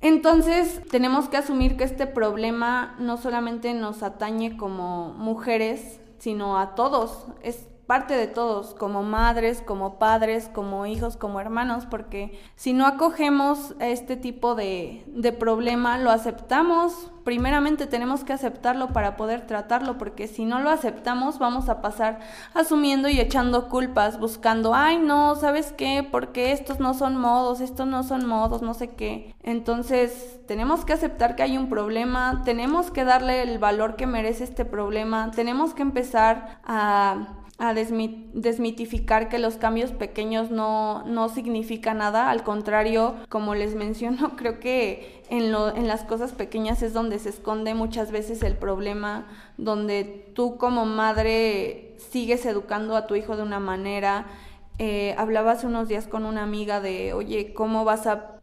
Entonces, 0.00 0.82
tenemos 0.90 1.28
que 1.28 1.38
asumir 1.38 1.76
que 1.76 1.84
este 1.84 2.06
problema 2.06 2.94
no 2.98 3.16
solamente 3.16 3.72
nos 3.72 4.02
atañe 4.02 4.56
como 4.56 5.14
mujeres, 5.14 6.00
sino 6.18 6.58
a 6.58 6.74
todos. 6.74 7.26
Es 7.42 7.66
parte 7.86 8.16
de 8.16 8.26
todos, 8.26 8.74
como 8.74 9.02
madres, 9.02 9.62
como 9.64 9.98
padres, 9.98 10.50
como 10.52 10.86
hijos, 10.86 11.16
como 11.16 11.40
hermanos, 11.40 11.86
porque 11.86 12.40
si 12.56 12.72
no 12.72 12.86
acogemos 12.86 13.74
este 13.78 14.16
tipo 14.16 14.54
de, 14.54 15.04
de, 15.06 15.32
problema, 15.32 15.98
lo 15.98 16.10
aceptamos, 16.10 17.10
primeramente 17.24 17.86
tenemos 17.86 18.24
que 18.24 18.32
aceptarlo 18.32 18.88
para 18.88 19.16
poder 19.16 19.46
tratarlo, 19.46 19.98
porque 19.98 20.28
si 20.28 20.44
no 20.44 20.60
lo 20.60 20.70
aceptamos 20.70 21.38
vamos 21.38 21.68
a 21.68 21.82
pasar 21.82 22.20
asumiendo 22.54 23.08
y 23.08 23.20
echando 23.20 23.68
culpas, 23.68 24.18
buscando, 24.18 24.74
ay 24.74 24.98
no, 24.98 25.34
¿sabes 25.34 25.72
qué? 25.72 26.06
Porque 26.10 26.52
estos 26.52 26.80
no 26.80 26.94
son 26.94 27.16
modos, 27.16 27.60
estos 27.60 27.86
no 27.86 28.02
son 28.02 28.26
modos, 28.26 28.62
no 28.62 28.72
sé 28.72 28.90
qué. 28.90 29.34
Entonces 29.42 30.40
tenemos 30.46 30.84
que 30.84 30.94
aceptar 30.94 31.36
que 31.36 31.42
hay 31.42 31.58
un 31.58 31.68
problema, 31.68 32.42
tenemos 32.44 32.90
que 32.90 33.04
darle 33.04 33.42
el 33.42 33.58
valor 33.58 33.96
que 33.96 34.06
merece 34.06 34.44
este 34.44 34.64
problema, 34.64 35.30
tenemos 35.32 35.74
que 35.74 35.82
empezar 35.82 36.60
a 36.64 37.43
a 37.58 37.72
desmitificar 37.72 39.28
que 39.28 39.38
los 39.38 39.56
cambios 39.56 39.92
pequeños 39.92 40.50
no, 40.50 41.04
no 41.04 41.28
significa 41.28 41.94
nada, 41.94 42.30
al 42.30 42.42
contrario, 42.42 43.14
como 43.28 43.54
les 43.54 43.74
menciono, 43.76 44.36
creo 44.36 44.58
que 44.58 45.22
en, 45.30 45.52
lo, 45.52 45.74
en 45.74 45.86
las 45.86 46.02
cosas 46.02 46.32
pequeñas 46.32 46.82
es 46.82 46.92
donde 46.92 47.18
se 47.18 47.28
esconde 47.28 47.74
muchas 47.74 48.10
veces 48.10 48.42
el 48.42 48.56
problema, 48.56 49.26
donde 49.56 50.32
tú 50.34 50.56
como 50.58 50.84
madre 50.84 51.94
sigues 52.10 52.44
educando 52.44 52.96
a 52.96 53.06
tu 53.06 53.14
hijo 53.14 53.36
de 53.36 53.42
una 53.42 53.60
manera. 53.60 54.26
Eh, 54.78 55.14
hablaba 55.16 55.52
hace 55.52 55.68
unos 55.68 55.86
días 55.88 56.08
con 56.08 56.24
una 56.24 56.42
amiga 56.42 56.80
de, 56.80 57.12
oye, 57.12 57.54
¿cómo 57.54 57.84
vas 57.84 58.08
a 58.08 58.40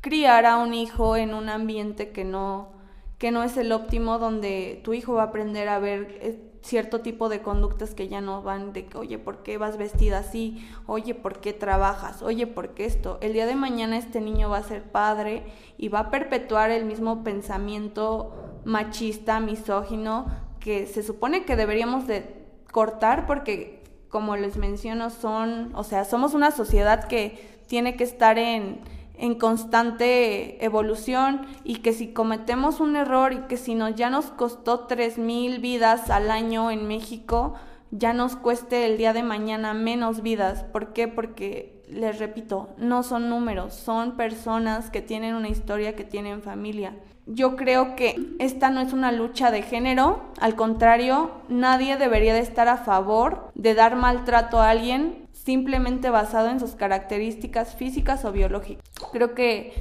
criar 0.00 0.46
a 0.46 0.56
un 0.56 0.72
hijo 0.72 1.16
en 1.16 1.34
un 1.34 1.50
ambiente 1.50 2.10
que 2.10 2.24
no, 2.24 2.70
que 3.18 3.30
no 3.30 3.42
es 3.42 3.56
el 3.58 3.72
óptimo, 3.72 4.18
donde 4.18 4.80
tu 4.82 4.94
hijo 4.94 5.14
va 5.14 5.24
a 5.24 5.26
aprender 5.26 5.68
a 5.68 5.78
ver 5.78 6.18
eh, 6.22 6.40
cierto 6.66 7.00
tipo 7.00 7.28
de 7.28 7.42
conductas 7.42 7.94
que 7.94 8.08
ya 8.08 8.20
no 8.20 8.42
van 8.42 8.72
de 8.72 8.86
que, 8.86 8.98
oye, 8.98 9.18
¿por 9.18 9.42
qué 9.42 9.56
vas 9.56 9.76
vestida 9.76 10.18
así? 10.18 10.68
Oye, 10.86 11.14
¿por 11.14 11.40
qué 11.40 11.52
trabajas? 11.52 12.22
Oye, 12.22 12.46
¿por 12.46 12.70
qué 12.70 12.84
esto? 12.84 13.18
El 13.20 13.32
día 13.32 13.46
de 13.46 13.54
mañana 13.54 13.96
este 13.96 14.20
niño 14.20 14.50
va 14.50 14.58
a 14.58 14.62
ser 14.64 14.82
padre 14.82 15.44
y 15.78 15.88
va 15.88 16.00
a 16.00 16.10
perpetuar 16.10 16.70
el 16.70 16.84
mismo 16.84 17.22
pensamiento 17.22 18.34
machista, 18.64 19.38
misógino, 19.38 20.26
que 20.58 20.86
se 20.86 21.04
supone 21.04 21.44
que 21.44 21.54
deberíamos 21.54 22.08
de 22.08 22.34
cortar 22.72 23.26
porque, 23.26 23.84
como 24.08 24.36
les 24.36 24.56
menciono, 24.56 25.10
son, 25.10 25.72
o 25.76 25.84
sea, 25.84 26.04
somos 26.04 26.34
una 26.34 26.50
sociedad 26.50 27.04
que 27.06 27.56
tiene 27.68 27.96
que 27.96 28.04
estar 28.04 28.38
en 28.38 28.80
en 29.18 29.34
constante 29.36 30.64
evolución 30.64 31.46
y 31.64 31.76
que 31.76 31.92
si 31.92 32.08
cometemos 32.08 32.80
un 32.80 32.96
error 32.96 33.32
y 33.32 33.38
que 33.48 33.56
si 33.56 33.74
nos 33.74 33.94
ya 33.94 34.10
nos 34.10 34.26
costó 34.26 34.86
mil 35.16 35.58
vidas 35.58 36.10
al 36.10 36.30
año 36.30 36.70
en 36.70 36.86
México, 36.86 37.54
ya 37.90 38.12
nos 38.12 38.36
cueste 38.36 38.86
el 38.86 38.98
día 38.98 39.12
de 39.12 39.22
mañana 39.22 39.74
menos 39.74 40.22
vidas. 40.22 40.64
¿Por 40.64 40.92
qué? 40.92 41.08
Porque, 41.08 41.82
les 41.88 42.18
repito, 42.18 42.68
no 42.76 43.02
son 43.02 43.28
números, 43.28 43.74
son 43.74 44.16
personas 44.16 44.90
que 44.90 45.02
tienen 45.02 45.34
una 45.34 45.48
historia, 45.48 45.96
que 45.96 46.04
tienen 46.04 46.42
familia. 46.42 46.94
Yo 47.26 47.56
creo 47.56 47.96
que 47.96 48.34
esta 48.38 48.70
no 48.70 48.80
es 48.80 48.92
una 48.92 49.10
lucha 49.10 49.50
de 49.50 49.62
género, 49.62 50.22
al 50.40 50.54
contrario, 50.54 51.32
nadie 51.48 51.96
debería 51.96 52.34
de 52.34 52.40
estar 52.40 52.68
a 52.68 52.76
favor 52.76 53.50
de 53.54 53.74
dar 53.74 53.96
maltrato 53.96 54.60
a 54.60 54.70
alguien 54.70 55.25
simplemente 55.46 56.10
basado 56.10 56.48
en 56.48 56.58
sus 56.58 56.74
características 56.74 57.76
físicas 57.76 58.24
o 58.24 58.32
biológicas. 58.32 58.84
Creo 59.12 59.32
que, 59.36 59.72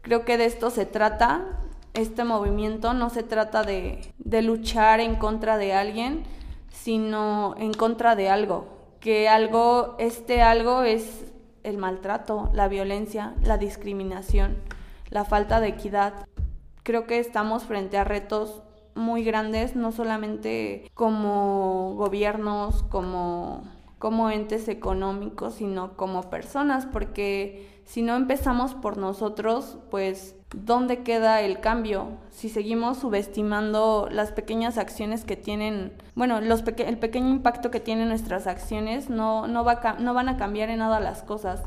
creo 0.00 0.24
que 0.24 0.36
de 0.36 0.46
esto 0.46 0.68
se 0.70 0.84
trata 0.84 1.60
este 1.94 2.24
movimiento, 2.24 2.92
no 2.92 3.08
se 3.08 3.22
trata 3.22 3.62
de, 3.62 4.00
de 4.18 4.42
luchar 4.42 4.98
en 4.98 5.14
contra 5.14 5.58
de 5.58 5.74
alguien, 5.74 6.24
sino 6.72 7.54
en 7.56 7.72
contra 7.72 8.16
de 8.16 8.30
algo, 8.30 8.66
que 8.98 9.28
algo, 9.28 9.94
este 10.00 10.42
algo 10.42 10.82
es 10.82 11.32
el 11.62 11.78
maltrato, 11.78 12.50
la 12.52 12.66
violencia, 12.66 13.34
la 13.44 13.58
discriminación, 13.58 14.56
la 15.08 15.24
falta 15.24 15.60
de 15.60 15.68
equidad. 15.68 16.26
Creo 16.82 17.06
que 17.06 17.20
estamos 17.20 17.62
frente 17.62 17.96
a 17.96 18.02
retos 18.02 18.62
muy 18.96 19.22
grandes, 19.22 19.76
no 19.76 19.92
solamente 19.92 20.90
como 20.94 21.94
gobiernos, 21.94 22.82
como 22.84 23.62
como 24.02 24.30
entes 24.30 24.66
económicos, 24.66 25.54
sino 25.54 25.96
como 25.96 26.28
personas, 26.28 26.86
porque 26.86 27.68
si 27.84 28.02
no 28.02 28.16
empezamos 28.16 28.74
por 28.74 28.96
nosotros, 28.96 29.78
pues 29.92 30.34
¿dónde 30.52 31.04
queda 31.04 31.40
el 31.40 31.60
cambio? 31.60 32.08
Si 32.28 32.48
seguimos 32.48 32.98
subestimando 32.98 34.08
las 34.10 34.32
pequeñas 34.32 34.76
acciones 34.76 35.22
que 35.22 35.36
tienen, 35.36 35.92
bueno, 36.16 36.40
los 36.40 36.64
el 36.78 36.98
pequeño 36.98 37.28
impacto 37.28 37.70
que 37.70 37.78
tienen 37.78 38.08
nuestras 38.08 38.48
acciones, 38.48 39.08
no, 39.08 39.46
no, 39.46 39.62
va 39.62 39.94
no 40.00 40.14
van 40.14 40.28
a 40.28 40.36
cambiar 40.36 40.68
en 40.70 40.80
nada 40.80 40.98
las 40.98 41.22
cosas. 41.22 41.62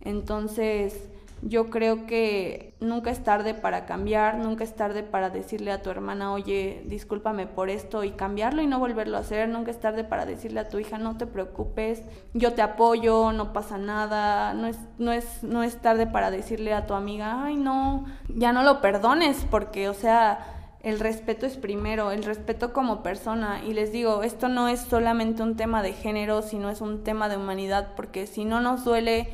Entonces, 0.00 1.08
yo 1.48 1.70
creo 1.70 2.06
que 2.06 2.74
nunca 2.80 3.10
es 3.10 3.22
tarde 3.22 3.54
para 3.54 3.86
cambiar, 3.86 4.36
nunca 4.38 4.64
es 4.64 4.74
tarde 4.74 5.04
para 5.04 5.30
decirle 5.30 5.70
a 5.70 5.80
tu 5.80 5.90
hermana, 5.90 6.32
oye, 6.32 6.82
discúlpame 6.86 7.46
por 7.46 7.70
esto 7.70 8.02
y 8.02 8.10
cambiarlo 8.10 8.62
y 8.62 8.66
no 8.66 8.80
volverlo 8.80 9.16
a 9.16 9.20
hacer, 9.20 9.48
nunca 9.48 9.70
es 9.70 9.78
tarde 9.78 10.02
para 10.02 10.26
decirle 10.26 10.60
a 10.60 10.68
tu 10.68 10.80
hija, 10.80 10.98
no 10.98 11.16
te 11.16 11.26
preocupes, 11.26 12.02
yo 12.34 12.54
te 12.54 12.62
apoyo, 12.62 13.30
no 13.30 13.52
pasa 13.52 13.78
nada, 13.78 14.54
no 14.54 14.66
es, 14.66 14.78
no 14.98 15.12
es, 15.12 15.44
no 15.44 15.62
es 15.62 15.76
tarde 15.76 16.08
para 16.08 16.32
decirle 16.32 16.74
a 16.74 16.86
tu 16.86 16.94
amiga, 16.94 17.44
ay 17.44 17.56
no, 17.56 18.06
ya 18.28 18.52
no 18.52 18.64
lo 18.64 18.80
perdones, 18.80 19.46
porque, 19.48 19.88
o 19.88 19.94
sea, 19.94 20.52
el 20.82 20.98
respeto 20.98 21.46
es 21.46 21.56
primero, 21.56 22.10
el 22.10 22.22
respeto 22.24 22.72
como 22.72 23.02
persona. 23.02 23.60
Y 23.64 23.74
les 23.74 23.90
digo, 23.90 24.22
esto 24.22 24.48
no 24.48 24.68
es 24.68 24.80
solamente 24.80 25.42
un 25.42 25.56
tema 25.56 25.82
de 25.82 25.92
género, 25.92 26.42
sino 26.42 26.70
es 26.70 26.80
un 26.80 27.02
tema 27.02 27.28
de 27.28 27.36
humanidad, 27.36 27.94
porque 27.96 28.28
si 28.28 28.44
no 28.44 28.60
nos 28.60 28.84
duele 28.84 29.28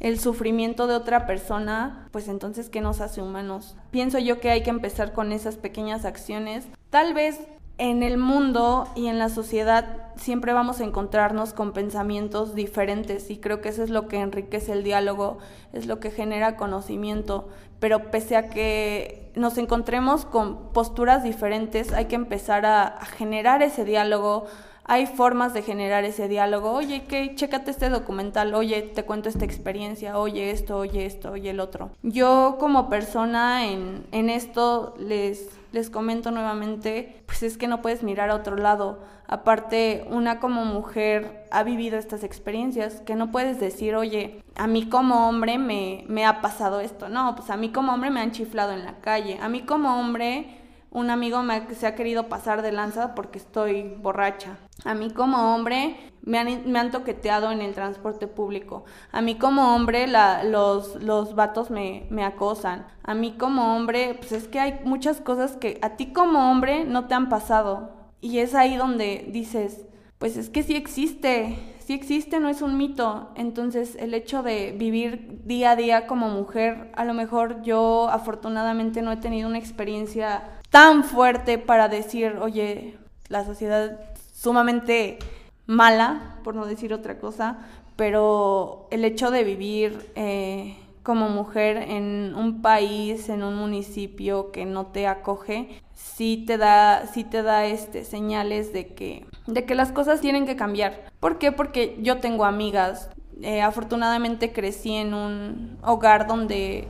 el 0.00 0.18
sufrimiento 0.18 0.86
de 0.86 0.94
otra 0.94 1.26
persona, 1.26 2.08
pues 2.10 2.28
entonces, 2.28 2.70
¿qué 2.70 2.80
nos 2.80 3.00
hace 3.00 3.22
humanos? 3.22 3.76
Pienso 3.90 4.18
yo 4.18 4.40
que 4.40 4.50
hay 4.50 4.62
que 4.62 4.70
empezar 4.70 5.12
con 5.12 5.30
esas 5.30 5.56
pequeñas 5.56 6.06
acciones. 6.06 6.66
Tal 6.88 7.12
vez 7.12 7.38
en 7.76 8.02
el 8.02 8.18
mundo 8.18 8.88
y 8.94 9.06
en 9.06 9.18
la 9.18 9.28
sociedad 9.28 10.08
siempre 10.16 10.52
vamos 10.52 10.80
a 10.80 10.84
encontrarnos 10.84 11.54
con 11.54 11.72
pensamientos 11.72 12.54
diferentes 12.54 13.30
y 13.30 13.38
creo 13.38 13.60
que 13.60 13.70
eso 13.70 13.82
es 13.82 13.88
lo 13.88 14.06
que 14.06 14.20
enriquece 14.20 14.72
el 14.72 14.84
diálogo, 14.84 15.38
es 15.72 15.86
lo 15.86 15.98
que 15.98 16.10
genera 16.10 16.56
conocimiento, 16.56 17.48
pero 17.78 18.10
pese 18.10 18.36
a 18.36 18.48
que 18.50 19.32
nos 19.34 19.56
encontremos 19.56 20.26
con 20.26 20.72
posturas 20.72 21.22
diferentes, 21.22 21.92
hay 21.92 22.06
que 22.06 22.16
empezar 22.16 22.66
a, 22.66 22.86
a 22.86 23.06
generar 23.06 23.62
ese 23.62 23.86
diálogo, 23.86 24.44
hay 24.90 25.06
formas 25.06 25.54
de 25.54 25.62
generar 25.62 26.02
ese 26.02 26.26
diálogo. 26.26 26.72
Oye, 26.72 27.04
¿qué? 27.04 27.36
Chécate 27.36 27.70
este 27.70 27.90
documental. 27.90 28.52
Oye, 28.54 28.82
te 28.82 29.04
cuento 29.04 29.28
esta 29.28 29.44
experiencia. 29.44 30.18
Oye, 30.18 30.50
esto, 30.50 30.78
oye, 30.78 31.06
esto, 31.06 31.30
oye, 31.30 31.50
el 31.50 31.60
otro. 31.60 31.92
Yo 32.02 32.56
como 32.58 32.88
persona 32.88 33.68
en, 33.68 34.04
en 34.10 34.28
esto 34.28 34.96
les, 34.98 35.48
les 35.70 35.90
comento 35.90 36.32
nuevamente, 36.32 37.22
pues 37.26 37.44
es 37.44 37.56
que 37.56 37.68
no 37.68 37.82
puedes 37.82 38.02
mirar 38.02 38.30
a 38.30 38.34
otro 38.34 38.56
lado. 38.56 38.98
Aparte, 39.28 40.08
una 40.10 40.40
como 40.40 40.64
mujer 40.64 41.46
ha 41.52 41.62
vivido 41.62 41.96
estas 41.96 42.24
experiencias 42.24 43.00
que 43.02 43.14
no 43.14 43.30
puedes 43.30 43.60
decir, 43.60 43.94
oye, 43.94 44.42
a 44.56 44.66
mí 44.66 44.88
como 44.88 45.28
hombre 45.28 45.56
me, 45.58 46.04
me 46.08 46.26
ha 46.26 46.40
pasado 46.40 46.80
esto. 46.80 47.08
No, 47.08 47.36
pues 47.36 47.48
a 47.50 47.56
mí 47.56 47.68
como 47.68 47.94
hombre 47.94 48.10
me 48.10 48.22
han 48.22 48.32
chiflado 48.32 48.72
en 48.72 48.84
la 48.84 48.98
calle. 48.98 49.38
A 49.40 49.48
mí 49.48 49.60
como 49.60 50.00
hombre 50.00 50.56
un 50.90 51.10
amigo 51.10 51.42
me, 51.42 51.72
se 51.74 51.86
ha 51.86 51.94
querido 51.94 52.28
pasar 52.28 52.62
de 52.62 52.72
lanza 52.72 53.14
porque 53.14 53.38
estoy 53.38 53.94
borracha. 54.02 54.58
A 54.84 54.94
mí 54.94 55.10
como 55.10 55.54
hombre 55.54 55.96
me 56.22 56.38
han, 56.38 56.70
me 56.70 56.78
han 56.78 56.90
toqueteado 56.90 57.50
en 57.50 57.60
el 57.60 57.74
transporte 57.74 58.26
público. 58.26 58.84
A 59.12 59.20
mí 59.20 59.36
como 59.36 59.74
hombre 59.74 60.06
la, 60.06 60.44
los, 60.44 61.02
los 61.02 61.34
vatos 61.34 61.70
me, 61.70 62.06
me 62.10 62.24
acosan. 62.24 62.86
A 63.02 63.14
mí 63.14 63.34
como 63.38 63.76
hombre, 63.76 64.14
pues 64.18 64.32
es 64.32 64.48
que 64.48 64.60
hay 64.60 64.80
muchas 64.84 65.20
cosas 65.20 65.56
que 65.56 65.78
a 65.82 65.96
ti 65.96 66.12
como 66.12 66.50
hombre 66.50 66.84
no 66.84 67.06
te 67.06 67.14
han 67.14 67.28
pasado. 67.28 67.90
Y 68.20 68.38
es 68.38 68.54
ahí 68.54 68.76
donde 68.76 69.28
dices, 69.32 69.86
pues 70.18 70.36
es 70.36 70.50
que 70.50 70.62
sí 70.62 70.76
existe, 70.76 71.58
sí 71.78 71.94
existe, 71.94 72.40
no 72.40 72.48
es 72.48 72.60
un 72.60 72.76
mito. 72.76 73.30
Entonces 73.36 73.96
el 73.98 74.12
hecho 74.14 74.42
de 74.42 74.72
vivir 74.72 75.40
día 75.44 75.72
a 75.72 75.76
día 75.76 76.06
como 76.06 76.28
mujer, 76.28 76.92
a 76.94 77.04
lo 77.04 77.14
mejor 77.14 77.62
yo 77.62 78.08
afortunadamente 78.10 79.00
no 79.02 79.12
he 79.12 79.16
tenido 79.16 79.48
una 79.48 79.58
experiencia 79.58 80.42
tan 80.68 81.04
fuerte 81.04 81.58
para 81.58 81.88
decir, 81.88 82.36
oye, 82.40 82.98
la 83.28 83.44
sociedad 83.44 83.98
sumamente 84.40 85.18
mala, 85.66 86.38
por 86.42 86.54
no 86.54 86.64
decir 86.64 86.94
otra 86.94 87.18
cosa, 87.18 87.58
pero 87.96 88.88
el 88.90 89.04
hecho 89.04 89.30
de 89.30 89.44
vivir 89.44 90.10
eh, 90.14 90.78
como 91.02 91.28
mujer 91.28 91.76
en 91.76 92.34
un 92.34 92.62
país, 92.62 93.28
en 93.28 93.42
un 93.42 93.56
municipio 93.56 94.50
que 94.50 94.64
no 94.64 94.86
te 94.86 95.06
acoge, 95.06 95.68
sí 95.94 96.44
te 96.46 96.56
da, 96.56 97.06
sí 97.06 97.22
te 97.22 97.42
da 97.42 97.66
este, 97.66 98.04
señales 98.04 98.72
de 98.72 98.94
que, 98.94 99.26
de 99.46 99.66
que 99.66 99.74
las 99.74 99.92
cosas 99.92 100.22
tienen 100.22 100.46
que 100.46 100.56
cambiar. 100.56 101.04
¿Por 101.20 101.36
qué? 101.38 101.52
Porque 101.52 101.98
yo 102.00 102.20
tengo 102.20 102.46
amigas, 102.46 103.10
eh, 103.42 103.60
afortunadamente 103.60 104.52
crecí 104.52 104.94
en 104.94 105.12
un 105.12 105.76
hogar 105.82 106.26
donde 106.26 106.88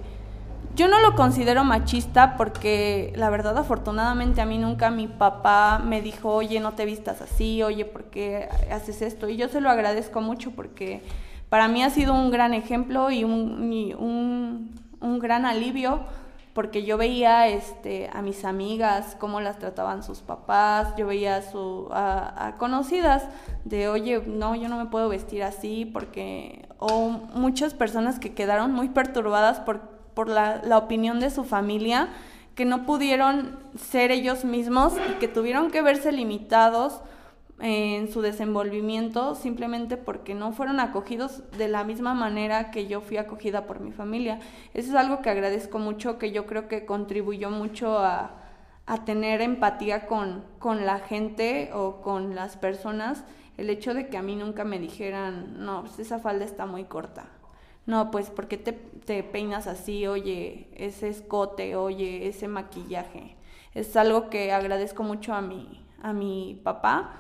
yo 0.81 0.89
no 0.89 0.99
lo 0.99 1.15
considero 1.15 1.63
machista 1.63 2.39
porque 2.39 3.13
la 3.15 3.29
verdad 3.29 3.59
afortunadamente 3.59 4.41
a 4.41 4.47
mí 4.47 4.57
nunca 4.57 4.91
mi 4.91 5.09
papá 5.09 5.79
me 5.79 6.01
dijo, 6.01 6.33
oye, 6.33 6.59
no 6.59 6.73
te 6.73 6.87
vistas 6.87 7.21
así, 7.21 7.63
oye, 7.63 7.85
¿por 7.85 8.05
qué 8.05 8.49
haces 8.73 9.03
esto? 9.03 9.29
Y 9.29 9.37
yo 9.37 9.51
se 9.51 9.61
lo 9.61 9.69
agradezco 9.69 10.23
mucho 10.23 10.53
porque 10.53 11.03
para 11.51 11.69
mí 11.69 11.83
ha 11.83 11.91
sido 11.91 12.15
un 12.15 12.31
gran 12.31 12.55
ejemplo 12.55 13.11
y 13.11 13.25
un, 13.25 14.75
un, 14.99 15.19
gran 15.19 15.45
alivio 15.45 16.01
porque 16.55 16.83
yo 16.83 16.97
veía 16.97 17.47
este, 17.49 18.09
a 18.15 18.23
mis 18.23 18.47
amigas 18.47 19.19
cómo 19.21 19.43
las 19.43 19.59
trataban 19.59 20.03
sus 20.03 20.21
papás, 20.21 20.95
yo 20.97 21.07
veía 21.07 21.37
a, 21.37 21.43
su, 21.43 21.89
a, 21.91 22.55
conocidas 22.57 23.29
de, 23.67 23.89
oye, 23.89 24.23
no, 24.27 24.55
yo 24.55 24.71
no 24.71 24.79
me 24.79 24.87
puedo 24.87 25.11
vestir 25.11 25.43
así 25.43 25.85
porque, 25.85 26.67
o 26.79 27.11
muchas 27.35 27.75
personas 27.75 28.19
que 28.19 28.33
quedaron 28.33 28.73
muy 28.73 28.89
perturbadas 28.89 29.61
por 29.61 30.00
por 30.21 30.29
la, 30.29 30.77
opinión 30.77 31.19
de 31.19 31.31
su 31.31 31.45
familia, 31.45 32.11
que 32.55 32.67
no 32.67 32.85
pudieron 32.85 33.59
ser 33.75 34.11
ellos 34.11 34.45
mismos 34.45 34.93
y 35.11 35.15
que 35.15 35.29
tuvieron 35.29 35.71
que 35.71 35.81
verse 35.81 36.13
limitados 36.13 37.01
en 37.59 38.13
su 38.13 38.21
desenvolvimiento 38.21 39.35
simplemente 39.35 39.97
porque 39.97 40.35
no 40.35 40.53
fueron 40.53 40.79
acogidos 40.79 41.43
de 41.57 41.69
la 41.69 41.85
misma 41.85 42.13
manera 42.13 42.71
que 42.71 42.87
yo 42.87 43.01
fui 43.01 43.17
acogida 43.17 43.65
por 43.65 43.81
mi 43.81 43.93
familia. 43.93 44.41
Eso 44.75 44.91
es 44.91 44.95
algo 44.95 45.23
que 45.23 45.31
agradezco 45.31 45.79
mucho, 45.79 46.19
que 46.19 46.33
yo 46.33 46.45
creo 46.45 46.69
que 46.69 46.85
contribuyó 46.85 47.49
mucho 47.49 47.99
a, 47.99 48.43
a 48.85 49.07
tener 49.07 49.41
empatía 49.41 50.07
con, 50.07 50.45
con 50.59 50.85
la 50.85 50.99
gente 50.99 51.71
o 51.73 52.03
con 52.03 52.35
las 52.35 52.59
personas, 52.59 53.25
el 53.57 53.71
hecho 53.71 53.95
de 53.95 54.09
que 54.09 54.19
a 54.19 54.23
mí 54.23 54.37
nunca 54.37 54.65
me 54.65 54.79
dijeran, 54.79 55.65
no, 55.65 55.81
pues 55.81 55.99
esa 55.99 56.19
falda 56.19 56.45
está 56.45 56.67
muy 56.67 56.85
corta 56.85 57.25
no, 57.91 58.11
pues, 58.11 58.31
¿por 58.31 58.47
qué 58.47 58.57
te, 58.57 58.73
peinas 59.23 59.67
así? 59.67 60.07
Oye, 60.07 60.69
ese 60.75 61.09
escote, 61.09 61.77
oye, 61.77 62.29
ese 62.29 62.49
maquillaje. 62.49 63.37
Es 63.75 63.97
algo 63.97 64.31
que 64.31 64.53
agradezco 64.53 65.03
mucho 65.03 65.35
a 65.35 65.41
mi, 65.41 65.85
a 66.03 66.13
mi 66.13 66.61
papá, 66.65 67.13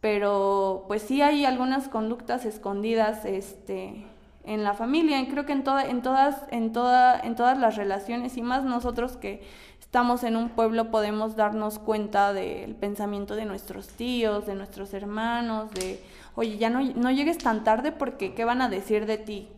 pero 0.00 0.84
pues 0.88 1.02
sí 1.02 1.20
hay 1.20 1.44
algunas 1.44 1.88
conductas 1.88 2.44
escondidas 2.46 3.24
este, 3.24 4.06
en 4.44 4.64
la 4.64 4.74
familia, 4.74 5.20
y 5.20 5.28
creo 5.28 5.44
que 5.44 5.52
en, 5.52 5.64
toda, 5.64 5.84
en, 5.84 6.02
todas, 6.02 6.44
en, 6.50 6.72
toda, 6.72 7.20
en 7.20 7.36
todas 7.36 7.58
las 7.58 7.76
relaciones, 7.76 8.36
y 8.36 8.42
más 8.42 8.64
nosotros 8.64 9.16
que 9.16 9.42
estamos 9.80 10.24
en 10.24 10.36
un 10.36 10.50
pueblo 10.50 10.90
podemos 10.90 11.36
darnos 11.36 11.78
cuenta 11.78 12.32
del 12.32 12.76
pensamiento 12.76 13.34
de 13.34 13.44
nuestros 13.44 13.88
tíos, 13.88 14.46
de 14.46 14.54
nuestros 14.54 14.94
hermanos, 14.94 15.70
de, 15.72 16.00
oye, 16.36 16.56
ya 16.58 16.70
no, 16.70 16.80
no 16.80 17.10
llegues 17.10 17.38
tan 17.38 17.64
tarde 17.64 17.92
porque 17.92 18.32
¿qué 18.34 18.44
van 18.44 18.62
a 18.62 18.68
decir 18.68 19.04
de 19.04 19.18
ti? 19.18 19.48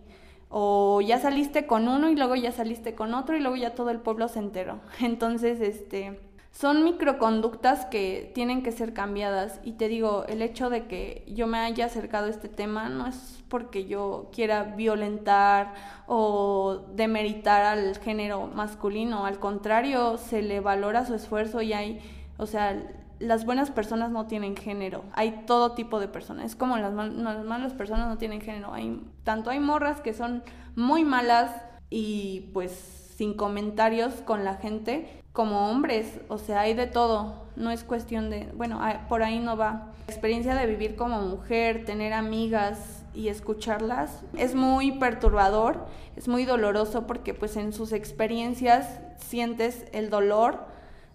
O 0.54 1.00
ya 1.00 1.18
saliste 1.18 1.66
con 1.66 1.88
uno 1.88 2.10
y 2.10 2.14
luego 2.14 2.36
ya 2.36 2.52
saliste 2.52 2.94
con 2.94 3.14
otro 3.14 3.36
y 3.36 3.40
luego 3.40 3.56
ya 3.56 3.74
todo 3.74 3.88
el 3.88 3.98
pueblo 3.98 4.28
se 4.28 4.38
enteró. 4.38 4.80
Entonces, 5.00 5.60
este, 5.60 6.20
son 6.52 6.84
microconductas 6.84 7.86
que 7.86 8.30
tienen 8.34 8.62
que 8.62 8.70
ser 8.70 8.92
cambiadas 8.92 9.60
y 9.64 9.72
te 9.72 9.88
digo, 9.88 10.26
el 10.28 10.42
hecho 10.42 10.68
de 10.68 10.86
que 10.86 11.24
yo 11.26 11.46
me 11.46 11.58
haya 11.58 11.86
acercado 11.86 12.26
a 12.26 12.30
este 12.30 12.50
tema 12.50 12.90
no 12.90 13.06
es 13.06 13.42
porque 13.48 13.86
yo 13.86 14.30
quiera 14.32 14.62
violentar 14.64 15.72
o 16.06 16.84
demeritar 16.94 17.64
al 17.64 17.96
género 17.98 18.46
masculino, 18.46 19.24
al 19.24 19.38
contrario, 19.38 20.18
se 20.18 20.42
le 20.42 20.60
valora 20.60 21.06
su 21.06 21.14
esfuerzo 21.14 21.62
y 21.62 21.72
hay, 21.72 22.00
o 22.36 22.44
sea, 22.44 22.78
las 23.22 23.44
buenas 23.46 23.70
personas 23.70 24.10
no 24.10 24.26
tienen 24.26 24.56
género. 24.56 25.04
Hay 25.12 25.44
todo 25.46 25.72
tipo 25.72 26.00
de 26.00 26.08
personas. 26.08 26.46
Es 26.46 26.56
como 26.56 26.76
las, 26.76 26.92
malas 26.92 27.72
personas 27.72 28.08
no 28.08 28.18
tienen 28.18 28.40
género. 28.40 28.72
Hay, 28.74 29.00
tanto 29.22 29.50
hay 29.50 29.60
morras 29.60 30.00
que 30.00 30.12
son 30.12 30.42
muy 30.74 31.04
malas 31.04 31.50
y 31.88 32.50
pues 32.52 32.72
sin 33.16 33.34
comentarios 33.34 34.14
con 34.22 34.44
la 34.44 34.56
gente, 34.56 35.22
como 35.32 35.70
hombres. 35.70 36.20
O 36.28 36.38
sea, 36.38 36.60
hay 36.60 36.74
de 36.74 36.86
todo. 36.86 37.46
No 37.54 37.70
es 37.70 37.84
cuestión 37.84 38.28
de, 38.28 38.48
bueno, 38.54 38.80
por 39.08 39.22
ahí 39.22 39.38
no 39.38 39.56
va. 39.56 39.92
La 40.08 40.12
experiencia 40.14 40.54
de 40.56 40.66
vivir 40.66 40.96
como 40.96 41.20
mujer, 41.20 41.84
tener 41.84 42.12
amigas 42.12 43.04
y 43.14 43.28
escucharlas 43.28 44.22
es 44.36 44.54
muy 44.54 44.92
perturbador, 44.92 45.86
es 46.16 46.28
muy 46.28 46.44
doloroso 46.44 47.06
porque 47.06 47.34
pues 47.34 47.56
en 47.56 47.72
sus 47.72 47.92
experiencias 47.92 49.00
sientes 49.18 49.84
el 49.92 50.10
dolor 50.10 50.71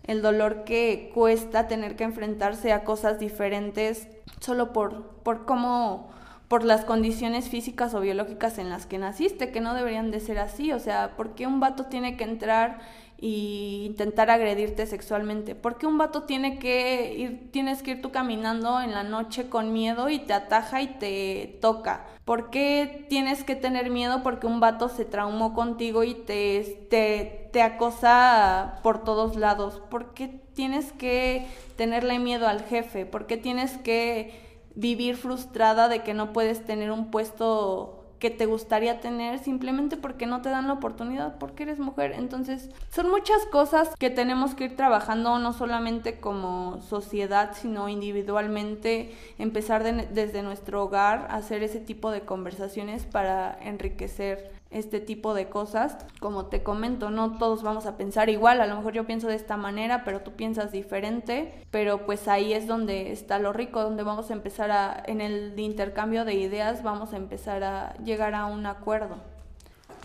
el 0.08 0.22
dolor 0.22 0.64
que 0.64 1.12
cuesta 1.14 1.68
tener 1.68 1.96
que 1.96 2.06
enfrentarse 2.06 2.72
a 2.72 2.84
cosas 2.84 3.20
diferentes 3.20 4.08
solo 4.40 4.74
por, 4.74 5.04
por 5.24 5.46
cómo 5.46 6.10
por 6.48 6.64
las 6.64 6.86
condiciones 6.86 7.50
físicas 7.50 7.94
o 7.94 8.00
biológicas 8.00 8.58
en 8.58 8.70
las 8.70 8.86
que 8.86 8.98
naciste, 8.98 9.52
que 9.52 9.60
no 9.60 9.74
deberían 9.74 10.12
de 10.12 10.22
ser 10.22 10.40
así, 10.40 10.72
o 10.72 10.80
sea, 10.80 11.12
¿por 11.18 11.36
qué 11.36 11.46
un 11.46 11.60
vato 11.60 11.86
tiene 11.86 12.16
que 12.16 12.24
entrar 12.24 12.80
y 13.20 13.84
intentar 13.86 14.30
agredirte 14.30 14.86
sexualmente? 14.86 15.56
¿Por 15.56 15.78
qué 15.78 15.88
un 15.88 15.98
vato 15.98 16.24
tiene 16.24 16.60
que 16.60 17.14
ir, 17.18 17.52
tienes 17.52 17.82
que 17.82 17.92
ir 17.92 18.02
tú 18.02 18.12
caminando 18.12 18.82
en 18.82 18.92
la 18.92 19.04
noche 19.04 19.50
con 19.50 19.74
miedo 19.74 20.10
y 20.10 20.20
te 20.20 20.34
ataja 20.34 20.82
y 20.82 20.88
te 20.88 21.58
toca? 21.62 22.06
¿Por 22.26 22.50
qué 22.50 23.06
tienes 23.10 23.44
que 23.44 23.56
tener 23.56 23.90
miedo 23.90 24.22
porque 24.22 24.48
un 24.48 24.60
vato 24.60 24.90
se 24.90 25.06
traumó 25.06 25.54
contigo 25.54 26.04
y 26.04 26.14
te, 26.14 26.88
te, 26.90 27.50
te 27.52 27.62
acosa 27.62 28.80
por 28.84 29.04
todos 29.04 29.36
lados? 29.36 29.82
¿Por 29.90 30.14
qué 30.14 30.28
tienes 30.28 30.92
que 30.92 31.48
tenerle 31.76 32.20
miedo 32.20 32.48
al 32.48 32.62
jefe? 32.64 33.06
¿Por 33.06 33.28
qué 33.28 33.38
tienes 33.38 33.78
que 33.78 34.46
vivir 34.76 35.16
frustrada 35.16 35.88
de 35.88 36.04
que 36.04 36.14
no 36.14 36.34
puedes 36.34 36.64
tener 36.64 36.92
un 36.92 37.10
puesto 37.10 38.07
que 38.20 38.30
te 38.30 38.46
gustaría 38.46 39.00
tener 39.00 39.40
simplemente 39.40 39.98
porque 39.98 40.26
no 40.26 40.42
te 40.42 40.50
dan 40.50 40.68
la 40.68 40.74
oportunidad 40.74 41.38
porque 41.38 41.64
eres 41.64 41.80
mujer. 41.80 42.14
Entonces, 42.14 42.70
son 42.92 43.10
muchas 43.10 43.46
cosas 43.52 43.90
que 43.98 44.10
tenemos 44.10 44.56
que 44.56 44.66
ir 44.66 44.76
trabajando 44.76 45.40
no 45.40 45.54
solamente 45.54 46.20
como 46.20 46.82
sociedad, 46.82 47.52
sino 47.54 47.90
individualmente, 47.90 49.16
empezar 49.38 49.84
desde 49.84 50.44
nuestro 50.44 50.84
hogar, 50.84 51.28
hacer 51.30 51.64
ese 51.64 51.80
tipo 51.80 52.12
de 52.12 52.22
conversaciones 52.22 53.06
para 53.06 53.58
enriquecer 53.62 54.57
este 54.70 55.00
tipo 55.00 55.34
de 55.34 55.50
cosas. 55.50 55.98
Como 56.20 56.48
te 56.48 56.64
comento, 56.64 57.10
no 57.10 57.38
todos 57.38 57.64
vamos 57.64 57.86
a 57.86 57.98
pensar 57.98 58.30
igual, 58.30 58.62
a 58.62 58.68
lo 58.68 58.76
mejor 58.76 58.94
yo 58.94 59.06
pienso 59.06 59.28
de 59.28 59.36
esta 59.36 59.58
manera, 59.58 60.04
pero 60.04 60.22
tú 60.22 60.32
piensas 60.32 60.72
diferente, 60.72 61.64
pero 61.72 62.06
pues 62.06 62.28
ahí 62.28 62.54
es 62.54 62.68
donde 62.68 63.12
está 63.12 63.40
lo 63.40 63.54
rico, 63.54 63.82
donde 63.82 64.04
vamos 64.04 64.30
a 64.30 64.34
empezar 64.34 64.72
a, 64.72 65.04
en 65.06 65.22
el 65.22 65.60
intercambio 65.60 66.26
de 66.26 66.36
ideas, 66.36 66.84
vamos 66.84 67.14
a 67.14 67.18
empezar 67.18 67.64
a 67.64 67.94
llegar 68.04 68.36
a 68.36 68.46
un 68.46 68.66
acuerdo. 68.66 69.18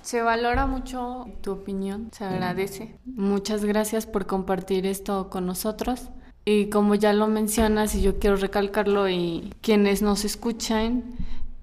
Se 0.02 0.20
valora 0.20 0.66
mucho 0.66 1.26
tu 1.42 1.52
opinión, 1.52 2.08
se 2.12 2.24
agradece. 2.24 2.96
Muchas 3.04 3.64
gracias 3.64 4.04
por 4.06 4.26
compartir 4.26 4.84
esto 4.84 5.30
con 5.30 5.46
nosotros. 5.46 6.08
Y 6.44 6.70
como 6.70 6.96
ya 6.96 7.12
lo 7.12 7.28
mencionas, 7.28 7.94
y 7.94 8.02
yo 8.02 8.18
quiero 8.18 8.34
recalcarlo, 8.34 9.08
y 9.08 9.54
quienes 9.60 10.02
nos 10.02 10.24
escuchan, 10.24 11.04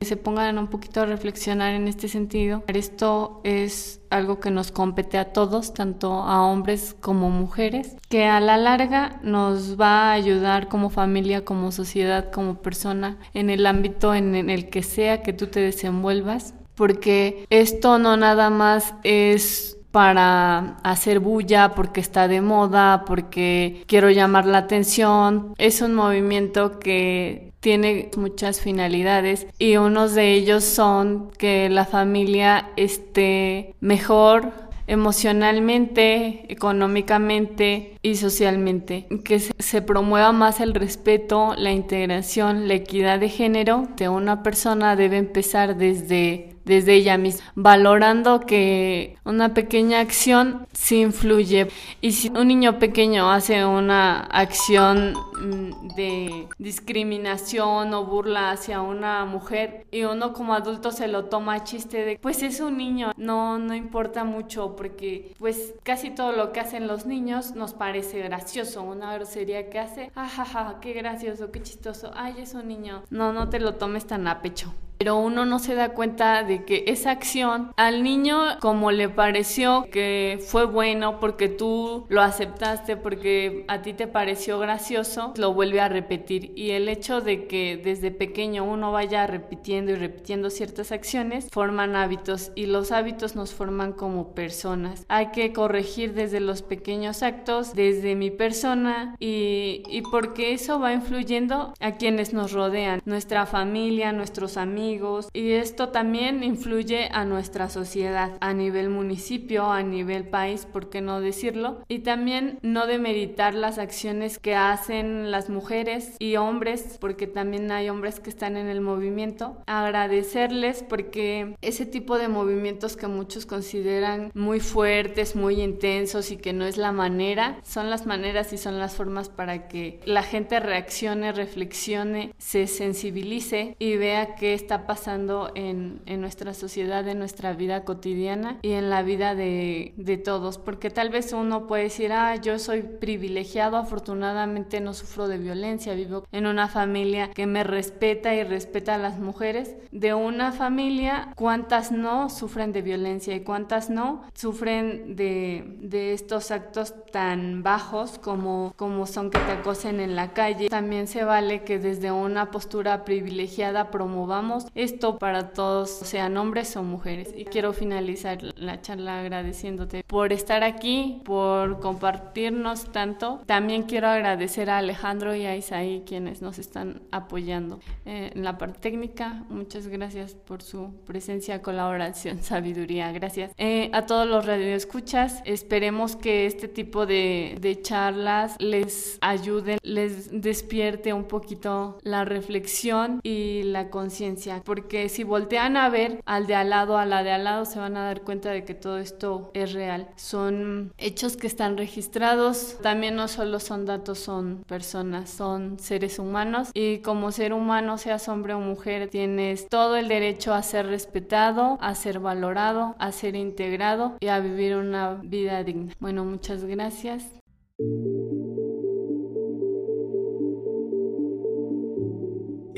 se 0.02 0.18
pongan 0.18 0.58
un 0.58 0.68
poquito 0.68 1.02
a 1.02 1.06
reflexionar 1.06 1.74
en 1.74 1.88
este 1.88 2.08
sentido. 2.08 2.64
Esto 2.68 3.42
es 3.44 4.02
algo 4.10 4.40
que 4.40 4.52
nos 4.52 4.72
compete 4.72 5.18
a 5.18 5.34
todos, 5.34 5.74
tanto 5.74 6.14
a 6.14 6.42
hombres 6.42 6.96
como 7.00 7.30
mujeres, 7.30 7.96
que 8.08 8.26
a 8.26 8.40
la 8.40 8.58
larga 8.58 9.20
nos 9.24 9.80
va 9.80 10.10
a 10.10 10.14
ayudar 10.14 10.68
como 10.68 10.90
familia, 10.90 11.46
como 11.46 11.72
sociedad, 11.72 12.32
como 12.32 12.56
persona, 12.56 13.18
en 13.34 13.50
el 13.50 13.66
ámbito 13.66 14.16
en 14.16 14.50
el 14.50 14.70
que 14.70 14.84
sea 14.84 15.22
que 15.22 15.34
tú 15.34 15.48
te 15.48 15.60
desenvuelvas, 15.60 16.54
porque 16.76 17.46
esto 17.50 18.00
no 18.00 18.16
nada 18.18 18.50
más 18.50 18.94
es 19.04 19.78
para 19.92 20.78
hacer 20.84 21.20
bulla, 21.20 21.74
porque 21.76 22.00
está 22.00 22.28
de 22.28 22.42
moda, 22.42 23.04
porque 23.06 23.84
quiero 23.88 24.10
llamar 24.12 24.46
la 24.46 24.60
atención. 24.60 25.54
Es 25.58 25.82
un 25.82 25.96
movimiento 25.96 26.80
que 26.80 27.49
tiene 27.60 28.10
muchas 28.16 28.62
finalidades 28.62 29.48
y 29.58 29.78
unos 29.78 30.16
de 30.16 30.34
ellos 30.34 30.64
son 30.64 31.32
que 31.38 31.70
la 31.70 31.86
familia 31.86 32.72
esté 32.76 33.76
mejor 33.80 34.70
emocionalmente, 34.90 36.52
económicamente 36.52 37.96
y 38.02 38.16
socialmente, 38.16 39.06
que 39.24 39.40
se, 39.40 39.82
promueva 39.84 40.32
más 40.32 40.60
el 40.62 40.74
respeto, 40.74 41.54
la 41.56 41.72
integración, 41.72 42.68
la 42.68 42.74
equidad 42.74 43.20
de 43.20 43.30
género 43.30 43.88
de 43.98 44.10
una 44.10 44.42
persona 44.42 44.96
debe 44.96 45.18
empezar 45.18 45.78
desde 45.78 46.56
desde 46.70 46.94
ella 46.94 47.18
misma, 47.18 47.52
valorando 47.56 48.42
que 48.42 49.18
una 49.26 49.54
pequeña 49.56 50.00
acción 50.00 50.68
sí 50.72 51.02
influye. 51.02 51.68
Y 52.00 52.12
si 52.12 52.30
un 52.30 52.48
niño 52.48 52.78
pequeño 52.78 53.32
hace 53.32 53.66
una 53.66 54.22
acción 54.22 55.14
mm, 55.42 55.96
de 55.96 56.48
discriminación 56.60 57.94
o 57.94 58.06
burla 58.06 58.52
hacia 58.52 58.82
una 58.82 59.26
mujer 59.26 59.88
y 59.92 60.04
uno 60.04 60.32
como 60.34 60.54
adulto 60.54 60.92
se 60.92 61.08
lo 61.08 61.26
toma 61.26 61.56
a 61.56 61.64
chiste 61.64 62.06
de, 62.06 62.20
pues 62.20 62.44
es 62.44 62.60
un 62.60 62.78
niño, 62.78 63.14
no, 63.18 63.58
no 63.58 63.74
importa 63.74 64.24
mucho 64.24 64.76
porque 64.76 65.34
pues 65.40 65.74
casi 65.82 66.12
todo 66.12 66.32
lo 66.34 66.52
que 66.52 66.60
hacen 66.60 66.86
los 66.88 67.08
niños 67.08 67.56
nos 67.56 67.74
parece 67.74 68.20
gracioso, 68.22 68.84
una 68.84 69.16
grosería 69.16 69.72
que 69.72 69.80
hace, 69.80 70.12
ajaja, 70.14 70.78
qué 70.82 70.94
gracioso, 70.94 71.52
qué 71.52 71.64
chistoso, 71.64 72.12
ay 72.16 72.36
es 72.40 72.54
un 72.54 72.68
niño, 72.68 73.04
no, 73.10 73.34
no 73.34 73.50
te 73.50 73.60
lo 73.60 73.74
tomes 73.76 74.06
tan 74.06 74.28
a 74.28 74.42
pecho 74.44 74.72
pero 75.00 75.16
uno 75.16 75.46
no 75.46 75.60
se 75.60 75.76
da 75.76 75.94
cuenta 75.94 76.44
de 76.44 76.66
que 76.66 76.84
esa 76.88 77.12
acción 77.12 77.72
al 77.78 78.04
niño 78.04 78.60
como 78.60 78.92
le 78.92 79.08
pareció 79.08 79.88
que 79.90 80.44
fue 80.46 80.66
bueno 80.66 81.22
porque 81.22 81.48
tú 81.48 82.06
lo 82.10 82.22
aceptaste 82.22 82.98
porque 82.98 83.64
a 83.70 83.82
ti 83.82 83.94
te 83.94 84.08
pareció 84.08 84.60
gracioso, 84.60 85.34
lo 85.38 85.54
vuelve 85.54 85.80
a 85.80 85.88
repetir 85.88 86.52
y 86.54 86.72
el 86.72 86.90
hecho 86.90 87.22
de 87.22 87.48
que 87.48 87.80
desde 87.82 88.12
pequeño 88.12 88.66
uno 88.66 88.92
vaya 88.92 89.26
repitiendo 89.26 89.94
y 89.94 89.96
repitiendo 89.96 90.50
ciertas 90.50 90.92
acciones 90.92 91.48
forman 91.50 91.96
hábitos 91.96 92.52
y 92.56 92.66
los 92.66 92.92
hábitos 92.92 93.38
nos 93.38 93.54
forman 93.54 93.94
como 93.94 94.36
personas. 94.36 95.06
Hay 95.08 95.28
que 95.28 95.54
corregir 95.54 96.14
desde 96.14 96.42
los 96.42 96.62
pequeños 96.62 97.24
actos, 97.24 97.74
desde 97.74 98.16
mi 98.16 98.32
persona 98.32 99.16
y, 99.18 99.82
y 99.88 100.02
porque 100.12 100.52
eso 100.52 100.78
va 100.82 100.92
influyendo 100.92 101.74
a 101.80 101.94
quienes 101.94 102.34
nos 102.34 102.52
rodean, 102.52 103.02
nuestra 103.06 103.46
familia, 103.46 104.12
nuestros 104.12 104.58
amigos, 104.58 104.89
y 105.34 105.52
esto 105.52 105.90
también 105.90 106.44
influye 106.44 107.10
a 107.12 107.24
nuestra 107.26 107.70
sociedad 107.70 108.32
a 108.40 108.54
nivel 108.54 108.90
municipio, 108.90 109.70
a 109.70 109.84
nivel 109.84 110.28
país, 110.28 110.66
¿por 110.66 110.90
qué 110.90 111.02
no 111.02 111.22
decirlo? 111.22 111.84
Y 111.88 112.00
también 112.00 112.58
no 112.64 112.88
demeritar 112.88 113.54
las 113.54 113.78
acciones 113.78 114.40
que 114.40 114.56
hacen 114.56 115.30
las 115.30 115.50
mujeres 115.50 116.16
y 116.18 116.38
hombres, 116.38 116.98
porque 117.00 117.28
también 117.28 117.72
hay 117.72 117.90
hombres 117.90 118.20
que 118.20 118.32
están 118.32 118.58
en 118.58 118.68
el 118.68 118.82
movimiento, 118.82 119.58
agradecerles 119.68 120.84
porque 120.84 121.56
ese 121.62 121.86
tipo 121.86 122.18
de 122.18 122.28
movimientos 122.28 122.98
que 122.98 123.08
muchos 123.08 123.46
consideran 123.46 124.32
muy 124.34 124.60
fuertes, 124.60 125.36
muy 125.36 125.62
intensos 125.62 126.32
y 126.32 126.38
que 126.38 126.54
no 126.54 126.66
es 126.66 126.78
la 126.78 126.92
manera, 126.92 127.60
son 127.64 127.90
las 127.90 128.06
maneras 128.06 128.54
y 128.54 128.58
son 128.58 128.80
las 128.80 128.96
formas 128.96 129.30
para 129.30 129.68
que 129.68 130.00
la 130.06 130.24
gente 130.24 130.60
reaccione, 130.60 131.32
reflexione, 131.32 132.34
se 132.38 132.66
sensibilice 132.66 133.76
y 133.78 133.98
vea 133.98 134.36
que 134.36 134.54
pasando 134.86 135.52
en, 135.56 136.02
en, 136.06 136.22
nuestra 136.22 136.54
sociedad, 136.54 137.08
en 137.08 137.20
nuestra 137.20 137.54
vida 137.54 137.84
cotidiana 137.84 138.58
y 138.62 138.74
en 138.74 138.90
la 138.90 139.02
vida 139.02 139.36
de, 139.36 139.94
de, 139.98 140.18
todos. 140.18 140.58
Porque 140.58 140.90
tal 140.90 141.10
vez 141.10 141.34
uno 141.34 141.68
puede 141.68 141.84
decir, 141.84 142.12
ah, 142.12 142.36
yo 142.36 142.60
soy 142.60 142.82
privilegiado, 142.84 143.78
afortunadamente 143.78 144.82
no 144.82 144.94
sufro 144.94 145.28
de 145.28 145.38
violencia, 145.38 145.94
vivo 145.94 146.26
en 146.32 146.46
una 146.46 146.68
familia 146.68 147.32
que 147.32 147.46
me 147.46 147.64
respeta 147.64 148.34
y 148.36 148.44
respeta 148.44 148.96
a 148.96 148.98
las 148.98 149.20
mujeres. 149.20 149.76
De 149.92 150.14
una 150.14 150.52
familia, 150.52 151.34
¿cuántas 151.36 151.92
no 151.92 152.30
sufren 152.30 152.72
de 152.72 152.82
violencia 152.82 153.36
y 153.36 153.42
cuántas 153.42 153.90
no 153.90 154.24
sufren 154.34 155.16
de, 155.16 155.78
de 155.80 156.14
estos 156.14 156.52
actos 156.52 156.94
tan 157.12 157.64
bajos 157.64 158.20
como, 158.20 158.74
como 158.76 159.06
son 159.06 159.32
que 159.32 159.40
te 159.40 159.52
acosen 159.52 160.00
en 160.00 160.16
la 160.16 160.34
calle? 160.34 160.70
También 160.70 161.08
se 161.08 161.24
vale 161.24 161.64
que 161.64 161.80
desde 161.80 162.12
una 162.12 162.52
postura 162.52 163.06
privilegiada 163.06 163.92
promovamos 163.92 164.66
esto 164.76 165.18
para 165.18 165.50
todos, 165.50 165.90
sean 165.90 166.38
hombres 166.38 166.76
o 166.76 166.84
mujeres. 166.84 167.34
Y 167.36 167.46
quiero 167.46 167.74
finalizar 167.74 168.42
la 168.58 168.82
charla 168.82 169.20
agradeciéndote 169.20 170.04
por 170.06 170.34
estar 170.34 170.64
aquí, 170.64 171.22
por 171.26 171.80
compartirnos 171.80 172.92
tanto. 172.92 173.42
También 173.46 173.84
quiero 173.84 174.08
agradecer 174.08 174.70
a 174.70 174.78
Alejandro 174.78 175.36
y 175.36 175.46
a 175.46 175.56
Isaí 175.56 176.04
quienes 176.06 176.42
nos 176.42 176.60
están 176.60 177.02
apoyando 177.12 177.80
eh, 178.06 178.32
en 178.34 178.44
la 178.44 178.58
parte 178.58 178.80
técnica. 178.80 179.44
Muchas 179.50 179.88
gracias 179.88 180.36
por 180.36 180.62
su 180.62 180.94
presencia, 181.06 181.62
colaboración, 181.62 182.42
sabiduría. 182.44 183.12
Gracias. 183.12 183.52
Eh, 183.58 183.90
a 183.94 184.06
todos 184.06 184.28
los 184.28 184.46
radioescuchas, 184.46 185.42
esperemos 185.46 186.16
que 186.16 186.46
este 186.46 186.68
tipo 186.68 187.06
de, 187.06 187.80
charlas 187.82 188.56
les 188.60 189.18
ayude, 189.22 189.78
les 189.84 190.42
despierte 190.42 191.14
un 191.14 191.26
poquito 191.26 191.98
la 192.02 192.26
reflexión 192.26 193.20
y 193.24 193.64
la 193.64 193.90
conciencia 193.90 194.59
porque 194.64 195.10
si 195.10 195.24
voltean 195.24 195.78
a 195.78 195.90
ver 195.90 196.22
al 196.26 196.48
de 196.48 196.56
al 196.56 196.70
lado, 196.70 196.98
a 196.98 197.06
la 197.06 197.24
de 197.24 197.32
al 197.32 197.44
lado, 197.44 197.66
se 197.66 197.80
van 197.80 197.98
a 197.98 198.06
dar 198.06 198.22
cuenta 198.22 198.52
de 198.52 198.66
que 198.66 198.74
todo 198.74 198.98
esto 198.98 199.52
es 199.54 199.74
real. 199.74 200.10
Son 200.16 200.94
hechos 200.98 201.38
que 201.38 201.48
están 201.48 201.78
registrados, 201.78 202.78
también 202.82 203.16
no 203.16 203.28
solo 203.28 203.60
son 203.60 203.86
datos, 203.86 204.20
son 204.20 204.64
personas, 204.68 205.30
son 205.30 205.80
seres 205.80 206.20
humanos 206.20 206.70
y 206.74 207.00
como 207.00 207.32
ser 207.32 207.54
humano, 207.54 207.98
seas 207.98 208.28
hombre 208.28 208.54
o 208.54 208.60
mujer, 208.60 209.10
tienes 209.10 209.68
todo 209.68 209.96
el 209.96 210.08
derecho 210.08 210.54
a 210.54 210.64
ser 210.64 210.88
respetado, 210.88 211.78
a 211.82 211.96
ser 211.96 212.20
valorado, 212.20 212.96
a 213.00 213.12
ser 213.12 213.36
integrado 213.36 214.18
y 214.20 214.28
a 214.28 214.40
vivir 214.40 214.76
una 214.76 215.16
vida 215.16 215.64
digna. 215.64 215.94
Bueno, 216.00 216.26
muchas 216.26 216.64
gracias. 216.66 217.24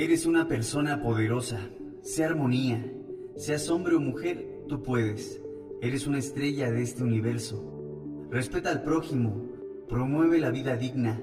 Eres 0.01 0.25
una 0.25 0.47
persona 0.47 0.99
poderosa. 0.99 1.59
Sea 2.01 2.25
armonía. 2.25 2.91
Seas 3.35 3.69
hombre 3.69 3.93
o 3.93 3.99
mujer, 3.99 4.63
tú 4.67 4.81
puedes. 4.81 5.39
Eres 5.79 6.07
una 6.07 6.17
estrella 6.17 6.71
de 6.71 6.81
este 6.81 7.03
universo. 7.03 8.27
Respeta 8.31 8.71
al 8.71 8.81
prójimo. 8.81 9.47
Promueve 9.87 10.39
la 10.39 10.49
vida 10.49 10.75
digna. 10.75 11.21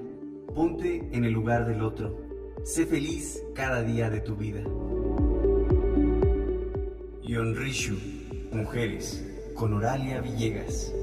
Ponte 0.55 1.09
en 1.11 1.25
el 1.25 1.33
lugar 1.33 1.67
del 1.67 1.81
otro. 1.81 2.25
Sé 2.63 2.85
feliz 2.85 3.43
cada 3.53 3.83
día 3.83 4.09
de 4.09 4.21
tu 4.21 4.37
vida. 4.37 4.63
Yonrishu, 7.23 7.97
Mujeres, 8.53 9.21
con 9.55 9.73
Oralia 9.73 10.21
Villegas. 10.21 10.93